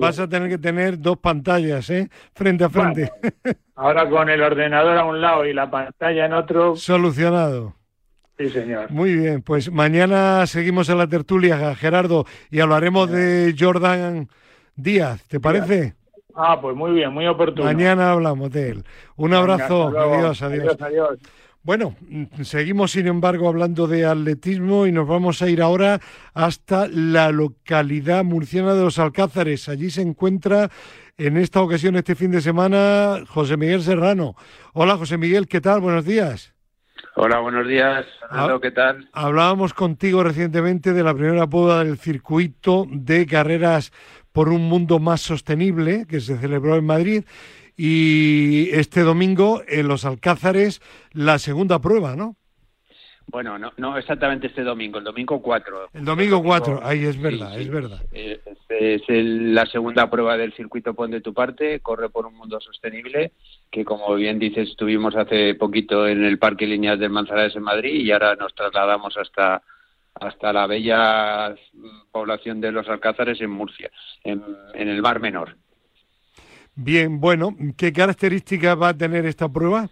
vas 0.00 0.18
a 0.18 0.28
tener 0.28 0.48
que 0.48 0.58
tener 0.58 0.98
dos 0.98 1.18
pantallas, 1.18 1.88
¿eh? 1.90 2.08
Frente 2.34 2.64
a 2.64 2.68
frente. 2.70 3.12
Bueno, 3.22 3.58
ahora 3.76 4.08
con 4.10 4.28
el 4.28 4.42
ordenador 4.42 4.98
a 4.98 5.04
un 5.04 5.20
lado 5.20 5.46
y 5.46 5.52
la 5.52 5.70
pantalla 5.70 6.26
en 6.26 6.32
otro. 6.32 6.74
Solucionado. 6.74 7.76
Sí, 8.36 8.48
señor. 8.48 8.90
Muy 8.90 9.14
bien, 9.14 9.42
pues 9.42 9.70
mañana 9.70 10.44
seguimos 10.46 10.88
en 10.88 10.98
la 10.98 11.06
tertulia, 11.06 11.76
Gerardo, 11.76 12.24
y 12.50 12.58
hablaremos 12.60 13.08
de 13.10 13.54
Jordan 13.56 14.28
Díaz, 14.74 15.22
¿te 15.28 15.38
parece? 15.38 15.94
Ah, 16.34 16.58
pues 16.60 16.74
muy 16.74 16.92
bien, 16.92 17.12
muy 17.12 17.26
oportuno. 17.26 17.64
Mañana 17.64 18.10
hablamos 18.10 18.50
de 18.50 18.70
él. 18.70 18.84
Un 19.16 19.34
abrazo, 19.34 19.90
Venga, 19.90 20.02
adiós, 20.02 20.42
adiós. 20.42 20.64
adiós, 20.64 20.82
adiós. 20.82 21.18
Bueno, 21.64 21.94
mm, 22.08 22.42
seguimos 22.42 22.90
sin 22.90 23.06
embargo 23.06 23.48
hablando 23.48 23.86
de 23.86 24.04
atletismo 24.04 24.88
y 24.88 24.92
nos 24.92 25.06
vamos 25.06 25.42
a 25.42 25.48
ir 25.48 25.62
ahora 25.62 26.00
hasta 26.34 26.88
la 26.88 27.30
localidad 27.30 28.24
murciana 28.24 28.74
de 28.74 28.82
los 28.82 28.98
Alcázares. 28.98 29.68
Allí 29.68 29.88
se 29.90 30.02
encuentra 30.02 30.70
en 31.16 31.36
esta 31.36 31.60
ocasión, 31.60 31.94
este 31.94 32.16
fin 32.16 32.32
de 32.32 32.40
semana, 32.40 33.20
José 33.28 33.56
Miguel 33.56 33.82
Serrano. 33.82 34.34
Hola 34.72 34.96
José 34.96 35.18
Miguel, 35.18 35.46
¿qué 35.46 35.60
tal? 35.60 35.80
Buenos 35.80 36.04
días. 36.04 36.52
Hola, 37.14 37.38
buenos 37.38 37.68
días. 37.68 38.06
Fernando, 38.18 38.60
¿qué 38.60 38.72
tal? 38.72 39.08
Hablábamos 39.12 39.72
contigo 39.72 40.24
recientemente 40.24 40.92
de 40.92 41.04
la 41.04 41.14
primera 41.14 41.46
prueba 41.46 41.84
del 41.84 41.96
circuito 41.96 42.86
de 42.90 43.24
carreras 43.24 43.92
por 44.32 44.48
un 44.48 44.68
mundo 44.68 44.98
más 44.98 45.20
sostenible 45.20 46.06
que 46.08 46.20
se 46.20 46.38
celebró 46.38 46.74
en 46.74 46.86
Madrid 46.86 47.24
y 47.76 48.70
este 48.72 49.02
domingo 49.02 49.62
en 49.68 49.88
los 49.88 50.04
Alcázares 50.04 50.80
la 51.12 51.38
segunda 51.38 51.80
prueba, 51.80 52.16
¿no? 52.16 52.36
Bueno, 53.26 53.58
no, 53.58 53.72
no 53.76 53.96
exactamente 53.96 54.48
este 54.48 54.62
domingo, 54.62 54.98
el 54.98 55.04
domingo 55.04 55.40
4. 55.40 55.90
El 55.94 56.04
domingo 56.04 56.42
4, 56.42 56.80
ahí 56.82 57.04
es 57.04 57.20
verdad, 57.20 57.58
es 57.58 57.70
verdad. 57.70 58.02
Eh, 58.12 58.40
es, 58.68 59.02
la 59.08 59.64
segunda 59.66 60.10
prueba 60.10 60.36
del 60.36 60.52
circuito 60.52 60.94
Pon 60.94 61.10
de 61.10 61.20
tu 61.20 61.32
parte, 61.32 61.80
corre 61.80 62.10
por 62.10 62.26
un 62.26 62.34
mundo 62.34 62.60
sostenible, 62.60 63.32
que 63.70 63.84
como 63.84 64.14
bien 64.14 64.38
dices, 64.38 64.70
estuvimos 64.70 65.16
hace 65.16 65.54
poquito 65.54 66.06
en 66.06 66.24
el 66.24 66.38
Parque 66.38 66.66
Lineal 66.66 66.98
del 66.98 67.10
Manzanares 67.10 67.56
en 67.56 67.62
Madrid 67.62 67.94
y 67.94 68.10
ahora 68.10 68.34
nos 68.36 68.54
trasladamos 68.54 69.16
hasta 69.16 69.62
hasta 70.14 70.52
la 70.52 70.66
bella 70.66 71.54
población 72.10 72.60
de 72.60 72.70
los 72.70 72.86
Alcázares 72.86 73.40
en 73.40 73.50
Murcia, 73.50 73.90
en, 74.22 74.44
en 74.74 74.88
el 74.88 75.00
Mar 75.00 75.20
Menor. 75.20 75.56
Bien, 76.74 77.20
bueno, 77.20 77.54
¿qué 77.76 77.92
características 77.92 78.80
va 78.80 78.88
a 78.88 78.96
tener 78.96 79.26
esta 79.26 79.48
prueba? 79.48 79.88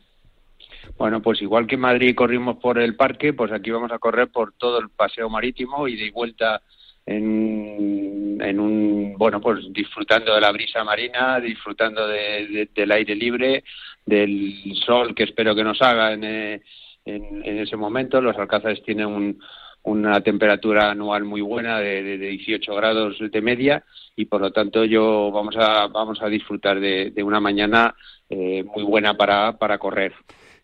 Bueno, 0.97 1.20
pues 1.20 1.41
igual 1.43 1.66
que 1.66 1.74
en 1.74 1.83
Madrid 1.83 2.14
corrimos 2.14 2.57
por 2.57 2.78
el 2.78 2.97
parque, 2.97 3.33
pues 3.33 3.53
aquí 3.53 3.70
vamos 3.70 3.93
a 3.93 3.99
correr 3.99 4.28
por 4.28 4.53
todo 4.55 4.78
el 4.78 4.89
paseo 4.89 5.28
marítimo 5.28 5.89
y 5.89 5.97
de 5.97 6.11
vuelta 6.11 6.62
en, 7.07 8.39
en 8.41 8.61
un, 8.61 9.14
bueno, 9.16 9.41
pues 9.41 9.72
disfrutando 9.72 10.35
de 10.35 10.41
la 10.41 10.53
brisa 10.53 10.85
marina, 10.85 11.41
disfrutando 11.41 12.07
del 12.07 12.93
aire 12.93 13.14
libre, 13.14 13.64
del 14.07 14.74
sol 14.87 15.14
que 15.14 15.24
espero 15.24 15.55
que 15.55 15.64
nos 15.64 15.81
haga 15.83 16.12
en, 16.12 16.24
eh, 16.24 16.62
en, 17.05 17.43
en 17.45 17.59
ese 17.59 17.76
momento. 17.76 18.20
Los 18.20 18.37
alcázares 18.37 18.83
tienen 18.83 19.07
un, 19.07 19.41
una 19.83 20.20
temperatura 20.20 20.91
anual 20.91 21.24
muy 21.24 21.41
buena 21.41 21.78
de, 21.78 22.03
de, 22.03 22.18
18 22.18 22.74
grados 22.74 23.16
de 23.18 23.41
media 23.41 23.85
y 24.14 24.26
por 24.26 24.41
lo 24.41 24.53
tanto 24.53 24.85
yo 24.85 25.31
vamos 25.33 25.57
a 25.57 25.87
vamos 25.87 26.20
a 26.22 26.28
disfrutar 26.28 26.81
de, 26.81 27.11
de 27.11 27.22
una 27.22 27.41
mañana 27.41 27.95
eh, 28.28 28.62
muy 28.62 28.83
buena 28.85 29.16
para, 29.16 29.57
para 29.59 29.78
correr. 29.78 30.12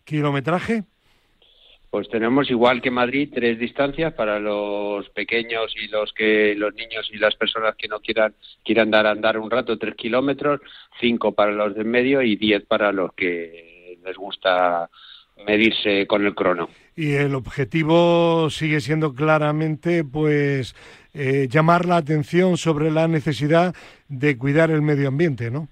¿Kilometraje? 0.03 0.83
Pues 1.89 2.09
tenemos 2.09 2.49
igual 2.51 2.81
que 2.81 2.91
Madrid 2.91 3.29
tres 3.33 3.57
distancias 3.57 4.13
para 4.13 4.39
los 4.39 5.09
pequeños 5.09 5.73
y 5.75 5.87
los 5.87 6.13
que 6.13 6.53
los 6.55 6.73
niños 6.75 7.09
y 7.11 7.17
las 7.17 7.35
personas 7.35 7.75
que 7.75 7.87
no 7.87 7.99
quieran 7.99 8.35
quieran 8.63 8.91
dar 8.91 9.07
andar 9.07 9.39
un 9.39 9.49
rato 9.49 9.77
tres 9.77 9.95
kilómetros, 9.95 10.61
cinco 10.99 11.31
para 11.31 11.51
los 11.51 11.75
de 11.75 11.85
medio 11.85 12.21
y 12.21 12.35
diez 12.35 12.63
para 12.65 12.91
los 12.91 13.13
que 13.13 13.97
les 14.05 14.15
gusta 14.15 14.89
medirse 15.45 16.05
con 16.05 16.25
el 16.25 16.35
crono 16.35 16.69
y 16.97 17.13
el 17.13 17.35
objetivo 17.35 18.49
sigue 18.49 18.81
siendo 18.81 19.13
claramente 19.13 20.03
pues 20.03 20.75
eh, 21.13 21.47
llamar 21.47 21.85
la 21.85 21.97
atención 21.97 22.57
sobre 22.57 22.89
la 22.89 23.07
necesidad 23.07 23.75
de 24.09 24.35
cuidar 24.35 24.71
el 24.71 24.81
medio 24.81 25.07
ambiente, 25.07 25.51
¿no? 25.51 25.67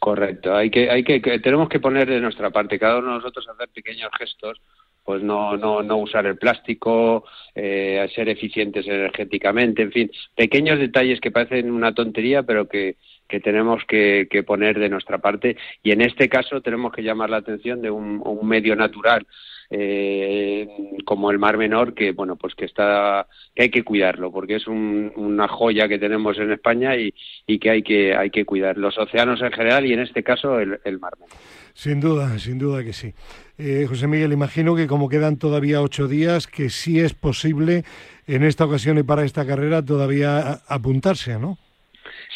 Correcto, 0.00 0.54
hay 0.54 0.68
que, 0.70 0.90
hay 0.90 1.04
que, 1.04 1.20
tenemos 1.38 1.68
que 1.68 1.78
poner 1.78 2.08
de 2.08 2.20
nuestra 2.20 2.50
parte, 2.50 2.80
cada 2.80 2.98
uno 2.98 3.08
de 3.08 3.14
nosotros 3.18 3.48
hacer 3.48 3.68
pequeños 3.68 4.10
gestos, 4.18 4.60
pues 5.04 5.22
no, 5.22 5.56
no, 5.56 5.84
no 5.84 5.96
usar 5.98 6.26
el 6.26 6.36
plástico, 6.36 7.24
eh, 7.54 8.04
ser 8.12 8.28
eficientes 8.28 8.86
energéticamente, 8.88 9.82
en 9.82 9.92
fin, 9.92 10.10
pequeños 10.34 10.80
detalles 10.80 11.20
que 11.20 11.30
parecen 11.30 11.70
una 11.70 11.94
tontería, 11.94 12.42
pero 12.42 12.68
que, 12.68 12.96
que 13.28 13.38
tenemos 13.38 13.84
que, 13.86 14.26
que 14.28 14.42
poner 14.42 14.80
de 14.80 14.88
nuestra 14.88 15.18
parte. 15.18 15.56
Y 15.84 15.92
en 15.92 16.02
este 16.02 16.28
caso 16.28 16.60
tenemos 16.60 16.92
que 16.92 17.02
llamar 17.02 17.30
la 17.30 17.36
atención 17.38 17.80
de 17.82 17.90
un, 17.90 18.20
un 18.24 18.48
medio 18.48 18.74
natural 18.74 19.26
eh, 19.70 20.68
como 21.04 21.30
el 21.30 21.38
Mar 21.38 21.56
Menor, 21.56 21.94
que 21.94 22.12
bueno, 22.12 22.36
pues 22.36 22.54
que 22.54 22.64
está, 22.64 23.26
que 23.54 23.64
hay 23.64 23.70
que 23.70 23.82
cuidarlo, 23.82 24.30
porque 24.30 24.56
es 24.56 24.66
una 24.66 25.48
joya 25.48 25.88
que 25.88 25.98
tenemos 25.98 26.38
en 26.38 26.52
España 26.52 26.96
y, 26.96 27.12
y, 27.46 27.58
que 27.58 27.70
hay 27.70 27.82
que 27.82 28.14
hay 28.14 28.30
que 28.30 28.44
cuidar 28.44 28.76
los 28.78 28.96
océanos 28.98 29.40
en 29.42 29.52
general 29.52 29.86
y 29.86 29.92
en 29.92 30.00
este 30.00 30.22
caso 30.22 30.60
el, 30.60 30.98
Mar 30.98 31.14
Menor. 31.18 31.36
Sin 31.74 32.00
duda, 32.00 32.38
sin 32.38 32.58
duda 32.58 32.82
que 32.82 32.92
sí. 32.92 33.12
Eh, 33.58 33.86
José 33.88 34.06
Miguel, 34.06 34.32
imagino 34.32 34.74
que 34.76 34.86
como 34.86 35.08
quedan 35.08 35.38
todavía 35.38 35.82
ocho 35.82 36.08
días, 36.08 36.46
que 36.46 36.70
sí 36.70 37.00
es 37.00 37.12
posible 37.12 37.84
en 38.26 38.44
esta 38.44 38.64
ocasión 38.64 38.98
y 38.98 39.02
para 39.02 39.24
esta 39.24 39.46
carrera 39.46 39.84
todavía 39.84 40.60
apuntarse, 40.68 41.38
¿no? 41.38 41.58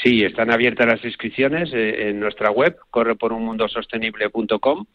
Sí, 0.03 0.25
están 0.25 0.51
abiertas 0.51 0.87
las 0.87 1.05
inscripciones 1.05 1.71
eh, 1.73 2.09
en 2.09 2.21
nuestra 2.21 2.51
web, 2.51 2.77
correporunmundosostenible.com, 2.91 4.87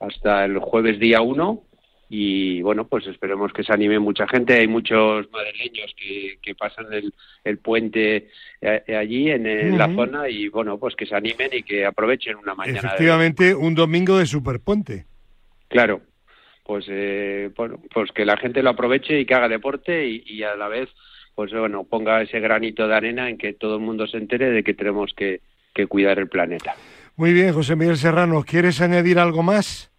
hasta 0.00 0.44
el 0.44 0.58
jueves 0.58 0.98
día 0.98 1.20
1 1.20 1.62
y 2.14 2.60
bueno, 2.60 2.86
pues 2.86 3.06
esperemos 3.06 3.54
que 3.54 3.64
se 3.64 3.72
anime 3.72 3.98
mucha 3.98 4.28
gente. 4.28 4.52
Hay 4.52 4.68
muchos 4.68 5.32
madrileños 5.32 5.94
que, 5.96 6.36
que 6.42 6.54
pasan 6.54 6.84
el, 6.92 7.58
puente 7.58 8.28
eh, 8.60 8.82
allí 8.94 9.30
en, 9.30 9.78
la 9.78 9.86
zona 9.94 10.28
y 10.28 10.48
bueno, 10.48 10.76
pues 10.76 10.94
que 10.94 11.06
se 11.06 11.14
animen 11.14 11.48
y 11.52 11.62
que 11.62 11.86
aprovechen 11.86 12.36
una 12.36 12.54
mañana. 12.54 12.80
Efectivamente, 12.80 13.54
un 13.54 13.74
domingo 13.74 14.18
de 14.18 14.26
superpuente. 14.26 15.06
Claro, 15.68 16.02
pues 16.66 16.84
eh, 16.90 17.50
bueno, 17.56 17.80
pues 17.90 18.12
que 18.12 18.26
la 18.26 18.36
gente 18.36 18.62
lo 18.62 18.68
aproveche 18.68 19.18
y 19.18 19.24
que 19.24 19.32
haga 19.32 19.48
deporte 19.48 20.06
y, 20.06 20.42
a 20.42 20.54
la 20.54 20.68
vez, 20.68 20.90
pues 21.34 21.50
bueno, 21.50 21.84
ponga 21.84 22.20
ese 22.20 22.40
granito 22.40 22.86
de 22.86 22.94
arena 22.94 23.30
en 23.30 23.38
que 23.38 23.54
todo 23.54 23.76
el 23.76 23.80
mundo 23.80 24.06
se 24.06 24.18
entere 24.18 24.50
de 24.50 24.62
que 24.62 24.74
tenemos 24.74 25.14
que, 25.16 25.40
que 25.74 25.86
cuidar 25.86 26.18
el 26.18 26.28
planeta. 26.28 26.74
Muy 27.16 27.32
bien, 27.32 27.54
José 27.54 27.74
Miguel 27.74 27.96
Serrano, 27.96 28.44
¿quieres 28.46 28.82
añadir 28.82 29.18
algo 29.18 29.42
más? 29.42 29.91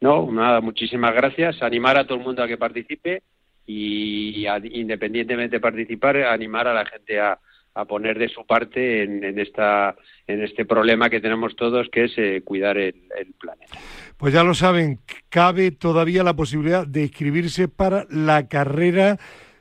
No, 0.00 0.30
nada, 0.30 0.60
muchísimas 0.60 1.14
gracias. 1.14 1.62
Animar 1.62 1.98
a 1.98 2.04
todo 2.04 2.18
el 2.18 2.24
mundo 2.24 2.42
a 2.42 2.48
que 2.48 2.56
participe 2.56 3.22
y 3.66 4.46
independientemente 4.72 5.56
de 5.56 5.60
participar, 5.60 6.16
animar 6.18 6.68
a 6.68 6.74
la 6.74 6.86
gente 6.86 7.20
a, 7.20 7.38
poner 7.86 8.18
de 8.18 8.30
su 8.30 8.46
parte 8.46 9.02
en, 9.02 9.38
esta, 9.38 9.94
en 10.26 10.42
este 10.42 10.64
problema 10.64 11.10
que 11.10 11.20
tenemos 11.20 11.54
todos, 11.56 11.86
que 11.92 12.04
es 12.04 12.12
eh, 12.16 12.40
cuidar 12.42 12.78
el, 12.78 12.94
planeta. 13.38 13.76
Pues 14.16 14.32
ya 14.32 14.42
lo 14.42 14.54
saben, 14.54 15.00
cabe 15.28 15.72
todavía 15.72 16.22
la 16.22 16.34
posibilidad 16.34 16.86
de 16.86 17.02
inscribirse 17.02 17.68
para 17.68 18.06
la 18.08 18.48
carrera 18.48 19.18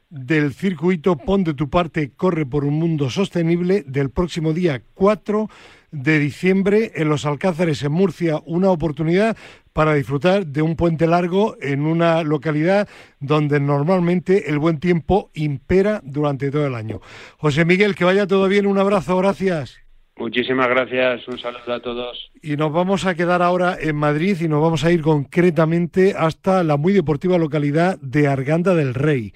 del 0.10 0.54
circuito 0.54 1.18
Pon 1.18 1.44
de 1.44 1.56
tu 1.56 1.70
parte, 1.70 2.14
corre 2.16 2.46
por 2.46 2.64
un 2.64 2.76
mundo 2.76 3.10
sostenible 3.10 3.84
del 3.86 4.12
próximo 4.12 4.54
día 4.54 4.82
4 4.94 5.50
de 5.92 6.20
diciembre 6.20 6.94
en 6.96 7.10
los 7.10 7.26
Alcázares, 7.26 7.84
en 7.84 7.92
Murcia. 7.92 8.40
Una 8.46 8.70
oportunidad 8.70 9.36
para 9.76 9.94
disfrutar 9.94 10.48
de 10.48 10.62
un 10.62 10.78
puente 10.78 11.06
largo 11.06 11.58
en 11.62 11.86
una 11.86 12.24
localidad 12.24 12.88
donde 13.20 13.60
normalmente 13.60 14.50
el 14.50 14.58
buen 14.58 14.80
tiempo 14.80 15.32
impera 15.34 16.00
durante 16.02 16.50
todo 16.50 16.66
el 16.66 16.76
año. 16.76 17.02
José 17.38 17.66
Miguel, 17.66 17.94
que 17.94 18.06
vaya 18.06 18.26
todo 18.26 18.48
bien, 18.48 18.68
un 18.68 18.78
abrazo, 18.78 19.18
gracias. 19.18 19.78
Muchísimas 20.16 20.70
gracias, 20.70 21.28
un 21.28 21.38
saludo 21.38 21.74
a 21.74 21.82
todos. 21.82 22.32
Y 22.42 22.56
nos 22.56 22.72
vamos 22.72 23.06
a 23.06 23.16
quedar 23.16 23.42
ahora 23.42 23.76
en 23.78 23.98
Madrid 23.98 24.38
y 24.40 24.48
nos 24.48 24.62
vamos 24.62 24.86
a 24.86 24.92
ir 24.94 25.02
concretamente 25.02 26.16
hasta 26.18 26.64
la 26.64 26.78
muy 26.78 26.94
deportiva 26.94 27.38
localidad 27.38 28.00
de 28.00 28.30
Arganda 28.30 28.76
del 28.76 28.94
Rey. 28.94 29.34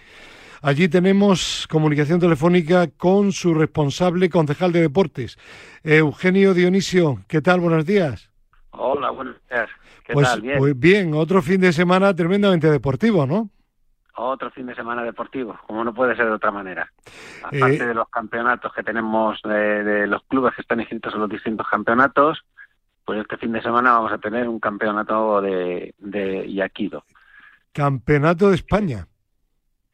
Allí 0.62 0.88
tenemos 0.88 1.68
comunicación 1.70 2.22
telefónica 2.22 2.88
con 2.88 3.34
su 3.34 3.54
responsable 3.54 4.30
concejal 4.30 4.72
de 4.72 4.84
deportes, 4.84 5.38
Eugenio 5.84 6.54
Dionisio. 6.54 7.20
¿Qué 7.28 7.42
tal? 7.42 7.60
Buenos 7.60 7.86
días. 7.86 8.30
Hola, 8.72 9.10
buenos 9.10 9.36
días. 9.50 9.70
Pues, 10.12 10.42
pues, 10.58 10.80
Bien? 10.80 11.14
otro 11.14 11.42
fin 11.42 11.62
de 11.62 11.72
semana 11.72 12.16
tremendamente 12.16 12.70
deportivo, 12.70 13.28
¿no? 13.28 13.50
Otro 14.16 14.50
fin 14.52 14.66
de 14.66 14.76
semana 14.76 15.04
deportivo, 15.04 15.58
como 15.66 15.84
no 15.84 15.94
puede 15.94 16.16
ser 16.16 16.26
de 16.26 16.32
otra 16.32 16.52
manera. 16.52 16.92
Aparte 17.44 17.76
eh, 17.76 17.88
de 17.88 17.94
los 17.94 18.10
campeonatos 18.10 18.74
que 18.74 18.84
tenemos 18.84 19.40
de, 19.44 20.08
los 20.08 20.24
clubes 20.24 20.54
que 20.56 20.62
están 20.62 20.82
inscritos 20.82 21.14
en 21.14 21.22
los 21.22 21.30
distintos 21.30 21.68
campeonatos, 21.70 22.40
pues 23.06 23.20
este 23.22 23.38
fin 23.38 23.54
de 23.54 23.62
semana 23.62 23.94
vamos 23.94 24.12
a 24.12 24.18
tener 24.18 24.50
un 24.50 24.60
campeonato 24.60 25.42
de, 25.42 25.94
de 26.00 26.52
Yaquido. 26.52 27.06
¿Campeonato 27.72 28.50
de 28.50 28.56
España? 28.56 29.08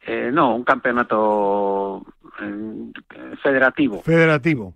Eh, 0.06 0.30
no, 0.32 0.56
un 0.56 0.64
campeonato 0.64 2.04
eh, 2.40 3.36
federativo. 3.42 4.02
Federativo. 4.02 4.74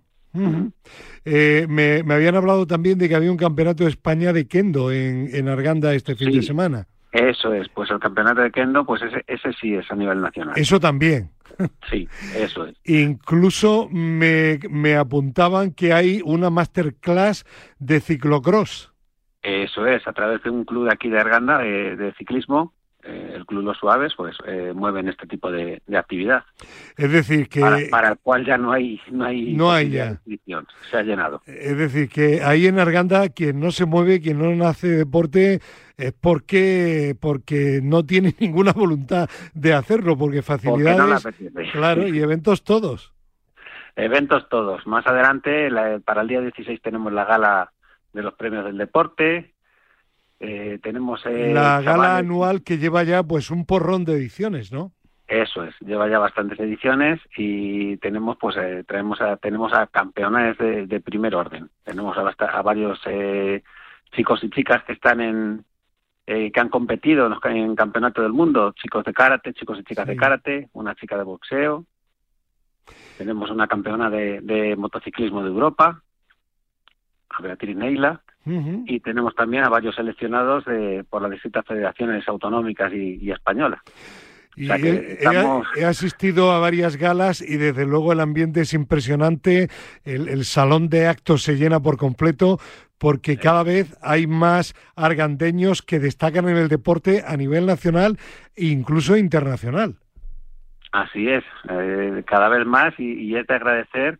Eh, 1.25 1.65
me, 1.69 2.01
habían 2.13 2.35
hablado 2.35 2.65
también 2.65 2.97
de 2.97 3.09
que 3.09 3.15
había 3.15 3.31
un 3.31 3.37
campeonato 3.37 3.83
de 3.83 3.89
España 3.89 4.33
de 4.33 4.47
kendo 4.47 4.91
en, 4.91 5.29
en 5.33 5.49
Arganda 5.49 5.93
este 5.93 6.15
fin 6.15 6.31
de 6.31 6.41
semana. 6.41 6.87
Eso 7.11 7.53
es, 7.53 7.67
pues 7.69 7.91
el 7.91 7.99
campeonato 7.99 8.41
de 8.41 8.51
kendo, 8.51 8.85
pues 8.85 9.01
ese, 9.01 9.23
ese 9.27 9.51
sí 9.59 9.75
es 9.75 9.91
a 9.91 9.95
nivel 9.95 10.21
nacional. 10.21 10.53
Eso 10.57 10.79
también. 10.79 11.29
Sí, 11.89 12.07
eso 12.35 12.65
es. 12.65 12.75
Incluso 12.85 13.87
me, 13.91 14.59
me 14.69 14.95
apuntaban 14.95 15.73
que 15.73 15.93
hay 15.93 16.21
una 16.23 16.49
masterclass 16.49 17.45
de 17.77 17.99
ciclocross. 17.99 18.91
Eso 19.43 19.87
es, 19.87 20.07
a 20.07 20.13
través 20.13 20.41
de 20.43 20.49
un 20.49 20.65
club 20.65 20.85
de 20.85 20.93
aquí 20.93 21.09
de 21.09 21.19
Arganda 21.19 21.59
de, 21.59 22.13
ciclismo, 22.17 22.73
eh, 23.03 23.33
el 23.35 23.45
Club 23.45 23.63
Los 23.63 23.77
Suaves 23.77 24.13
pues 24.15 24.35
eh, 24.45 24.73
mueven 24.75 25.07
este 25.07 25.27
tipo 25.27 25.51
de, 25.51 25.81
actividad. 25.95 26.43
Es 26.97 27.11
decir, 27.11 27.49
que... 27.49 27.87
Para, 27.89 28.09
el 28.09 28.17
cual 28.19 28.45
ya 28.45 28.57
no 28.57 28.71
hay... 28.71 28.99
No 29.11 29.25
hay, 29.25 29.53
no 29.53 29.71
hay 29.71 29.89
ya. 29.89 30.19
Se 30.89 30.97
ha 30.97 31.03
llenado. 31.03 31.41
Es 31.45 31.77
decir, 31.77 32.09
que 32.09 32.41
ahí 32.43 32.67
en 32.67 32.79
Arganda 32.79 33.29
quien 33.29 33.59
no 33.59 33.71
se 33.71 33.85
mueve, 33.85 34.21
quien 34.21 34.57
no 34.57 34.67
hace 34.67 34.87
deporte 34.87 35.61
es 35.97 36.13
porque 36.13 37.15
porque 37.19 37.79
no 37.81 38.03
tiene 38.03 38.33
ninguna 38.39 38.73
voluntad 38.73 39.29
de 39.53 39.73
hacerlo, 39.73 40.17
porque 40.17 40.41
facilidades, 40.41 41.27
claro, 41.71 42.07
y 42.07 42.19
eventos 42.19 42.63
todos. 42.63 43.13
Eventos 43.95 44.47
todos. 44.49 44.87
Más 44.87 45.05
adelante, 45.05 45.69
para 46.05 46.21
el 46.21 46.27
día 46.27 46.41
16 46.41 46.81
tenemos 46.81 47.11
la 47.11 47.25
gala 47.25 47.71
de 48.13 48.23
los 48.23 48.33
premios 48.33 48.65
del 48.65 48.77
deporte, 48.77 49.53
eh, 50.43 50.79
tenemos 50.81 51.23
eh, 51.27 51.53
la 51.53 51.81
gala 51.81 52.17
anual 52.17 52.63
que 52.63 52.79
lleva 52.79 53.03
ya 53.03 53.21
pues 53.21 53.51
un 53.51 53.63
porrón 53.63 54.05
de 54.05 54.13
ediciones, 54.13 54.71
¿no? 54.71 54.91
Eso 55.27 55.63
es, 55.63 55.75
lleva 55.81 56.09
ya 56.09 56.17
bastantes 56.17 56.59
ediciones 56.59 57.19
y 57.37 57.95
tenemos 57.97 58.37
pues 58.37 58.57
eh, 58.57 58.83
traemos 58.87 59.21
a, 59.21 59.37
tenemos 59.37 59.71
a 59.71 59.85
campeones 59.85 60.57
de, 60.57 60.99
primer 60.99 61.35
orden. 61.35 61.69
Tenemos 61.83 62.17
a, 62.17 62.27
a 62.27 62.61
varios 62.63 62.99
eh, 63.05 63.61
chicos 64.13 64.43
y 64.43 64.49
chicas 64.49 64.83
que 64.83 64.93
están 64.93 65.21
en 65.21 65.63
que 66.25 66.59
han 66.61 66.69
competido 66.69 67.27
en, 67.27 67.57
en 67.57 67.75
campeonato 67.75 68.21
del 68.21 68.31
mundo, 68.31 68.73
chicos 68.81 69.03
de 69.03 69.11
karate, 69.11 69.53
chicos 69.53 69.77
y 69.79 69.83
chicas 69.83 70.07
de 70.07 70.15
karate, 70.15 70.69
una 70.71 70.95
chica 70.95 71.17
de 71.17 71.23
boxeo. 71.23 71.85
Tenemos 73.17 73.51
una 73.51 73.67
campeona 73.67 74.09
de, 74.09 74.39
de 74.39 74.77
motociclismo 74.77 75.43
de 75.43 75.49
Europa, 75.49 76.01
a 77.29 77.41
Beatriz 77.41 77.75
Neila, 77.75 78.21
y 78.45 78.99
tenemos 79.01 79.35
también 79.35 79.63
a 79.63 79.69
varios 79.69 79.95
seleccionados 79.95 80.65
de, 80.65 81.03
por 81.09 81.21
las 81.21 81.31
distintas 81.31 81.65
federaciones 81.65 82.27
autonómicas 82.27 82.91
y, 82.93 83.29
españolas. 83.29 83.79
Y 84.55 84.69
he, 84.69 85.85
asistido 85.85 86.51
a 86.51 86.59
varias 86.59 86.97
galas 86.97 87.41
y 87.41 87.55
desde 87.57 87.85
luego 87.85 88.11
el 88.11 88.19
ambiente 88.19 88.61
es 88.61 88.73
impresionante, 88.73 89.69
el, 90.03 90.43
salón 90.43 90.89
de 90.89 91.07
actos 91.07 91.43
se 91.43 91.55
llena 91.55 91.79
por 91.79 91.97
completo 91.97 92.59
porque 92.97 93.37
cada 93.37 93.63
vez 93.63 93.97
hay 94.01 94.27
más 94.27 94.75
argandeños 94.95 95.81
que 95.81 95.99
destacan 95.99 96.49
en 96.49 96.57
el 96.57 96.67
deporte 96.67 97.23
a 97.25 97.37
nivel 97.37 97.65
nacional 97.65 98.17
e 98.55 98.65
incluso 98.65 99.15
internacional. 99.15 99.95
Así 100.91 101.29
es, 101.29 101.43
eh, 101.69 102.23
cada 102.27 102.49
vez 102.49 102.65
más 102.65 102.93
y, 102.99 103.13
y 103.13 103.37
es 103.37 103.47
de 103.47 103.55
agradecer 103.55 104.19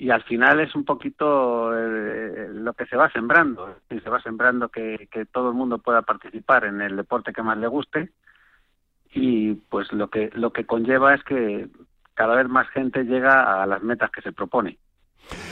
y 0.00 0.08
al 0.08 0.22
final 0.22 0.60
es 0.60 0.74
un 0.74 0.86
poquito 0.86 1.76
eh, 1.76 2.48
lo 2.54 2.72
que 2.72 2.86
se 2.86 2.96
va 2.96 3.10
sembrando, 3.10 3.76
se 3.86 4.08
va 4.08 4.18
sembrando 4.22 4.70
que, 4.70 5.08
todo 5.30 5.50
el 5.50 5.54
mundo 5.54 5.76
pueda 5.76 6.00
participar 6.00 6.64
en 6.64 6.80
el 6.80 6.96
deporte 6.96 7.34
que 7.34 7.42
más 7.42 7.58
le 7.58 7.66
guste 7.66 8.10
y 9.12 9.52
pues 9.52 9.92
lo 9.92 10.08
que 10.08 10.30
lo 10.32 10.54
que 10.54 10.64
conlleva 10.64 11.14
es 11.14 11.22
que 11.24 11.68
cada 12.14 12.34
vez 12.34 12.48
más 12.48 12.66
gente 12.70 13.04
llega 13.04 13.62
a 13.62 13.66
las 13.66 13.82
metas 13.82 14.10
que 14.10 14.22
se 14.22 14.32
propone 14.32 14.78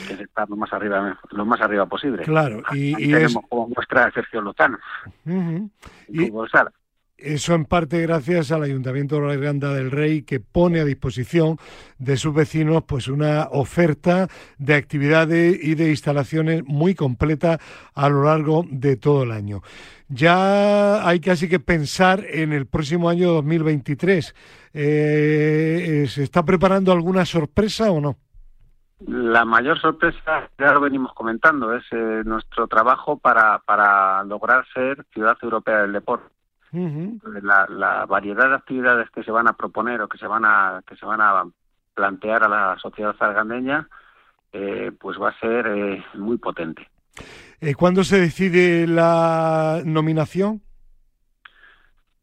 que 0.07 0.15
es 0.15 0.19
estar 0.21 0.49
lo 0.49 0.55
más 0.55 0.73
arriba 0.73 1.19
lo 1.29 1.45
más 1.45 1.61
arriba 1.61 1.85
posible. 1.85 2.23
Claro 2.23 2.63
y, 2.73 2.95
tenemos 2.95 3.43
como 3.47 3.67
muestra 3.67 4.05
a 4.05 4.11
Sergio 4.11 4.41
Lozano. 4.41 4.79
Y, 6.07 6.31
eso 7.21 7.53
en 7.53 7.65
parte 7.65 8.01
gracias 8.01 8.51
al 8.51 8.63
Ayuntamiento 8.63 9.15
de 9.15 9.27
la 9.27 9.33
Irlanda 9.33 9.73
del 9.73 9.91
Rey 9.91 10.23
que 10.23 10.39
pone 10.39 10.79
a 10.79 10.85
disposición 10.85 11.57
de 11.97 12.17
sus 12.17 12.33
vecinos 12.33 12.83
pues 12.83 13.07
una 13.07 13.49
oferta 13.51 14.27
de 14.57 14.75
actividades 14.75 15.57
y 15.61 15.75
de 15.75 15.89
instalaciones 15.89 16.63
muy 16.65 16.95
completa 16.95 17.59
a 17.93 18.09
lo 18.09 18.23
largo 18.23 18.65
de 18.69 18.95
todo 18.95 19.23
el 19.23 19.31
año. 19.31 19.61
Ya 20.07 21.07
hay 21.07 21.19
casi 21.19 21.47
que 21.47 21.59
pensar 21.59 22.25
en 22.27 22.53
el 22.53 22.65
próximo 22.65 23.09
año 23.09 23.31
2023. 23.33 24.35
Eh, 24.73 26.05
¿Se 26.07 26.23
está 26.23 26.43
preparando 26.43 26.91
alguna 26.91 27.25
sorpresa 27.25 27.91
o 27.91 28.01
no? 28.01 28.17
La 29.07 29.45
mayor 29.45 29.79
sorpresa, 29.79 30.49
ya 30.57 30.73
lo 30.73 30.81
venimos 30.81 31.13
comentando, 31.13 31.73
es 31.73 31.83
eh, 31.91 32.21
nuestro 32.25 32.67
trabajo 32.67 33.17
para, 33.17 33.59
para 33.59 34.23
lograr 34.25 34.65
ser 34.73 35.05
ciudad 35.13 35.37
europea 35.41 35.83
del 35.83 35.93
deporte 35.93 36.38
la, 36.71 38.05
variedad 38.05 38.49
de 38.49 38.55
actividades 38.55 39.09
que 39.09 39.23
se 39.23 39.31
van 39.31 39.47
a 39.47 39.53
proponer 39.53 40.01
o 40.01 40.07
que 40.07 40.17
se 40.17 40.27
van 40.27 40.45
a 40.45 40.81
que 40.87 40.95
se 40.95 41.05
van 41.05 41.21
a 41.21 41.43
plantear 41.93 42.43
a 42.43 42.49
la 42.49 42.77
sociedad 42.79 43.15
zargandeña 43.17 43.87
eh, 44.51 44.91
pues 44.99 45.19
va 45.21 45.29
a 45.29 45.39
ser 45.39 45.67
eh, 45.67 46.03
muy 46.15 46.37
potente. 46.37 46.87
Eh, 47.61 47.75
¿Cuándo 47.75 48.03
se 48.03 48.19
decide 48.19 48.87
la 48.87 49.81
nominación? 49.85 50.61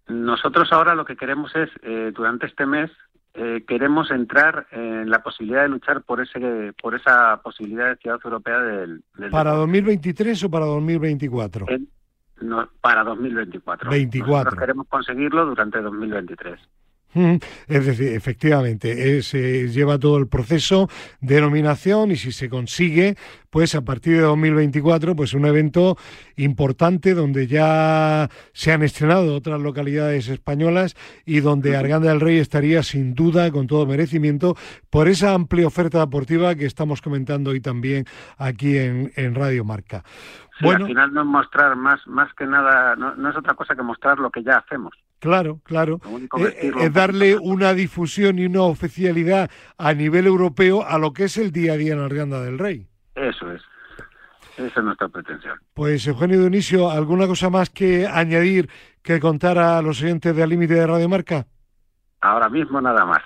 Nosotros 0.09 0.73
ahora 0.73 0.95
lo 0.95 1.05
que 1.05 1.17
queremos 1.17 1.53
es, 1.57 1.69
durante 2.15 2.47
este 2.47 2.65
mes, 2.65 2.93
queremos 3.67 4.11
entrar 4.13 4.69
en 4.71 5.11
la 5.11 5.21
posibilidad 5.21 5.63
de 5.63 5.69
luchar 5.69 6.03
por 6.03 6.21
ese 6.21 6.73
por 6.81 6.95
esa 6.95 7.41
posibilidad 7.43 7.89
de 7.89 7.97
ciudad 7.97 8.21
europea 8.25 8.61
del... 8.61 9.03
¿Para 9.33 9.51
2023 9.51 10.45
o 10.45 10.51
para 10.51 10.67
2024? 10.67 11.67
No, 12.41 12.69
para 12.81 13.05
2024. 13.05 13.91
24. 13.91 14.31
Nosotros 14.37 14.61
queremos 14.61 14.87
conseguirlo 14.89 15.47
durante 15.47 15.81
2023. 15.81 16.61
Es 17.15 17.87
decir, 17.87 18.13
efectivamente, 18.13 19.23
se 19.23 19.69
lleva 19.69 19.99
todo 19.99 20.19
el 20.19 20.29
proceso 20.29 20.91
de 21.21 21.41
nominación 21.41 22.11
y 22.11 22.17
si 22.17 22.31
se 22.31 22.51
consigue, 22.51 23.17
pues 23.49 23.75
a 23.75 23.83
partir 23.83 24.17
de 24.17 24.23
2024, 24.23 25.17
pues 25.17 25.33
un 25.33 25.47
evento 25.47 25.97
importante 26.37 27.15
donde 27.15 27.47
ya 27.47 28.29
se 28.53 28.73
han 28.73 28.83
estrenado 28.83 29.35
otras 29.35 29.61
localidades 29.61 30.29
españolas 30.29 30.95
y 31.25 31.41
donde 31.41 31.77
Arganda 31.77 32.11
del 32.11 32.21
Rey 32.21 32.39
estaría 32.39 32.83
sin 32.83 33.15
duda, 33.15 33.51
con 33.51 33.67
todo 33.67 33.87
merecimiento, 33.87 34.55
por 34.91 35.09
esa 35.09 35.33
amplia 35.33 35.67
oferta 35.67 36.01
deportiva 36.01 36.55
que 36.55 36.67
estamos 36.67 37.01
comentando 37.01 37.51
hoy 37.51 37.61
también 37.61 38.05
aquí 38.37 38.77
en, 38.77 39.11
en 39.17 39.35
Radio 39.35 39.65
Marca. 39.65 40.05
Bueno, 40.61 40.85
al 40.85 40.91
final 40.91 41.13
no 41.13 41.21
es 41.21 41.27
mostrar 41.27 41.77
más, 41.77 42.07
más 42.07 42.33
que 42.35 42.47
nada, 42.47 42.97
no, 42.97 43.29
es 43.29 43.37
otra 43.37 43.55
cosa 43.55 43.75
que 43.75 43.83
mostrar 43.83 44.19
lo 44.19 44.31
que 44.31 44.43
ya 44.43 44.57
hacemos. 44.59 44.95
Claro, 45.19 45.61
claro. 45.65 46.01
Eh, 46.39 46.73
es 46.81 46.93
darle 46.93 47.37
una 47.37 47.73
difusión 47.73 48.39
y 48.39 48.47
una 48.47 48.63
oficialidad 48.63 49.51
a 49.79 49.95
nivel 49.95 50.27
europeo 50.27 50.87
a 50.87 50.99
lo 50.99 51.13
que 51.13 51.25
es 51.25 51.39
el 51.39 51.53
día 51.53 51.73
a 51.73 51.77
día 51.77 51.95
en 51.95 52.01
Arganda 52.01 52.43
del 52.43 52.59
Rey. 52.59 52.87
Eso 53.15 53.51
es. 53.51 53.63
Esa 54.57 54.81
es 54.81 54.85
nuestra 54.85 55.09
pretensión. 55.09 55.59
Pues 55.75 56.07
Eugenio 56.07 56.41
Dionisio, 56.41 56.91
¿alguna 56.91 57.27
cosa 57.27 57.51
más 57.51 57.71
que 57.71 58.07
añadir 58.07 58.71
que 59.03 59.21
contar 59.21 59.59
a 59.59 59.83
los 59.83 60.03
oyentes 60.03 60.35
de 60.35 60.43
Al 60.43 60.49
Límite 60.49 60.75
de 60.75 60.87
Radio 60.87 61.09
Marca? 61.09 61.47
Ahora 62.21 62.49
mismo 62.49 62.81
nada 62.81 63.05
más. 63.05 63.23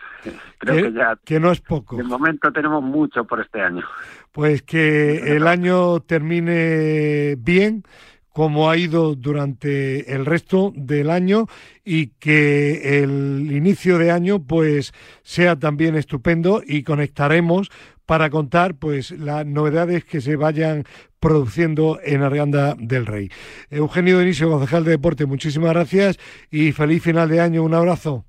Creo 0.58 0.90
que, 0.90 0.92
ya. 0.92 1.16
Que 1.24 1.38
no 1.40 1.52
es 1.52 1.60
poco. 1.60 1.96
De 1.96 2.02
momento 2.02 2.52
tenemos 2.52 2.82
mucho 2.82 3.24
por 3.24 3.40
este 3.40 3.62
año. 3.62 3.84
Pues 4.32 4.62
que 4.62 5.36
el 5.36 5.46
año 5.46 6.00
termine 6.00 7.36
bien 7.38 7.84
como 8.32 8.70
ha 8.70 8.76
ido 8.76 9.14
durante 9.14 10.14
el 10.14 10.24
resto 10.26 10.72
del 10.74 11.10
año 11.10 11.46
y 11.84 12.08
que 12.18 13.02
el 13.02 13.50
inicio 13.50 13.98
de 13.98 14.10
año 14.10 14.42
pues 14.42 14.92
sea 15.22 15.58
también 15.58 15.96
estupendo 15.96 16.62
y 16.64 16.82
conectaremos 16.82 17.70
para 18.06 18.30
contar 18.30 18.74
pues 18.74 19.12
las 19.12 19.46
novedades 19.46 20.04
que 20.04 20.20
se 20.20 20.36
vayan 20.36 20.84
produciendo 21.20 22.00
en 22.02 22.22
Arganda 22.22 22.74
del 22.78 23.06
Rey. 23.06 23.30
Eugenio 23.70 24.18
Dionisio, 24.18 24.50
concejal 24.50 24.84
de 24.84 24.92
deporte, 24.92 25.26
muchísimas 25.26 25.72
gracias 25.72 26.18
y 26.50 26.72
feliz 26.72 27.02
final 27.02 27.28
de 27.28 27.40
año. 27.40 27.62
Un 27.62 27.74
abrazo. 27.74 28.24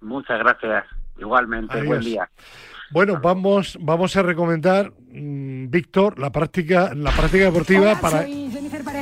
Muchas 0.00 0.38
gracias. 0.40 0.84
Igualmente, 1.18 1.80
buen 1.84 2.00
día. 2.00 2.28
Bueno, 2.90 3.18
vamos, 3.22 3.78
vamos 3.80 4.16
a 4.16 4.22
recomendar, 4.22 4.92
mm, 5.08 5.70
Víctor, 5.70 6.18
la 6.18 6.30
práctica, 6.30 6.92
la 6.94 7.10
práctica 7.10 7.46
deportiva 7.46 7.98
para. 8.00 8.26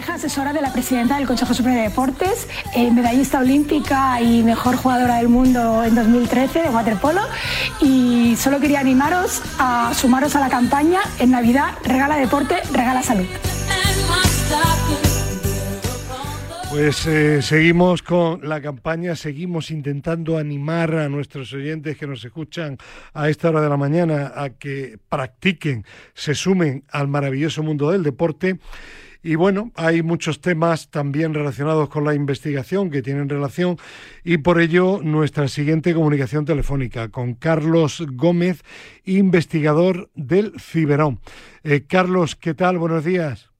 Asesora 0.09 0.53
de 0.53 0.61
la 0.61 0.73
presidenta 0.73 1.17
del 1.17 1.27
Consejo 1.27 1.55
Superior 1.55 1.83
de 1.83 1.89
Deportes, 1.89 2.49
eh, 2.75 2.91
medallista 2.91 3.39
olímpica 3.39 4.21
y 4.21 4.43
mejor 4.43 4.77
jugadora 4.77 5.17
del 5.17 5.29
mundo 5.29 5.85
en 5.85 5.95
2013 5.95 6.63
de 6.63 6.69
waterpolo. 6.71 7.21
Y 7.81 8.35
solo 8.37 8.61
quería 8.61 8.81
animaros 8.81 9.43
a 9.59 9.93
sumaros 9.95 10.35
a 10.37 10.41
la 10.41 10.49
campaña 10.49 11.01
en 11.19 11.31
Navidad 11.31 11.75
Regala 11.85 12.17
Deporte, 12.17 12.57
Regala 12.73 13.03
Salud. 13.03 13.27
Pues 16.73 17.07
eh, 17.07 17.43
seguimos 17.43 18.03
con 18.03 18.49
la 18.49 18.63
campaña, 18.63 19.15
seguimos 19.15 19.71
intentando 19.71 20.39
animar 20.39 20.95
a 20.95 21.11
nuestros 21.11 21.53
oyentes 21.53 21.99
que 21.99 22.07
nos 22.07 22.25
escuchan 22.25 22.79
a 23.13 23.29
esta 23.29 23.51
hora 23.51 23.61
de 23.61 23.69
la 23.69 23.77
mañana 23.77 24.33
a 24.35 24.49
que 24.49 24.99
practiquen, 25.11 25.85
se 26.15 26.35
sumen 26.35 26.85
al 26.91 27.09
maravilloso 27.09 27.63
mundo 27.63 27.91
del 27.91 28.03
deporte. 28.03 28.59
Y 29.25 29.37
bueno, 29.37 29.71
hay 29.77 30.03
muchos 30.03 30.41
temas 30.41 30.91
también 30.91 31.33
relacionados 31.33 31.89
con 31.89 32.05
la 32.05 32.15
investigación 32.15 32.91
que 32.91 33.03
tienen 33.03 33.29
relación 33.29 33.77
y 34.25 34.39
por 34.39 34.61
ello 34.61 34.99
nuestra 35.01 35.47
siguiente 35.47 35.95
comunicación 35.95 36.45
telefónica 36.45 37.09
con 37.09 37.35
Carlos 37.35 38.05
Gómez, 38.15 38.65
investigador 39.05 40.11
del 40.17 40.59
Ciberón. 40.59 41.21
Eh, 41.63 41.83
Carlos, 41.89 42.35
¿qué 42.35 42.55
tal? 42.55 42.79
Buenos 42.79 43.05
días. 43.05 43.53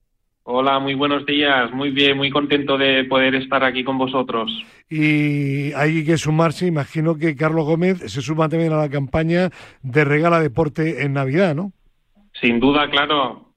Hola, 0.45 0.81
muy 0.81 0.95
buenos 0.95 1.25
días. 1.25 1.73
Muy 1.73 1.91
bien, 1.91 2.17
muy 2.17 2.31
contento 2.31 2.77
de 2.77 3.05
poder 3.05 3.37
estar 3.37 3.63
aquí 3.63 3.85
con 3.85 3.97
vosotros. 3.97 4.51
Y 4.91 5.73
hay 5.75 6.05
que 6.05 6.19
sumarse, 6.19 6.67
imagino 6.67 7.17
que 7.17 7.37
Carlos 7.37 7.65
Gómez 7.65 7.99
se 7.99 8.21
suma 8.21 8.49
también 8.49 8.73
a 8.73 8.79
la 8.79 8.91
campaña 8.91 9.51
de 9.83 10.05
Regala 10.05 10.41
Deporte 10.41 11.05
en 11.05 11.13
Navidad, 11.13 11.55
¿no? 11.55 11.73
Sin 12.41 12.59
duda, 12.59 12.91
claro. 12.91 13.52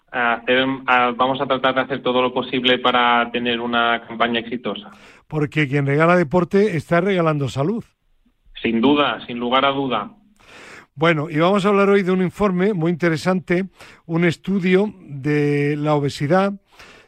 Vamos 1.17 1.41
a 1.41 1.45
tratar 1.45 1.75
de 1.75 1.81
hacer 1.81 2.01
todo 2.01 2.21
lo 2.21 2.33
posible 2.33 2.79
para 2.79 3.29
tener 3.31 3.59
una 3.59 4.01
campaña 4.07 4.39
exitosa. 4.39 4.91
Porque 5.27 5.67
quien 5.67 5.85
regala 5.85 6.15
deporte 6.15 6.77
está 6.77 7.01
regalando 7.01 7.49
salud. 7.49 7.83
Sin 8.61 8.81
duda, 8.81 9.25
sin 9.27 9.37
lugar 9.37 9.65
a 9.65 9.71
duda. 9.71 10.11
Bueno, 10.97 11.29
y 11.29 11.37
vamos 11.37 11.65
a 11.65 11.69
hablar 11.69 11.89
hoy 11.89 12.03
de 12.03 12.11
un 12.11 12.21
informe 12.21 12.73
muy 12.73 12.89
interesante, 12.89 13.65
un 14.05 14.23
estudio 14.23 14.93
de 15.01 15.75
la 15.75 15.93
obesidad 15.93 16.53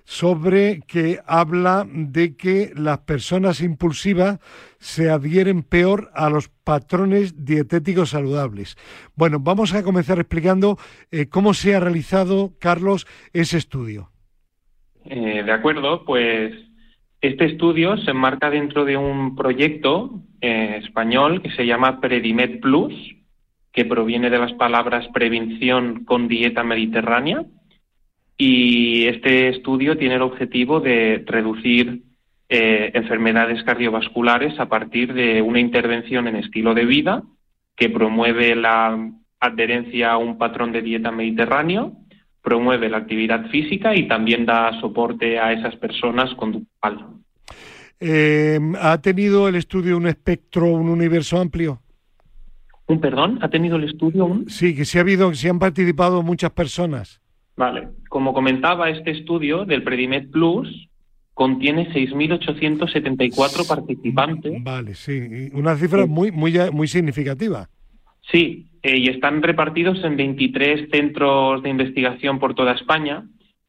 sobre 0.08 0.80
que 0.88 1.20
habla 1.28 1.86
de 1.86 2.38
que 2.38 2.72
las 2.78 3.00
personas 3.00 3.60
impulsivas 3.60 4.40
se 4.80 5.10
adhieren 5.10 5.64
peor 5.64 6.10
a 6.14 6.30
los 6.30 6.48
patrones 6.48 7.44
dietéticos 7.44 8.12
saludables. 8.12 8.78
Bueno, 9.18 9.40
vamos 9.42 9.74
a 9.74 9.84
comenzar 9.84 10.18
explicando 10.18 10.78
eh, 11.12 11.28
cómo 11.28 11.54
se 11.54 11.76
ha 11.76 11.82
realizado, 11.82 12.54
Carlos, 12.58 13.06
ese 13.34 13.58
estudio. 13.58 14.10
Eh, 15.04 15.44
de 15.44 15.52
acuerdo, 15.52 16.06
pues 16.06 16.54
este 17.20 17.44
estudio 17.44 17.98
se 17.98 18.12
enmarca 18.12 18.50
dentro 18.50 18.86
de 18.86 18.96
un 18.96 19.36
proyecto 19.36 20.22
eh, 20.40 20.80
español 20.86 21.42
que 21.42 21.52
se 21.52 21.66
llama 21.66 22.00
Predimed 22.00 22.62
Plus, 22.62 22.94
que 23.74 23.84
proviene 23.84 24.30
de 24.30 24.40
las 24.40 24.54
palabras 24.54 25.06
prevención 25.14 26.06
con 26.06 26.30
dieta 26.30 26.64
mediterránea. 26.64 27.44
Y 28.38 29.08
este 29.08 29.50
estudio 29.50 29.98
tiene 29.98 30.16
el 30.16 30.22
objetivo 30.22 30.80
de 30.80 31.24
reducir 31.26 32.04
eh, 32.50 32.92
enfermedades 32.94 33.64
cardiovasculares 33.64 34.60
a 34.60 34.70
partir 34.70 35.14
de 35.14 35.42
una 35.42 35.60
intervención 35.60 36.28
en 36.28 36.38
estilo 36.38 36.74
de 36.74 36.86
vida 36.86 37.24
que 37.76 37.90
promueve 37.90 38.56
la 38.56 39.12
adherencia 39.40 40.12
a 40.12 40.18
un 40.18 40.38
patrón 40.38 40.72
de 40.72 40.82
dieta 40.82 41.12
mediterráneo, 41.12 41.94
promueve 42.42 42.90
la 42.90 42.98
actividad 42.98 43.50
física 43.50 43.96
y 43.96 44.08
también 44.08 44.46
da 44.46 44.80
soporte 44.80 45.40
a 45.40 45.52
esas 45.52 45.76
personas 45.76 46.34
conductual. 46.36 47.08
Eh, 48.00 48.60
¿Ha 48.80 49.00
tenido 49.02 49.48
el 49.48 49.56
estudio 49.56 49.98
un 49.98 50.08
espectro, 50.08 50.68
un 50.68 50.90
universo 50.90 51.40
amplio? 51.40 51.82
¿Un 52.88 53.02
perdón? 53.02 53.40
¿Ha 53.42 53.50
tenido 53.50 53.76
el 53.76 53.84
estudio 53.84 54.26
un? 54.26 54.50
Sí, 54.50 54.76
que 54.76 54.86
sí 54.86 54.98
ha 54.98 55.02
habido, 55.02 55.30
que 55.30 55.36
sí 55.36 55.50
han 55.50 55.60
participado 55.60 56.24
muchas 56.24 56.52
personas. 56.52 57.20
Vale. 57.58 57.90
Como 58.08 58.34
comentaba, 58.34 58.90
este 58.90 59.12
estudio 59.12 59.66
del 59.66 59.84
Predimed 59.84 60.30
Plus 60.30 60.90
contiene 61.34 61.92
6.874 61.92 63.68
participantes. 63.68 64.64
Vale, 64.64 64.94
sí. 64.94 65.50
Una 65.54 65.76
cifra 65.76 66.06
muy, 66.06 66.32
muy, 66.32 66.54
muy 66.72 66.88
significativa. 66.88 67.68
Sí, 68.32 68.68
eh, 68.84 68.98
y 68.98 69.10
están 69.10 69.42
repartidos 69.42 70.04
en 70.04 70.18
23 70.18 70.90
centros 70.92 71.64
de 71.64 71.70
investigación 71.70 72.40
por 72.40 72.56
toda 72.56 72.74
España, 72.74 73.26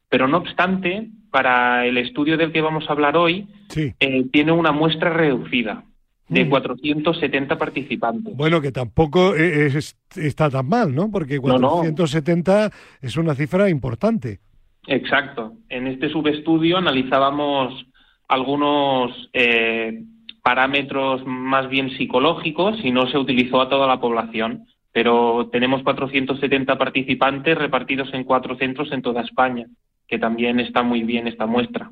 pero 0.07 0.27
no 0.27 0.37
obstante, 0.37 1.09
para 1.31 1.85
el 1.85 1.97
estudio 1.97 2.37
del 2.37 2.51
que 2.51 2.61
vamos 2.61 2.85
a 2.87 2.93
hablar 2.93 3.17
hoy, 3.17 3.47
eh, 3.75 4.25
tiene 4.31 4.51
una 4.51 4.71
muestra 4.71 5.11
reducida 5.11 5.83
de 6.29 6.47
470 6.47 7.53
mm. 7.53 7.57
participantes. 7.57 8.37
Bueno, 8.37 8.61
que 8.61 8.71
tampoco 8.71 9.35
está 9.35 10.49
tan 10.49 10.67
mal, 10.67 10.93
¿no? 10.93 11.11
Porque 11.11 11.39
470 11.39 12.71
es 13.01 13.17
una 13.17 13.35
cifra 13.35 13.69
importante. 13.69 14.39
Exacto. 14.87 15.53
En 15.69 15.87
este 15.87 16.09
subestudio 16.09 16.77
analizábamos 16.77 17.85
algunos 18.27 19.29
eh, 19.33 20.03
parámetros 20.43 21.23
más 21.25 21.69
bien 21.69 21.89
psicológicos 21.97 22.77
y 22.83 22.91
no 22.91 23.07
se 23.07 23.17
utilizó 23.17 23.61
a 23.61 23.69
toda 23.69 23.87
la 23.87 23.99
población, 23.99 24.65
pero 24.91 25.49
tenemos 25.51 25.83
470 25.83 26.77
participantes 26.77 27.57
repartidos 27.57 28.13
en 28.13 28.23
cuatro 28.23 28.55
centros 28.57 28.91
en 28.91 29.01
toda 29.01 29.21
España, 29.21 29.65
que 30.07 30.19
también 30.19 30.59
está 30.59 30.83
muy 30.83 31.03
bien 31.03 31.27
esta 31.27 31.45
muestra. 31.45 31.91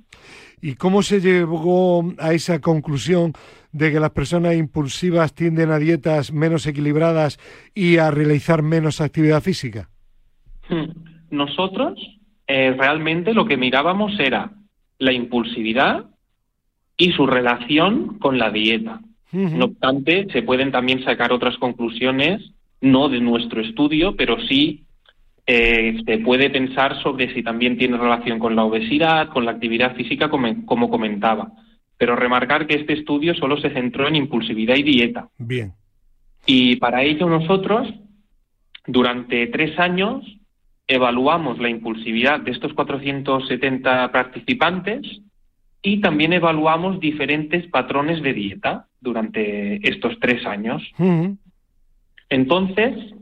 ¿Y 0.62 0.74
cómo 0.74 1.04
se 1.04 1.22
llegó 1.22 2.04
a 2.18 2.34
esa 2.34 2.60
conclusión 2.60 3.34
de 3.78 3.92
que 3.92 4.00
las 4.00 4.12
personas 4.12 4.56
impulsivas 4.56 5.34
tienden 5.34 5.72
a 5.72 5.80
dietas 5.80 6.32
menos 6.32 6.66
equilibradas 6.66 7.40
y 7.74 7.98
a 7.98 8.12
realizar 8.12 8.64
menos 8.64 9.02
actividad 9.02 9.42
física? 9.42 9.90
Hmm. 10.70 10.92
Nosotros 11.30 12.00
eh, 12.48 12.74
realmente 12.78 13.34
lo 13.34 13.46
que 13.46 13.58
mirábamos 13.58 14.20
era 14.20 14.52
la 15.00 15.12
impulsividad 15.12 16.06
y 16.98 17.12
su 17.12 17.28
relación 17.28 18.18
con 18.20 18.38
la 18.38 18.50
dieta. 18.50 19.02
No 19.32 19.66
obstante, 19.66 20.26
se 20.32 20.42
pueden 20.42 20.72
también 20.72 21.04
sacar 21.04 21.32
otras 21.34 21.58
conclusiones, 21.58 22.42
no 22.80 23.10
de 23.10 23.20
nuestro 23.20 23.62
estudio, 23.62 24.16
pero 24.16 24.40
sí 24.48 24.86
eh, 25.46 26.02
se 26.06 26.18
puede 26.20 26.50
pensar 26.50 27.02
sobre 27.04 27.34
si 27.34 27.44
también 27.44 27.78
tiene 27.78 27.98
relación 27.98 28.40
con 28.40 28.56
la 28.56 28.64
obesidad, 28.64 29.30
con 29.30 29.46
la 29.46 29.52
actividad 29.52 29.96
física, 29.96 30.30
como, 30.30 30.90
comentaba. 30.90 31.52
Pero 31.98 32.16
remarcar 32.16 32.68
que 32.68 32.76
este 32.76 32.94
estudio 32.94 33.34
solo 33.36 33.58
se 33.58 33.72
centró 33.72 34.08
en 34.08 34.16
impulsividad 34.16 34.76
y 34.76 34.84
dieta. 34.84 35.30
Bien. 35.38 35.74
Y 36.46 36.78
para 36.78 37.04
ello 37.04 37.28
nosotros, 37.28 37.94
durante 38.86 39.48
tres 39.48 39.78
años, 39.80 40.24
evaluamos 40.88 41.60
la 41.60 41.70
impulsividad 41.70 42.40
de 42.40 42.52
estos 42.52 42.74
470 42.74 44.12
participantes 44.12 45.22
y 45.82 46.02
también 46.02 46.34
evaluamos 46.34 47.00
diferentes 47.00 47.68
patrones 47.68 48.22
de 48.22 48.34
dieta 48.34 48.88
durante 49.00 49.88
estos 49.88 50.20
tres 50.20 50.46
años. 50.46 50.82
Entonces, 52.30 53.14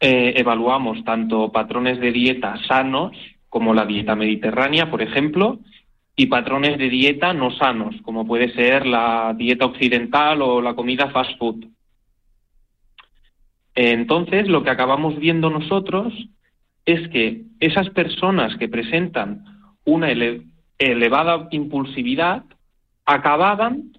eh, 0.00 0.34
evaluamos 0.36 1.02
tanto 1.04 1.50
patrones 1.52 2.00
de 2.00 2.12
dieta 2.12 2.56
sanos, 2.68 3.16
como 3.48 3.72
la 3.72 3.86
dieta 3.86 4.14
mediterránea, 4.14 4.90
por 4.90 5.00
ejemplo, 5.00 5.60
y 6.16 6.26
patrones 6.26 6.78
de 6.78 6.88
dieta 6.88 7.34
no 7.34 7.50
sanos, 7.50 7.94
como 8.02 8.26
puede 8.26 8.52
ser 8.54 8.86
la 8.86 9.34
dieta 9.36 9.66
occidental 9.66 10.40
o 10.42 10.60
la 10.62 10.74
comida 10.74 11.10
fast 11.10 11.38
food. 11.38 11.66
Entonces, 13.74 14.48
lo 14.48 14.64
que 14.64 14.70
acabamos 14.70 15.18
viendo 15.18 15.50
nosotros 15.50 16.12
es 16.86 17.06
que 17.08 17.42
esas 17.60 17.90
personas 17.90 18.56
que 18.56 18.68
presentan 18.68 19.44
una 19.84 20.08
elevada 20.78 21.48
impulsividad 21.50 22.44
acababan 23.04 23.92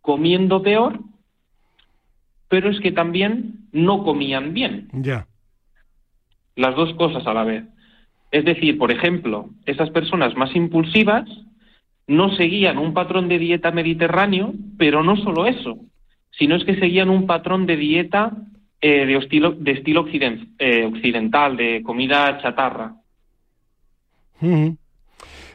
comiendo 0.00 0.62
peor 0.62 0.98
pero 2.52 2.68
es 2.68 2.78
que 2.80 2.92
también 2.92 3.66
no 3.72 4.04
comían 4.04 4.52
bien. 4.52 4.90
Ya. 4.92 5.26
Las 6.54 6.76
dos 6.76 6.92
cosas 6.96 7.26
a 7.26 7.32
la 7.32 7.44
vez. 7.44 7.64
Es 8.32 8.46
decir, 8.46 8.78
por 8.78 8.90
ejemplo, 8.90 9.50
esas 9.66 9.90
personas 9.90 10.34
más 10.36 10.56
impulsivas 10.56 11.28
no 12.06 12.34
seguían 12.34 12.78
un 12.78 12.94
patrón 12.94 13.28
de 13.28 13.38
dieta 13.38 13.70
mediterráneo, 13.70 14.54
pero 14.78 15.04
no 15.04 15.16
solo 15.16 15.46
eso, 15.46 15.78
sino 16.30 16.56
es 16.56 16.64
que 16.64 16.80
seguían 16.80 17.10
un 17.10 17.26
patrón 17.26 17.66
de 17.66 17.76
dieta 17.76 18.32
eh, 18.80 19.06
de, 19.06 19.16
estilo, 19.72 20.06
eh, 20.58 20.84
occidental, 20.84 21.56
de 21.56 21.82
comida 21.84 22.40
chatarra. 22.42 22.94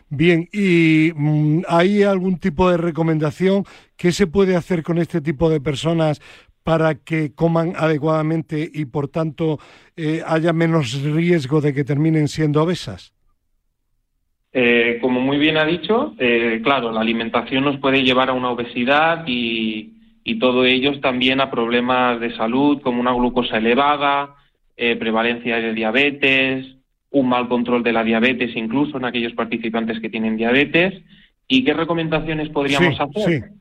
Bien, 0.10 0.48
¿y 0.54 1.12
mm, 1.14 1.64
hay 1.68 2.04
algún 2.04 2.40
tipo 2.40 2.70
de 2.70 2.78
recomendación? 2.78 3.66
¿Qué 3.98 4.12
se 4.12 4.28
puede 4.28 4.56
hacer 4.56 4.84
con 4.84 5.00
este 5.00 5.20
tipo 5.20 5.50
de 5.50 5.60
personas 5.60 6.22
para 6.68 6.96
que 6.96 7.34
coman 7.34 7.76
adecuadamente 7.78 8.70
y 8.74 8.84
por 8.84 9.08
tanto 9.08 9.58
eh, 9.96 10.22
haya 10.28 10.52
menos 10.52 11.02
riesgo 11.02 11.62
de 11.62 11.74
que 11.74 11.86
terminen 11.86 12.28
siendo 12.28 12.62
obesas? 12.62 13.14
Eh, 14.52 14.98
como 15.00 15.22
muy 15.22 15.38
bien 15.38 15.56
ha 15.56 15.64
dicho, 15.64 16.14
eh, 16.20 16.60
claro, 16.62 16.92
la 16.92 17.00
alimentación 17.00 17.64
nos 17.64 17.80
puede 17.80 18.04
llevar 18.04 18.30
a 18.30 18.34
una 18.34 18.50
obesidad 18.50 19.24
y, 19.26 19.94
todo 20.42 20.66
ello 20.66 21.00
también 21.00 21.40
a 21.40 21.50
problemas 21.50 22.20
de 22.20 22.36
salud 22.36 22.82
como 22.82 23.00
una 23.00 23.14
glucosa 23.14 23.58
elevada, 23.58 24.36
prevalencia 24.76 25.56
de 25.56 25.74
diabetes, 25.74 26.68
un 27.12 27.30
mal 27.30 27.48
control 27.48 27.82
de 27.82 27.94
la 27.94 28.04
diabetes 28.04 28.56
incluso 28.56 28.98
en 28.98 29.06
aquellos 29.06 29.34
participantes 29.34 30.02
que 30.02 30.10
tienen 30.10 30.36
diabetes. 30.36 31.02
¿Y 31.48 31.64
qué 31.64 31.74
recomendaciones 31.74 32.50
podríamos 32.50 33.00
hacer? 33.00 33.57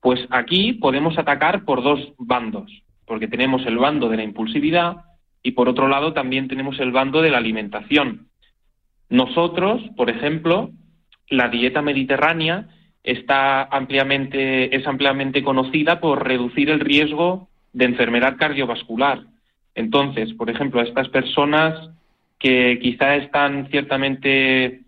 Pues 0.00 0.20
aquí 0.30 0.74
podemos 0.74 1.18
atacar 1.18 1.64
por 1.64 1.82
dos 1.82 2.12
bandos, 2.18 2.70
porque 3.06 3.28
tenemos 3.28 3.64
el 3.66 3.78
bando 3.78 4.08
de 4.08 4.18
la 4.18 4.24
impulsividad 4.24 4.96
y 5.42 5.52
por 5.52 5.68
otro 5.68 5.88
lado 5.88 6.12
también 6.12 6.48
tenemos 6.48 6.78
el 6.80 6.92
bando 6.92 7.22
de 7.22 7.30
la 7.30 7.38
alimentación. 7.38 8.28
Nosotros, 9.08 9.82
por 9.96 10.10
ejemplo, 10.10 10.70
la 11.28 11.48
dieta 11.48 11.82
mediterránea 11.82 12.68
está 13.02 13.62
ampliamente, 13.62 14.74
es 14.74 14.86
ampliamente 14.86 15.42
conocida 15.42 16.00
por 16.00 16.26
reducir 16.26 16.70
el 16.70 16.80
riesgo 16.80 17.48
de 17.72 17.84
enfermedad 17.84 18.36
cardiovascular. 18.36 19.20
Entonces, 19.74 20.32
por 20.34 20.50
ejemplo, 20.50 20.80
a 20.80 20.84
estas 20.84 21.08
personas 21.10 21.90
que 22.38 22.78
quizá 22.82 23.16
están 23.16 23.68
ciertamente 23.70 24.85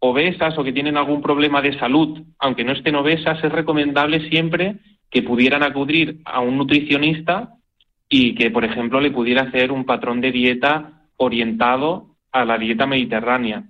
obesas 0.00 0.58
o 0.58 0.64
que 0.64 0.72
tienen 0.72 0.96
algún 0.96 1.22
problema 1.22 1.62
de 1.62 1.78
salud, 1.78 2.22
aunque 2.38 2.64
no 2.64 2.72
estén 2.72 2.96
obesas, 2.96 3.42
es 3.44 3.52
recomendable 3.52 4.28
siempre 4.28 4.76
que 5.10 5.22
pudieran 5.22 5.62
acudir 5.62 6.20
a 6.24 6.40
un 6.40 6.56
nutricionista 6.56 7.54
y 8.08 8.34
que, 8.34 8.50
por 8.50 8.64
ejemplo, 8.64 9.00
le 9.00 9.10
pudiera 9.10 9.42
hacer 9.42 9.70
un 9.70 9.84
patrón 9.84 10.20
de 10.20 10.32
dieta 10.32 11.02
orientado 11.16 12.16
a 12.32 12.44
la 12.44 12.58
dieta 12.58 12.86
mediterránea, 12.86 13.64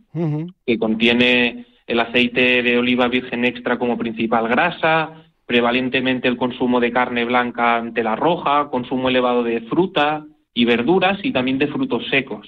que 0.67 0.79
contiene 0.79 1.67
el 1.87 2.01
aceite 2.01 2.63
de 2.63 2.79
oliva 2.79 3.09
virgen 3.09 3.45
extra 3.45 3.79
como 3.79 3.99
principal 3.99 4.49
grasa, 4.49 5.25
prevalentemente 5.47 6.29
el 6.29 6.37
consumo 6.37 6.79
de 6.79 6.93
carne 6.93 7.25
blanca 7.25 7.77
ante 7.77 8.05
la 8.05 8.15
roja, 8.15 8.69
consumo 8.71 9.09
elevado 9.09 9.43
de 9.43 9.63
fruta 9.63 10.25
y 10.55 10.65
verduras 10.65 11.19
y 11.25 11.33
también 11.33 11.59
de 11.59 11.67
frutos 11.67 12.07
secos. 12.09 12.47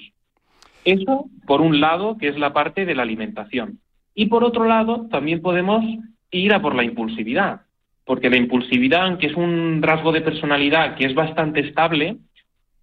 Eso, 0.85 1.29
por 1.45 1.61
un 1.61 1.79
lado, 1.79 2.17
que 2.17 2.27
es 2.27 2.37
la 2.37 2.53
parte 2.53 2.85
de 2.85 2.95
la 2.95 3.03
alimentación. 3.03 3.79
Y 4.15 4.27
por 4.27 4.43
otro 4.43 4.65
lado, 4.65 5.07
también 5.09 5.41
podemos 5.41 5.83
ir 6.31 6.53
a 6.53 6.61
por 6.61 6.75
la 6.75 6.83
impulsividad, 6.83 7.61
porque 8.05 8.29
la 8.29 8.37
impulsividad, 8.37 9.05
aunque 9.05 9.27
es 9.27 9.35
un 9.35 9.81
rasgo 9.81 10.11
de 10.11 10.21
personalidad 10.21 10.95
que 10.95 11.05
es 11.05 11.15
bastante 11.15 11.61
estable, 11.61 12.17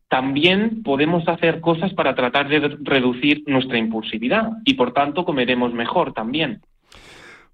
también 0.08 0.82
podemos 0.82 1.26
hacer 1.28 1.60
cosas 1.60 1.94
para 1.94 2.14
tratar 2.14 2.48
de 2.48 2.76
reducir 2.82 3.44
nuestra 3.46 3.78
impulsividad 3.78 4.50
y 4.64 4.74
por 4.74 4.92
tanto 4.92 5.24
comeremos 5.24 5.72
mejor 5.72 6.12
también. 6.12 6.60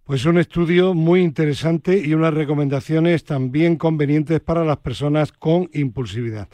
Pues 0.04 0.24
un 0.24 0.38
estudio 0.38 0.94
muy 0.94 1.20
interesante 1.20 2.00
y 2.02 2.14
unas 2.14 2.32
recomendaciones 2.32 3.24
también 3.24 3.76
convenientes 3.76 4.40
para 4.40 4.64
las 4.64 4.76
personas 4.76 5.32
con 5.32 5.68
impulsividad. 5.72 6.48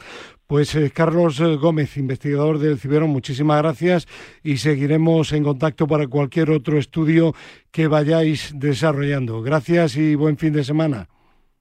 Pues 0.47 0.75
eh, 0.75 0.91
Carlos 0.93 1.39
eh, 1.39 1.55
Gómez, 1.55 1.97
investigador 1.97 2.59
del 2.59 2.77
Cibero, 2.77 3.07
muchísimas 3.07 3.61
gracias 3.61 4.07
y 4.43 4.57
seguiremos 4.57 5.31
en 5.31 5.43
contacto 5.43 5.87
para 5.87 6.07
cualquier 6.07 6.51
otro 6.51 6.77
estudio 6.77 7.33
que 7.71 7.87
vayáis 7.87 8.51
desarrollando. 8.55 9.41
Gracias 9.41 9.95
y 9.95 10.15
buen 10.15 10.37
fin 10.37 10.53
de 10.53 10.63
semana. 10.63 11.07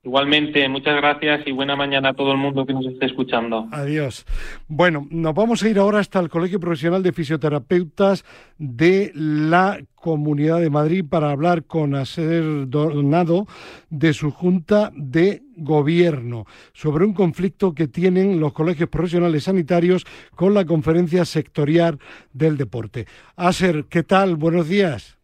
Igualmente, 0.05 0.68
muchas 0.68 0.96
gracias 0.96 1.46
y 1.46 1.53
buena 1.53 1.76
mañana 1.76 2.09
a 2.09 2.14
todo 2.14 2.32
el 2.32 2.38
mundo 2.38 2.66
que 2.66 2.72
nos 2.72 2.84
esté 2.86 3.07
escuchando. 3.07 3.68
Adiós. 3.70 4.26
Bueno, 4.66 5.07
nos 5.11 5.32
vamos 5.32 5.62
a 5.62 5.68
ir 5.68 5.78
ahora 5.78 6.00
hasta 6.00 6.18
el 6.18 6.28
Colegio 6.28 6.59
Profesional 6.59 7.05
de 7.05 7.12
Fisioterapeutas 7.12 8.24
de 8.59 9.12
la 9.14 9.78
Comunidad 9.94 10.59
de 10.59 10.70
Madrid 10.70 11.05
para 11.09 11.30
hablar 11.30 11.66
con 11.66 11.94
Aser 11.94 12.68
Donado 12.68 13.46
de 13.90 14.12
su 14.12 14.32
Junta 14.32 14.90
de 14.96 15.42
Gobierno 15.57 16.46
sobre 16.72 17.05
un 17.05 17.14
conflicto 17.14 17.72
que 17.72 17.86
tienen 17.86 18.40
los 18.40 18.53
colegios 18.53 18.88
profesionales 18.88 19.44
sanitarios 19.44 20.05
con 20.34 20.53
la 20.53 20.64
Conferencia 20.64 21.24
Sectorial 21.24 22.00
del 22.32 22.57
Deporte. 22.57 23.07
Aser, 23.36 23.84
¿qué 23.84 24.03
tal? 24.03 24.34
Buenos 24.34 24.68
días. 24.68 25.16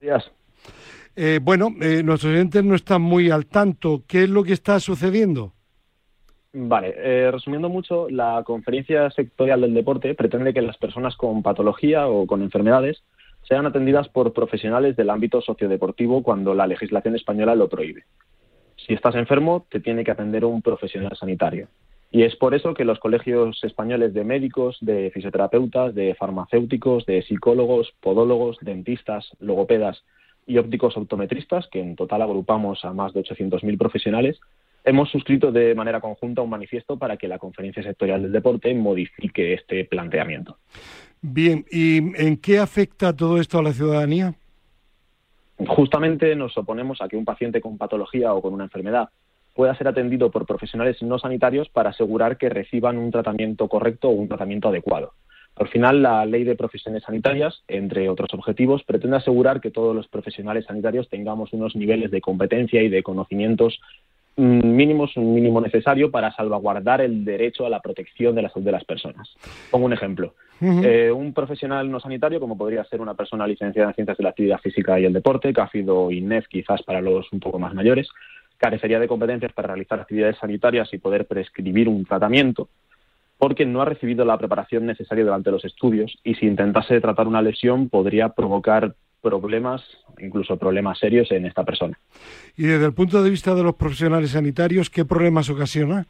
Buenos 0.00 0.24
días. 0.24 0.35
Eh, 1.18 1.40
bueno, 1.42 1.70
eh, 1.80 2.02
nuestros 2.02 2.32
oyentes 2.32 2.62
no 2.62 2.74
están 2.74 3.00
muy 3.00 3.30
al 3.30 3.46
tanto. 3.46 4.02
¿Qué 4.06 4.24
es 4.24 4.28
lo 4.28 4.44
que 4.44 4.52
está 4.52 4.78
sucediendo? 4.78 5.54
Vale, 6.52 6.94
eh, 6.96 7.30
resumiendo 7.30 7.70
mucho, 7.70 8.08
la 8.10 8.42
conferencia 8.44 9.10
sectorial 9.10 9.62
del 9.62 9.74
deporte 9.74 10.14
pretende 10.14 10.52
que 10.52 10.60
las 10.60 10.76
personas 10.76 11.16
con 11.16 11.42
patología 11.42 12.06
o 12.06 12.26
con 12.26 12.42
enfermedades 12.42 13.02
sean 13.48 13.64
atendidas 13.64 14.08
por 14.08 14.32
profesionales 14.34 14.96
del 14.96 15.08
ámbito 15.08 15.40
sociodeportivo 15.40 16.22
cuando 16.22 16.54
la 16.54 16.66
legislación 16.66 17.14
española 17.14 17.54
lo 17.54 17.68
prohíbe. 17.68 18.04
Si 18.76 18.92
estás 18.92 19.14
enfermo, 19.14 19.66
te 19.70 19.80
tiene 19.80 20.04
que 20.04 20.10
atender 20.10 20.44
un 20.44 20.60
profesional 20.60 21.16
sanitario. 21.16 21.68
Y 22.10 22.22
es 22.22 22.36
por 22.36 22.54
eso 22.54 22.74
que 22.74 22.84
los 22.84 22.98
colegios 22.98 23.62
españoles 23.64 24.14
de 24.14 24.24
médicos, 24.24 24.78
de 24.80 25.10
fisioterapeutas, 25.12 25.94
de 25.94 26.14
farmacéuticos, 26.14 27.04
de 27.06 27.22
psicólogos, 27.22 27.92
podólogos, 28.00 28.58
dentistas, 28.60 29.28
logopedas 29.40 30.02
y 30.46 30.58
ópticos 30.58 30.96
optometristas, 30.96 31.66
que 31.68 31.80
en 31.80 31.96
total 31.96 32.22
agrupamos 32.22 32.84
a 32.84 32.92
más 32.92 33.12
de 33.12 33.22
800.000 33.22 33.76
profesionales, 33.78 34.38
hemos 34.84 35.10
suscrito 35.10 35.50
de 35.50 35.74
manera 35.74 36.00
conjunta 36.00 36.42
un 36.42 36.50
manifiesto 36.50 36.96
para 36.96 37.16
que 37.16 37.28
la 37.28 37.38
Conferencia 37.38 37.82
Sectorial 37.82 38.22
del 38.22 38.32
Deporte 38.32 38.72
modifique 38.74 39.54
este 39.54 39.84
planteamiento. 39.84 40.58
Bien, 41.20 41.64
¿y 41.70 41.98
en 42.22 42.36
qué 42.36 42.58
afecta 42.58 43.14
todo 43.14 43.40
esto 43.40 43.58
a 43.58 43.62
la 43.62 43.72
ciudadanía? 43.72 44.34
Justamente 45.66 46.36
nos 46.36 46.56
oponemos 46.56 47.00
a 47.00 47.08
que 47.08 47.16
un 47.16 47.24
paciente 47.24 47.60
con 47.60 47.78
patología 47.78 48.32
o 48.34 48.42
con 48.42 48.54
una 48.54 48.64
enfermedad 48.64 49.08
pueda 49.54 49.74
ser 49.74 49.88
atendido 49.88 50.30
por 50.30 50.46
profesionales 50.46 51.02
no 51.02 51.18
sanitarios 51.18 51.68
para 51.70 51.90
asegurar 51.90 52.36
que 52.36 52.50
reciban 52.50 52.98
un 52.98 53.10
tratamiento 53.10 53.66
correcto 53.66 54.08
o 54.08 54.12
un 54.12 54.28
tratamiento 54.28 54.68
adecuado. 54.68 55.14
Al 55.56 55.68
final, 55.68 56.02
la 56.02 56.26
Ley 56.26 56.44
de 56.44 56.54
Profesiones 56.54 57.02
Sanitarias, 57.02 57.62
entre 57.66 58.10
otros 58.10 58.32
objetivos, 58.34 58.82
pretende 58.84 59.16
asegurar 59.16 59.60
que 59.60 59.70
todos 59.70 59.96
los 59.96 60.06
profesionales 60.06 60.66
sanitarios 60.66 61.08
tengamos 61.08 61.52
unos 61.54 61.74
niveles 61.74 62.10
de 62.10 62.20
competencia 62.20 62.82
y 62.82 62.90
de 62.90 63.02
conocimientos 63.02 63.80
mm, 64.36 64.66
mínimos, 64.66 65.16
un 65.16 65.34
mínimo 65.34 65.62
necesario 65.62 66.10
para 66.10 66.30
salvaguardar 66.32 67.00
el 67.00 67.24
derecho 67.24 67.64
a 67.64 67.70
la 67.70 67.80
protección 67.80 68.34
de 68.34 68.42
la 68.42 68.50
salud 68.50 68.66
de 68.66 68.72
las 68.72 68.84
personas. 68.84 69.34
Pongo 69.70 69.86
un 69.86 69.94
ejemplo. 69.94 70.34
Eh, 70.60 71.10
un 71.10 71.34
profesional 71.34 71.90
no 71.90 72.00
sanitario, 72.00 72.40
como 72.40 72.56
podría 72.56 72.84
ser 72.84 73.00
una 73.00 73.14
persona 73.14 73.46
licenciada 73.46 73.90
en 73.90 73.94
Ciencias 73.94 74.16
de 74.16 74.24
la 74.24 74.30
Actividad 74.30 74.58
Física 74.58 74.98
y 74.98 75.04
el 75.04 75.12
Deporte, 75.12 75.52
CAFID 75.52 75.90
o 75.90 76.10
INEF 76.10 76.48
quizás 76.48 76.82
para 76.82 77.00
los 77.00 77.30
un 77.32 77.40
poco 77.40 77.58
más 77.58 77.74
mayores, 77.74 78.08
carecería 78.56 78.98
de 78.98 79.08
competencias 79.08 79.52
para 79.52 79.68
realizar 79.68 80.00
actividades 80.00 80.38
sanitarias 80.38 80.92
y 80.92 80.98
poder 80.98 81.26
prescribir 81.26 81.88
un 81.88 82.04
tratamiento 82.04 82.68
porque 83.38 83.66
no 83.66 83.82
ha 83.82 83.84
recibido 83.84 84.24
la 84.24 84.38
preparación 84.38 84.86
necesaria 84.86 85.24
durante 85.24 85.50
los 85.50 85.64
estudios 85.64 86.16
y 86.24 86.34
si 86.34 86.46
intentase 86.46 87.00
tratar 87.00 87.26
una 87.26 87.42
lesión 87.42 87.88
podría 87.88 88.30
provocar 88.30 88.94
problemas, 89.22 89.82
incluso 90.18 90.56
problemas 90.56 90.98
serios 90.98 91.30
en 91.32 91.46
esta 91.46 91.64
persona. 91.64 91.98
Y 92.56 92.64
desde 92.64 92.86
el 92.86 92.94
punto 92.94 93.22
de 93.22 93.30
vista 93.30 93.54
de 93.54 93.62
los 93.62 93.74
profesionales 93.74 94.30
sanitarios, 94.30 94.88
¿qué 94.88 95.04
problemas 95.04 95.50
ocasiona? 95.50 96.06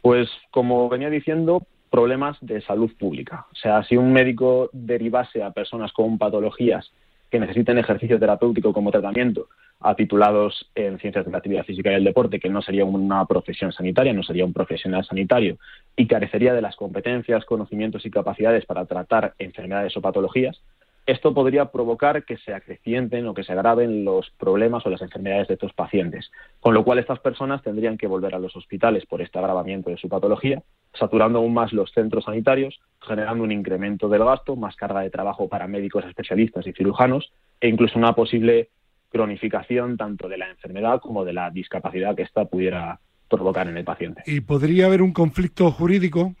Pues 0.00 0.28
como 0.50 0.88
venía 0.88 1.10
diciendo, 1.10 1.66
problemas 1.90 2.38
de 2.40 2.60
salud 2.62 2.90
pública. 2.98 3.46
O 3.52 3.54
sea, 3.56 3.82
si 3.84 3.96
un 3.96 4.12
médico 4.12 4.70
derivase 4.72 5.42
a 5.42 5.50
personas 5.50 5.92
con 5.92 6.16
patologías 6.16 6.90
que 7.32 7.40
necesiten 7.40 7.78
ejercicio 7.78 8.18
terapéutico 8.20 8.74
como 8.74 8.90
tratamiento 8.90 9.48
a 9.80 9.94
titulados 9.94 10.70
en 10.74 10.98
ciencias 10.98 11.24
de 11.24 11.30
la 11.30 11.38
actividad 11.38 11.64
física 11.64 11.90
y 11.90 11.94
el 11.94 12.04
deporte, 12.04 12.38
que 12.38 12.50
no 12.50 12.60
sería 12.60 12.84
una 12.84 13.24
profesión 13.24 13.72
sanitaria, 13.72 14.12
no 14.12 14.22
sería 14.22 14.44
un 14.44 14.52
profesional 14.52 15.02
sanitario 15.06 15.56
y 15.96 16.06
carecería 16.06 16.52
de 16.52 16.60
las 16.60 16.76
competencias, 16.76 17.46
conocimientos 17.46 18.04
y 18.04 18.10
capacidades 18.10 18.66
para 18.66 18.84
tratar 18.84 19.32
enfermedades 19.38 19.96
o 19.96 20.02
patologías, 20.02 20.60
esto 21.06 21.34
podría 21.34 21.66
provocar 21.66 22.24
que 22.24 22.36
se 22.38 22.54
acrecienten 22.54 23.26
o 23.26 23.34
que 23.34 23.42
se 23.42 23.52
agraven 23.52 24.04
los 24.04 24.30
problemas 24.38 24.86
o 24.86 24.90
las 24.90 25.02
enfermedades 25.02 25.48
de 25.48 25.54
estos 25.54 25.72
pacientes, 25.72 26.30
con 26.60 26.74
lo 26.74 26.84
cual 26.84 26.98
estas 26.98 27.18
personas 27.18 27.62
tendrían 27.62 27.98
que 27.98 28.06
volver 28.06 28.34
a 28.34 28.38
los 28.38 28.54
hospitales 28.56 29.04
por 29.06 29.20
este 29.20 29.38
agravamiento 29.38 29.90
de 29.90 29.96
su 29.96 30.08
patología, 30.08 30.62
saturando 30.94 31.40
aún 31.40 31.54
más 31.54 31.72
los 31.72 31.92
centros 31.92 32.24
sanitarios, 32.24 32.80
generando 33.00 33.42
un 33.42 33.52
incremento 33.52 34.08
del 34.08 34.24
gasto, 34.24 34.54
más 34.54 34.76
carga 34.76 35.00
de 35.00 35.10
trabajo 35.10 35.48
para 35.48 35.66
médicos 35.66 36.04
especialistas 36.04 36.66
y 36.66 36.72
cirujanos 36.72 37.32
e 37.60 37.68
incluso 37.68 37.98
una 37.98 38.14
posible 38.14 38.68
cronificación 39.10 39.96
tanto 39.96 40.28
de 40.28 40.38
la 40.38 40.50
enfermedad 40.50 41.00
como 41.00 41.24
de 41.24 41.32
la 41.32 41.50
discapacidad 41.50 42.14
que 42.14 42.22
ésta 42.22 42.44
pudiera 42.44 43.00
provocar 43.28 43.68
en 43.68 43.76
el 43.76 43.84
paciente. 43.84 44.22
¿Y 44.26 44.40
podría 44.40 44.86
haber 44.86 45.02
un 45.02 45.12
conflicto 45.12 45.70
jurídico? 45.70 46.34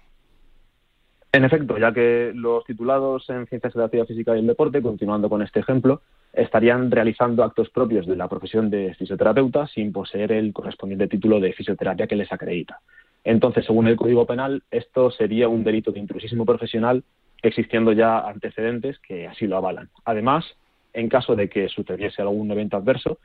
En 1.34 1.46
efecto, 1.46 1.78
ya 1.78 1.94
que 1.94 2.32
los 2.34 2.62
titulados 2.64 3.30
en 3.30 3.46
Ciencias 3.46 3.72
de 3.72 3.78
la 3.78 3.86
Actividad 3.86 4.06
Física 4.06 4.36
y 4.36 4.40
el 4.40 4.46
Deporte, 4.46 4.82
continuando 4.82 5.30
con 5.30 5.40
este 5.40 5.60
ejemplo, 5.60 6.02
estarían 6.30 6.90
realizando 6.90 7.42
actos 7.42 7.70
propios 7.70 8.06
de 8.06 8.16
la 8.16 8.28
profesión 8.28 8.68
de 8.68 8.94
fisioterapeuta 8.98 9.66
sin 9.66 9.92
poseer 9.92 10.32
el 10.32 10.52
correspondiente 10.52 11.08
título 11.08 11.40
de 11.40 11.54
fisioterapia 11.54 12.06
que 12.06 12.16
les 12.16 12.30
acredita. 12.30 12.80
Entonces, 13.24 13.64
según 13.64 13.88
el 13.88 13.96
Código 13.96 14.26
Penal, 14.26 14.62
esto 14.70 15.10
sería 15.10 15.48
un 15.48 15.64
delito 15.64 15.90
de 15.90 16.00
intrusismo 16.00 16.44
profesional, 16.44 17.02
existiendo 17.42 17.92
ya 17.92 18.18
antecedentes 18.18 18.98
que 18.98 19.26
así 19.26 19.46
lo 19.46 19.56
avalan. 19.56 19.88
Además, 20.04 20.44
en 20.92 21.08
caso 21.08 21.34
de 21.34 21.48
que 21.48 21.70
sucediese 21.70 22.20
algún 22.20 22.50
evento 22.50 22.76
adverso, 22.76 23.18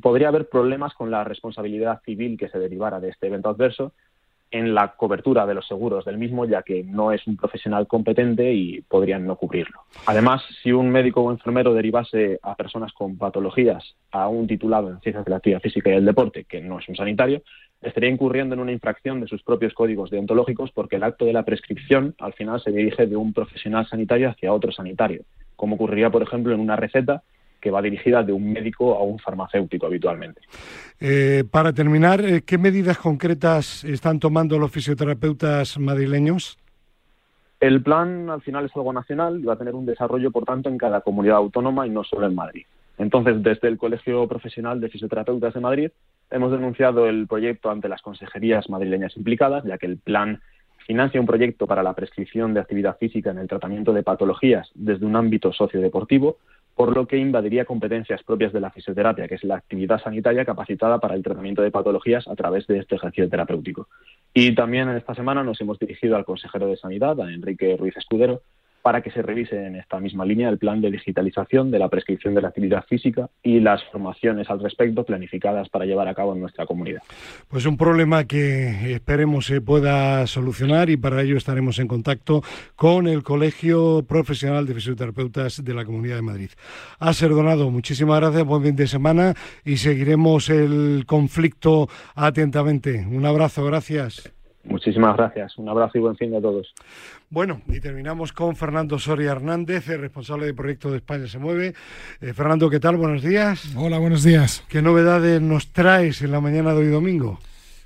podría 0.00 0.28
haber 0.28 0.48
problemas 0.48 0.94
con 0.94 1.10
la 1.10 1.24
responsabilidad 1.24 2.02
civil 2.04 2.38
que 2.38 2.48
se 2.48 2.60
derivara 2.60 3.00
de 3.00 3.08
este 3.08 3.26
evento 3.26 3.48
adverso 3.48 3.92
en 4.50 4.74
la 4.74 4.88
cobertura 4.96 5.46
de 5.46 5.54
los 5.54 5.66
seguros 5.66 6.04
del 6.04 6.18
mismo, 6.18 6.44
ya 6.44 6.62
que 6.62 6.82
no 6.82 7.12
es 7.12 7.26
un 7.26 7.36
profesional 7.36 7.86
competente 7.86 8.52
y 8.52 8.80
podrían 8.82 9.26
no 9.26 9.36
cubrirlo. 9.36 9.82
Además, 10.06 10.42
si 10.62 10.72
un 10.72 10.90
médico 10.90 11.22
o 11.22 11.30
enfermero 11.30 11.72
derivase 11.72 12.38
a 12.42 12.54
personas 12.56 12.92
con 12.92 13.16
patologías 13.16 13.94
a 14.10 14.28
un 14.28 14.46
titulado 14.46 14.90
en 14.90 15.00
ciencias 15.00 15.24
de 15.24 15.30
la 15.30 15.36
actividad 15.36 15.60
física 15.60 15.90
y 15.90 15.94
el 15.94 16.04
deporte, 16.04 16.44
que 16.44 16.60
no 16.60 16.78
es 16.78 16.88
un 16.88 16.96
sanitario, 16.96 17.42
estaría 17.80 18.10
incurriendo 18.10 18.54
en 18.54 18.60
una 18.60 18.72
infracción 18.72 19.20
de 19.20 19.28
sus 19.28 19.42
propios 19.42 19.72
códigos 19.72 20.10
deontológicos 20.10 20.70
porque 20.72 20.96
el 20.96 21.04
acto 21.04 21.24
de 21.24 21.32
la 21.32 21.44
prescripción 21.44 22.14
al 22.18 22.32
final 22.34 22.60
se 22.60 22.72
dirige 22.72 23.06
de 23.06 23.16
un 23.16 23.32
profesional 23.32 23.86
sanitario 23.88 24.30
hacia 24.30 24.52
otro 24.52 24.72
sanitario, 24.72 25.24
como 25.56 25.76
ocurriría, 25.76 26.10
por 26.10 26.22
ejemplo, 26.22 26.52
en 26.52 26.60
una 26.60 26.76
receta 26.76 27.22
que 27.60 27.70
va 27.70 27.82
dirigida 27.82 28.22
de 28.22 28.32
un 28.32 28.52
médico 28.52 28.96
a 28.96 29.02
un 29.02 29.18
farmacéutico 29.18 29.86
habitualmente. 29.86 30.40
Eh, 30.98 31.44
para 31.50 31.72
terminar, 31.72 32.20
eh, 32.20 32.42
¿qué 32.42 32.58
medidas 32.58 32.98
concretas 32.98 33.84
están 33.84 34.18
tomando 34.18 34.58
los 34.58 34.70
fisioterapeutas 34.70 35.78
madrileños? 35.78 36.58
El 37.60 37.82
plan 37.82 38.30
al 38.30 38.40
final 38.40 38.64
es 38.64 38.74
algo 38.74 38.92
nacional 38.92 39.38
y 39.38 39.44
va 39.44 39.52
a 39.52 39.58
tener 39.58 39.74
un 39.74 39.84
desarrollo, 39.84 40.30
por 40.30 40.44
tanto, 40.44 40.68
en 40.68 40.78
cada 40.78 41.02
comunidad 41.02 41.36
autónoma 41.36 41.86
y 41.86 41.90
no 41.90 42.02
solo 42.04 42.26
en 42.26 42.34
Madrid. 42.34 42.64
Entonces, 42.96 43.42
desde 43.42 43.68
el 43.68 43.78
Colegio 43.78 44.26
Profesional 44.28 44.80
de 44.80 44.88
Fisioterapeutas 44.88 45.54
de 45.54 45.60
Madrid 45.60 45.90
hemos 46.30 46.52
denunciado 46.52 47.06
el 47.06 47.26
proyecto 47.26 47.70
ante 47.70 47.88
las 47.88 48.02
consejerías 48.02 48.68
madrileñas 48.70 49.16
implicadas, 49.16 49.64
ya 49.64 49.78
que 49.78 49.86
el 49.86 49.98
plan 49.98 50.40
financia 50.86 51.20
un 51.20 51.26
proyecto 51.26 51.66
para 51.66 51.82
la 51.82 51.94
prescripción 51.94 52.52
de 52.52 52.60
actividad 52.60 52.98
física 52.98 53.30
en 53.30 53.38
el 53.38 53.48
tratamiento 53.48 53.92
de 53.92 54.02
patologías 54.02 54.70
desde 54.74 55.06
un 55.06 55.16
ámbito 55.16 55.52
sociodeportivo, 55.52 56.38
por 56.74 56.96
lo 56.96 57.06
que 57.06 57.18
invadiría 57.18 57.64
competencias 57.64 58.22
propias 58.22 58.52
de 58.52 58.60
la 58.60 58.70
fisioterapia, 58.70 59.28
que 59.28 59.34
es 59.34 59.44
la 59.44 59.56
actividad 59.56 60.00
sanitaria 60.02 60.44
capacitada 60.44 60.98
para 60.98 61.14
el 61.14 61.22
tratamiento 61.22 61.62
de 61.62 61.70
patologías 61.70 62.26
a 62.28 62.34
través 62.34 62.66
de 62.66 62.78
este 62.78 62.94
ejercicio 62.94 63.28
terapéutico. 63.28 63.88
Y 64.32 64.54
también 64.54 64.88
en 64.88 64.96
esta 64.96 65.14
semana 65.14 65.42
nos 65.42 65.60
hemos 65.60 65.78
dirigido 65.78 66.16
al 66.16 66.24
consejero 66.24 66.68
de 66.68 66.76
Sanidad, 66.76 67.20
a 67.20 67.32
Enrique 67.32 67.76
Ruiz 67.76 67.96
Escudero, 67.96 68.42
para 68.82 69.02
que 69.02 69.10
se 69.10 69.22
revise 69.22 69.66
en 69.66 69.76
esta 69.76 70.00
misma 70.00 70.24
línea 70.24 70.48
el 70.48 70.58
plan 70.58 70.80
de 70.80 70.90
digitalización 70.90 71.70
de 71.70 71.78
la 71.78 71.88
prescripción 71.88 72.34
de 72.34 72.42
la 72.42 72.48
actividad 72.48 72.84
física 72.88 73.28
y 73.42 73.60
las 73.60 73.82
formaciones 73.84 74.48
al 74.50 74.60
respecto 74.60 75.04
planificadas 75.04 75.68
para 75.68 75.84
llevar 75.84 76.08
a 76.08 76.14
cabo 76.14 76.34
en 76.34 76.40
nuestra 76.40 76.66
comunidad. 76.66 77.02
Pues 77.48 77.66
un 77.66 77.76
problema 77.76 78.24
que 78.24 78.92
esperemos 78.92 79.46
se 79.46 79.60
pueda 79.60 80.26
solucionar 80.26 80.90
y 80.90 80.96
para 80.96 81.22
ello 81.22 81.36
estaremos 81.36 81.78
en 81.78 81.88
contacto 81.88 82.42
con 82.76 83.06
el 83.06 83.22
Colegio 83.22 84.04
Profesional 84.06 84.66
de 84.66 84.74
Fisioterapeutas 84.74 85.64
de 85.64 85.74
la 85.74 85.84
Comunidad 85.84 86.16
de 86.16 86.22
Madrid. 86.22 86.50
A 86.98 87.12
ser 87.12 87.30
donado, 87.30 87.70
muchísimas 87.70 88.20
gracias, 88.20 88.44
buen 88.44 88.62
fin 88.62 88.76
de 88.76 88.86
semana 88.86 89.34
y 89.64 89.76
seguiremos 89.76 90.48
el 90.50 91.04
conflicto 91.06 91.88
atentamente. 92.14 93.06
Un 93.06 93.26
abrazo, 93.26 93.64
gracias. 93.64 94.39
Muchísimas 94.64 95.16
gracias. 95.16 95.56
Un 95.56 95.68
abrazo 95.68 95.96
y 95.96 96.00
buen 96.00 96.16
fin 96.16 96.34
a 96.34 96.40
todos. 96.40 96.74
Bueno, 97.30 97.62
y 97.68 97.80
terminamos 97.80 98.32
con 98.32 98.56
Fernando 98.56 98.98
Soria 98.98 99.32
Hernández, 99.32 99.88
el 99.88 100.00
responsable 100.00 100.46
del 100.46 100.54
proyecto 100.54 100.90
de 100.90 100.98
España 100.98 101.26
se 101.26 101.38
mueve. 101.38 101.74
Eh, 102.20 102.32
Fernando, 102.34 102.68
¿qué 102.68 102.78
tal? 102.78 102.96
Buenos 102.96 103.22
días. 103.22 103.74
Hola, 103.76 103.98
buenos 103.98 104.22
días. 104.22 104.64
¿Qué 104.68 104.82
novedades 104.82 105.40
nos 105.40 105.68
traes 105.68 106.20
en 106.22 106.32
la 106.32 106.40
mañana 106.40 106.74
de 106.74 106.80
hoy 106.80 106.88
domingo? 106.88 107.38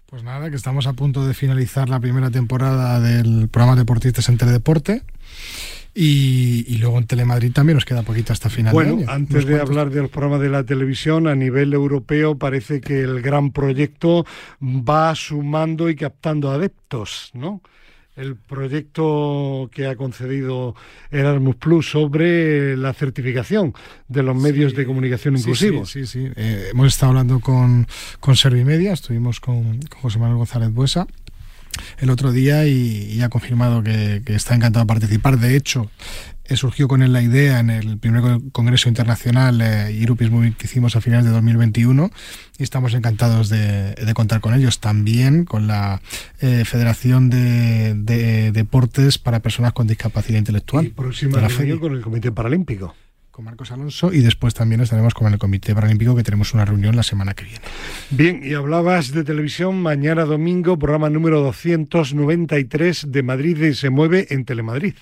Pues 0.06 0.22
nada, 0.22 0.50
que 0.50 0.56
estamos 0.56 0.86
a 0.86 0.92
punto 0.92 1.26
de 1.26 1.34
finalizar 1.34 1.88
la 1.88 2.00
primera 2.00 2.30
temporada 2.30 3.00
del 3.00 3.48
programa 3.48 3.76
Deportistas 3.76 4.28
en 4.28 4.38
Teledeporte. 4.38 5.02
Y, 5.96 6.76
luego 6.78 6.98
en 6.98 7.06
Telemadrid 7.06 7.52
también 7.52 7.76
nos 7.76 7.84
queda 7.84 8.02
poquito 8.02 8.32
hasta 8.32 8.50
final 8.50 8.72
bueno, 8.72 8.96
de 8.96 9.02
año. 9.04 9.12
antes 9.12 9.46
de 9.46 9.60
hablar 9.60 9.90
del 9.90 10.08
programa 10.08 10.38
de 10.38 10.48
la 10.48 10.64
televisión, 10.64 11.28
a 11.28 11.36
nivel 11.36 11.72
europeo 11.72 12.36
parece 12.36 12.80
que 12.80 13.00
el 13.00 13.22
gran 13.22 13.52
proyecto 13.52 14.26
va 14.60 15.14
sumando 15.14 15.88
y 15.88 15.94
captando 15.94 16.50
adeptos, 16.50 17.30
¿no? 17.32 17.62
el 18.16 18.36
proyecto 18.36 19.68
que 19.72 19.86
ha 19.86 19.96
concedido 19.96 20.74
Erasmus 21.10 21.56
Plus 21.56 21.90
sobre 21.90 22.76
la 22.76 22.92
certificación 22.92 23.74
de 24.08 24.22
los 24.22 24.36
medios 24.36 24.74
de 24.74 24.86
comunicación 24.86 25.36
inclusivos. 25.36 25.90
Sí, 25.90 26.06
sí, 26.06 26.24
sí. 26.24 26.32
Eh, 26.36 26.68
hemos 26.70 26.88
estado 26.88 27.10
hablando 27.10 27.40
con, 27.40 27.86
con 28.20 28.36
Servimedia, 28.36 28.92
estuvimos 28.92 29.40
con, 29.40 29.80
con 29.82 30.00
José 30.00 30.18
Manuel 30.18 30.38
González 30.38 30.72
Buesa 30.72 31.06
el 31.98 32.10
otro 32.10 32.32
día 32.32 32.66
y, 32.66 33.20
ha 33.22 33.28
confirmado 33.28 33.82
que, 33.82 34.22
está 34.26 34.54
encantado 34.54 34.84
de 34.84 34.88
participar. 34.88 35.38
De 35.38 35.56
hecho, 35.56 35.90
eh, 36.44 36.56
surgió 36.56 36.88
con 36.88 37.02
él 37.02 37.12
la 37.12 37.22
idea 37.22 37.60
en 37.60 37.70
el 37.70 37.98
primer 37.98 38.40
Congreso 38.52 38.88
Internacional 38.88 39.60
eh, 39.60 39.92
Irupis 39.92 40.30
que 40.58 40.66
hicimos 40.66 40.94
a 40.96 41.00
finales 41.00 41.24
de 41.24 41.30
2021 41.30 42.10
y 42.58 42.62
estamos 42.62 42.92
encantados 42.94 43.48
de, 43.48 43.94
contar 44.14 44.40
con 44.40 44.54
ellos. 44.54 44.80
También 44.80 45.44
con 45.44 45.66
la 45.66 46.02
eh, 46.40 46.64
Federación 46.64 47.30
de, 47.30 48.52
Deportes 48.52 49.18
para 49.18 49.40
Personas 49.40 49.72
con 49.72 49.86
Discapacidad 49.86 50.38
Intelectual. 50.38 50.86
Y 50.86 50.90
próxima 50.90 51.40
reunión 51.40 51.78
con 51.78 51.92
el 51.92 52.02
Comité 52.02 52.30
Paralímpico 52.30 52.94
con 53.34 53.46
Marcos 53.46 53.72
Alonso 53.72 54.12
y 54.12 54.20
después 54.20 54.54
también 54.54 54.80
estaremos 54.80 55.12
con 55.12 55.32
el 55.32 55.40
Comité 55.40 55.74
Paralímpico 55.74 56.14
que 56.14 56.22
tenemos 56.22 56.54
una 56.54 56.64
reunión 56.64 56.94
la 56.94 57.02
semana 57.02 57.34
que 57.34 57.42
viene. 57.42 57.58
Bien, 58.10 58.40
y 58.44 58.54
hablabas 58.54 59.10
de 59.10 59.24
televisión 59.24 59.82
mañana 59.82 60.24
domingo, 60.24 60.78
programa 60.78 61.10
número 61.10 61.40
293 61.40 63.06
de 63.10 63.22
Madrid 63.24 63.60
y 63.60 63.74
se 63.74 63.90
mueve 63.90 64.28
en 64.30 64.44
Telemadrid. 64.44 64.94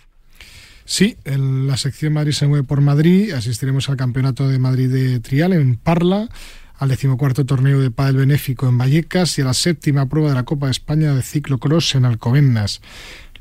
Sí, 0.87 1.19
en 1.27 1.67
la 1.67 1.77
sección 1.77 2.15
Madrid 2.15 2.33
se 2.33 2.47
mueve 2.47 2.67
por 2.67 2.81
Madrid, 2.81 3.33
asistiremos 3.33 3.91
al 3.91 3.99
Campeonato 3.99 4.49
de 4.49 4.59
Madrid 4.59 4.89
de 4.89 5.21
Trial 5.21 5.53
en 5.53 5.77
Parla, 5.77 6.31
al 6.79 6.89
decimocuarto 6.89 7.45
torneo 7.45 7.81
de 7.81 7.91
pádel 7.91 8.17
benéfico 8.17 8.67
en 8.67 8.79
Vallecas 8.79 9.37
y 9.37 9.43
a 9.43 9.45
la 9.45 9.55
séptima 9.55 10.09
prueba 10.09 10.31
de 10.31 10.37
la 10.37 10.45
Copa 10.45 10.67
de 10.67 10.73
España 10.73 11.15
de 11.15 11.21
ciclocross 11.21 11.97
en 11.97 12.07
Alcobendas. 12.07 12.81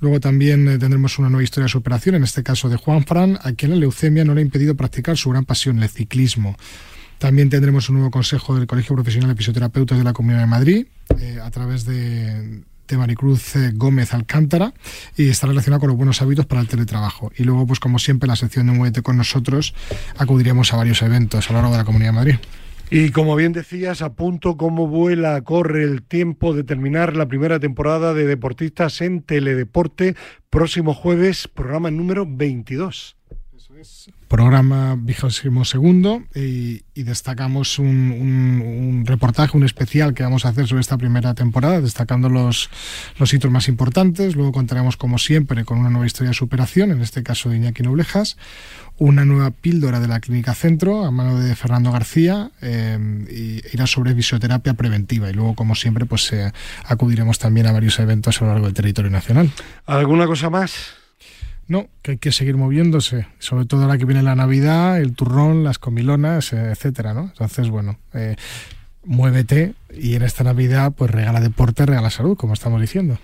Luego 0.02 0.20
también 0.20 0.68
eh, 0.68 0.78
tendremos 0.80 1.18
una 1.20 1.30
nueva 1.30 1.44
historia 1.44 1.66
de 1.66 1.70
superación, 1.70 2.16
en 2.16 2.24
este 2.24 2.44
caso 2.44 2.68
de 2.68 2.76
Juan 2.76 3.06
Fran, 3.06 3.38
a 3.42 3.54
quien 3.54 3.72
la 3.72 3.78
leucemia 3.78 4.26
no 4.26 4.34
le 4.34 4.42
ha 4.42 4.44
impedido 4.44 4.76
practicar 4.76 5.16
su 5.16 5.30
gran 5.30 5.46
pasión, 5.46 5.82
el 5.82 5.90
ciclismo. 5.90 6.58
También 7.20 7.52
tendremos 7.52 7.88
un 7.88 7.98
nuevo 7.98 8.10
consejo 8.10 8.56
del 8.56 8.66
Colegio 8.66 8.96
Profesional 8.96 9.30
de 9.30 9.36
Fisioterapeutas 9.36 9.96
de 10.00 10.04
la 10.04 10.12
Comunidad 10.12 10.42
de 10.42 10.48
Madrid, 10.48 10.88
eh, 11.20 11.40
a 11.42 11.52
través 11.52 11.86
de, 11.86 12.64
Maricruz 12.98 13.56
eh, 13.56 13.72
Gómez 13.74 14.14
Alcántara 14.14 14.74
y 15.16 15.30
está 15.30 15.48
relacionado 15.48 15.80
con 15.80 15.88
los 15.88 15.96
buenos 15.96 16.22
hábitos 16.22 16.46
para 16.46 16.60
el 16.60 16.68
teletrabajo. 16.68 17.32
Y 17.38 17.46
luego, 17.46 17.66
pues 17.66 17.80
como 17.80 18.00
siempre, 18.00 18.28
la 18.28 18.36
sección 18.36 18.68
de 18.68 18.74
Muévete 18.74 19.02
con 19.02 19.16
nosotros 19.16 19.74
acudiremos 20.18 20.74
a 20.74 20.78
varios 20.78 21.02
eventos 21.02 21.50
a 21.50 21.54
lo 21.54 21.60
largo 21.60 21.72
de 21.72 21.78
la 21.78 21.86
Comunidad 21.86 22.10
de 22.10 22.16
Madrid. 22.16 22.36
Y 22.94 23.12
como 23.12 23.38
bien 23.38 23.54
decías, 23.54 24.02
a 24.02 24.16
punto 24.16 24.58
como 24.58 24.86
vuela, 24.86 25.42
corre 25.46 25.84
el 25.84 26.04
tiempo 26.04 26.54
de 26.54 26.66
terminar 26.66 27.16
la 27.16 27.26
primera 27.26 27.58
temporada 27.58 28.14
de 28.14 28.28
Deportistas 28.28 29.00
en 29.00 29.22
Teledeporte. 29.22 30.18
Próximo 30.50 30.94
jueves, 30.94 31.48
programa 31.48 31.90
número 31.90 32.26
22. 32.28 33.16
Eso 33.56 33.76
es 33.78 34.12
programa 34.32 34.96
vigésimo 34.98 35.66
segundo 35.66 36.24
y, 36.34 36.84
destacamos 36.96 37.80
un, 37.80 39.04
reportaje, 39.06 39.58
un 39.58 39.66
especial 39.66 40.14
que 40.14 40.24
vamos 40.24 40.46
a 40.46 40.50
hacer 40.50 40.68
sobre 40.68 40.80
esta 40.80 40.98
primera 40.98 41.34
temporada, 41.34 41.82
destacando 41.82 42.30
los, 42.30 42.70
los 43.18 43.34
hitos 43.34 43.52
más 43.52 43.68
importantes. 43.68 44.38
Luego 44.38 44.54
contaremos, 44.54 44.96
como 44.96 45.18
siempre, 45.18 45.66
con 45.66 45.80
una 45.80 45.90
nueva 45.90 46.06
historia 46.06 46.30
de 46.30 46.36
superación, 46.36 46.92
en 46.92 47.02
este 47.02 47.24
caso 47.24 47.50
de 47.50 47.58
Iñaki 47.58 47.84
Noblejas, 47.84 48.38
una 49.02 49.26
nueva 49.26 49.50
píldora 49.50 50.00
de 50.00 50.08
la 50.08 50.20
Clínica 50.20 50.54
Centro 50.54 51.06
a 51.06 51.10
mano 51.10 51.40
de 51.40 51.56
Fernando 51.56 51.92
García 51.92 52.52
eh, 52.62 53.00
y 53.32 53.74
irá 53.74 53.88
sobre 53.88 54.14
fisioterapia 54.14 54.76
preventiva. 54.76 55.28
Y 55.28 55.34
luego, 55.34 55.56
como 55.56 55.74
siempre, 55.74 56.06
pues 56.06 56.32
eh, 56.34 56.52
acudiremos 56.86 57.40
también 57.40 57.66
a 57.66 57.72
varios 57.72 57.98
eventos 57.98 58.40
a 58.40 58.46
lo 58.46 58.52
largo 58.52 58.68
del 58.68 58.76
territorio 58.76 59.10
nacional. 59.10 59.50
¿Alguna 59.88 60.28
cosa 60.28 60.52
más? 60.52 60.94
No, 61.68 61.88
que 62.04 62.12
hay 62.12 62.18
que 62.20 62.32
seguir 62.32 62.58
moviéndose, 62.58 63.26
sobre 63.40 63.66
todo 63.66 63.84
ahora 63.84 63.98
que 63.98 64.06
viene 64.06 64.22
la 64.22 64.36
Navidad, 64.36 65.02
el 65.02 65.16
turrón, 65.16 65.64
las 65.64 65.80
comilonas, 65.80 66.54
eh, 66.54 66.70
etcétera, 66.70 67.16
¿no? 67.16 67.22
Entonces, 67.22 67.70
bueno, 67.70 67.98
eh, 68.14 68.36
muévete 69.04 69.74
y 69.94 70.16
en 70.16 70.22
esta 70.22 70.44
Navidad 70.44 70.94
pues 70.96 71.12
regala 71.12 71.40
deporte, 71.40 71.86
regala 71.86 72.10
salud, 72.10 72.38
como 72.38 72.54
estamos 72.54 72.80
diciendo. 72.80 73.18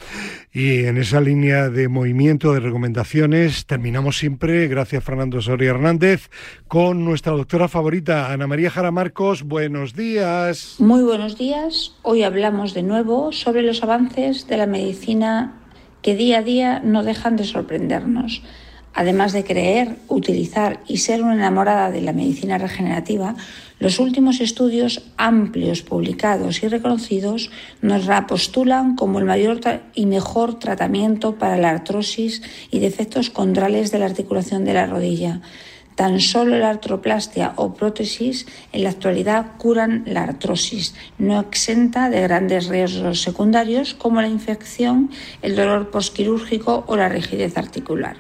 Y 0.52 0.86
en 0.86 0.98
esa 0.98 1.22
línea 1.22 1.70
de 1.70 1.88
movimiento, 1.88 2.54
de 2.54 2.60
recomendaciones, 2.60 3.66
terminamos 3.66 4.18
siempre, 4.18 4.68
gracias 4.68 5.04
Fernando 5.04 5.42
Soria 5.42 5.72
Hernández, 5.72 6.30
con 6.68 7.06
nuestra 7.06 7.34
doctora 7.34 7.68
favorita, 7.68 8.32
Ana 8.32 8.48
María 8.48 8.70
Jara 8.70 8.92
Marcos. 8.92 9.44
Buenos 9.44 9.94
días. 9.94 10.76
Muy 10.80 11.04
buenos 11.04 11.38
días. 11.38 11.96
Hoy 12.02 12.24
hablamos 12.24 12.74
de 12.74 12.84
nuevo 12.84 13.32
sobre 13.32 13.62
los 13.62 13.84
avances 13.84 14.48
de 14.48 14.58
la 14.58 14.68
medicina 14.68 15.62
que 16.02 16.16
día 16.16 16.40
a 16.40 16.44
día 16.44 16.80
no 16.84 17.04
dejan 17.04 17.36
de 17.36 17.44
sorprendernos. 17.44 18.42
Además 18.98 19.32
de 19.32 19.44
creer, 19.44 19.96
utilizar 20.08 20.80
y 20.88 20.98
ser 20.98 21.22
una 21.22 21.36
enamorada 21.36 21.92
de 21.92 22.02
la 22.02 22.14
medicina 22.14 22.58
regenerativa, 22.58 23.36
los 23.78 24.00
últimos 24.00 24.42
estudios 24.42 25.04
amplios 25.18 25.84
publicados 25.84 26.64
y 26.64 26.68
reconocidos 26.68 27.52
nos 27.84 28.08
la 28.08 28.26
postulan 28.26 28.96
como 28.96 29.20
el 29.20 29.26
mayor 29.26 29.60
y 29.94 30.08
mejor 30.08 30.58
tratamiento 30.58 31.36
para 31.36 31.58
la 31.58 31.70
artrosis 31.70 32.42
y 32.72 32.80
defectos 32.80 33.30
condrales 33.30 33.92
de 33.92 34.00
la 34.00 34.08
articulación 34.08 34.66
de 34.66 34.74
la 34.74 34.88
rodilla. 34.88 35.42
Tan 35.94 36.20
solo 36.20 36.58
la 36.58 36.72
artroplastia 36.72 37.54
o 37.56 37.76
prótesis 37.76 38.48
en 38.72 38.82
la 38.82 38.90
actualidad 38.90 39.58
curan 39.60 40.06
la 40.08 40.24
artrosis, 40.24 40.96
no 41.20 41.40
exenta 41.40 42.10
de 42.10 42.22
grandes 42.22 42.66
riesgos 42.68 43.22
secundarios 43.22 43.94
como 43.94 44.22
la 44.22 44.28
infección, 44.28 45.12
el 45.44 45.56
dolor 45.56 45.92
postquirúrgico 45.92 46.84
o 46.88 46.96
la 46.96 47.10
rigidez 47.10 47.58
articular. 47.58 48.18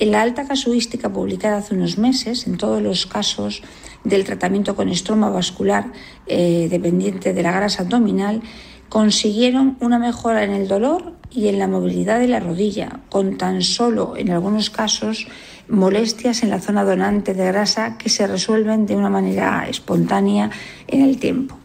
En 0.00 0.10
la 0.10 0.22
alta 0.22 0.44
casuística 0.46 1.12
publicada 1.12 1.58
hace 1.58 1.74
unos 1.74 1.98
meses, 1.98 2.48
en 2.48 2.58
todos 2.58 2.82
los 2.82 3.06
casos 3.06 3.62
del 4.02 4.24
tratamiento 4.24 4.74
con 4.74 4.88
estroma 4.88 5.30
vascular 5.30 5.92
eh, 6.26 6.66
dependiente 6.68 7.32
de 7.32 7.42
la 7.42 7.52
grasa 7.52 7.84
abdominal, 7.84 8.42
consiguieron 8.88 9.76
una 9.80 9.98
mejora 9.98 10.42
en 10.42 10.50
el 10.50 10.66
dolor 10.66 11.14
y 11.30 11.48
en 11.48 11.58
la 11.58 11.68
movilidad 11.68 12.18
de 12.18 12.28
la 12.28 12.40
rodilla, 12.40 13.00
con 13.08 13.38
tan 13.38 13.62
solo 13.62 14.14
en 14.16 14.30
algunos 14.30 14.68
casos 14.68 15.28
molestias 15.68 16.42
en 16.42 16.50
la 16.50 16.60
zona 16.60 16.84
donante 16.84 17.32
de 17.32 17.46
grasa 17.46 17.96
que 17.96 18.08
se 18.08 18.26
resuelven 18.26 18.86
de 18.86 18.96
una 18.96 19.10
manera 19.10 19.66
espontánea 19.68 20.50
en 20.88 21.02
el 21.02 21.18
tiempo. 21.18 21.56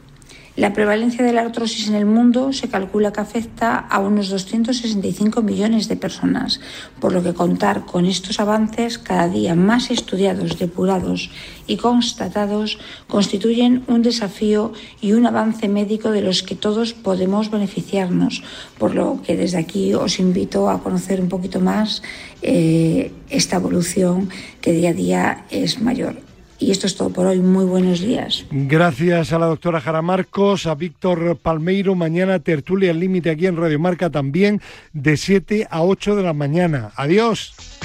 La 0.59 0.73
prevalencia 0.73 1.23
de 1.23 1.31
la 1.31 1.43
artrosis 1.43 1.87
en 1.87 1.95
el 1.95 2.05
mundo 2.05 2.51
se 2.51 2.67
calcula 2.67 3.13
que 3.13 3.21
afecta 3.21 3.77
a 3.77 3.99
unos 3.99 4.27
265 4.27 5.41
millones 5.41 5.87
de 5.87 5.95
personas, 5.95 6.59
por 6.99 7.13
lo 7.13 7.23
que 7.23 7.33
contar 7.33 7.85
con 7.85 8.05
estos 8.05 8.41
avances 8.41 8.97
cada 8.97 9.29
día 9.29 9.55
más 9.55 9.89
estudiados, 9.89 10.59
depurados 10.59 11.31
y 11.65 11.77
constatados 11.77 12.77
constituyen 13.07 13.85
un 13.87 14.01
desafío 14.01 14.73
y 14.99 15.13
un 15.13 15.25
avance 15.27 15.69
médico 15.69 16.11
de 16.11 16.23
los 16.23 16.43
que 16.43 16.55
todos 16.55 16.91
podemos 16.91 17.51
beneficiarnos, 17.51 18.43
por 18.77 18.95
lo 18.95 19.21
que 19.21 19.37
desde 19.37 19.59
aquí 19.59 19.93
os 19.93 20.19
invito 20.19 20.69
a 20.69 20.83
conocer 20.83 21.21
un 21.21 21.29
poquito 21.29 21.61
más 21.61 22.03
eh, 22.41 23.13
esta 23.29 23.55
evolución 23.55 24.27
que 24.59 24.73
día 24.73 24.89
a 24.89 24.93
día 24.93 25.45
es 25.49 25.79
mayor. 25.79 26.28
Y 26.59 26.71
esto 26.71 26.87
es 26.87 26.95
todo 26.95 27.09
por 27.09 27.25
hoy. 27.25 27.39
Muy 27.39 27.65
buenos 27.65 28.01
días. 28.01 28.45
Gracias 28.51 29.31
a 29.31 29.39
la 29.39 29.45
doctora 29.45 29.79
Jara 29.79 30.01
Marcos, 30.01 30.65
a 30.67 30.75
Víctor 30.75 31.37
Palmeiro. 31.37 31.95
Mañana 31.95 32.39
tertulia 32.39 32.91
al 32.91 32.99
límite 32.99 33.29
aquí 33.29 33.47
en 33.47 33.55
Radio 33.55 33.79
Marca 33.79 34.09
también 34.09 34.61
de 34.91 35.15
7 35.15 35.67
a 35.69 35.83
8 35.83 36.15
de 36.17 36.23
la 36.23 36.33
mañana. 36.33 36.91
Adiós. 36.95 37.78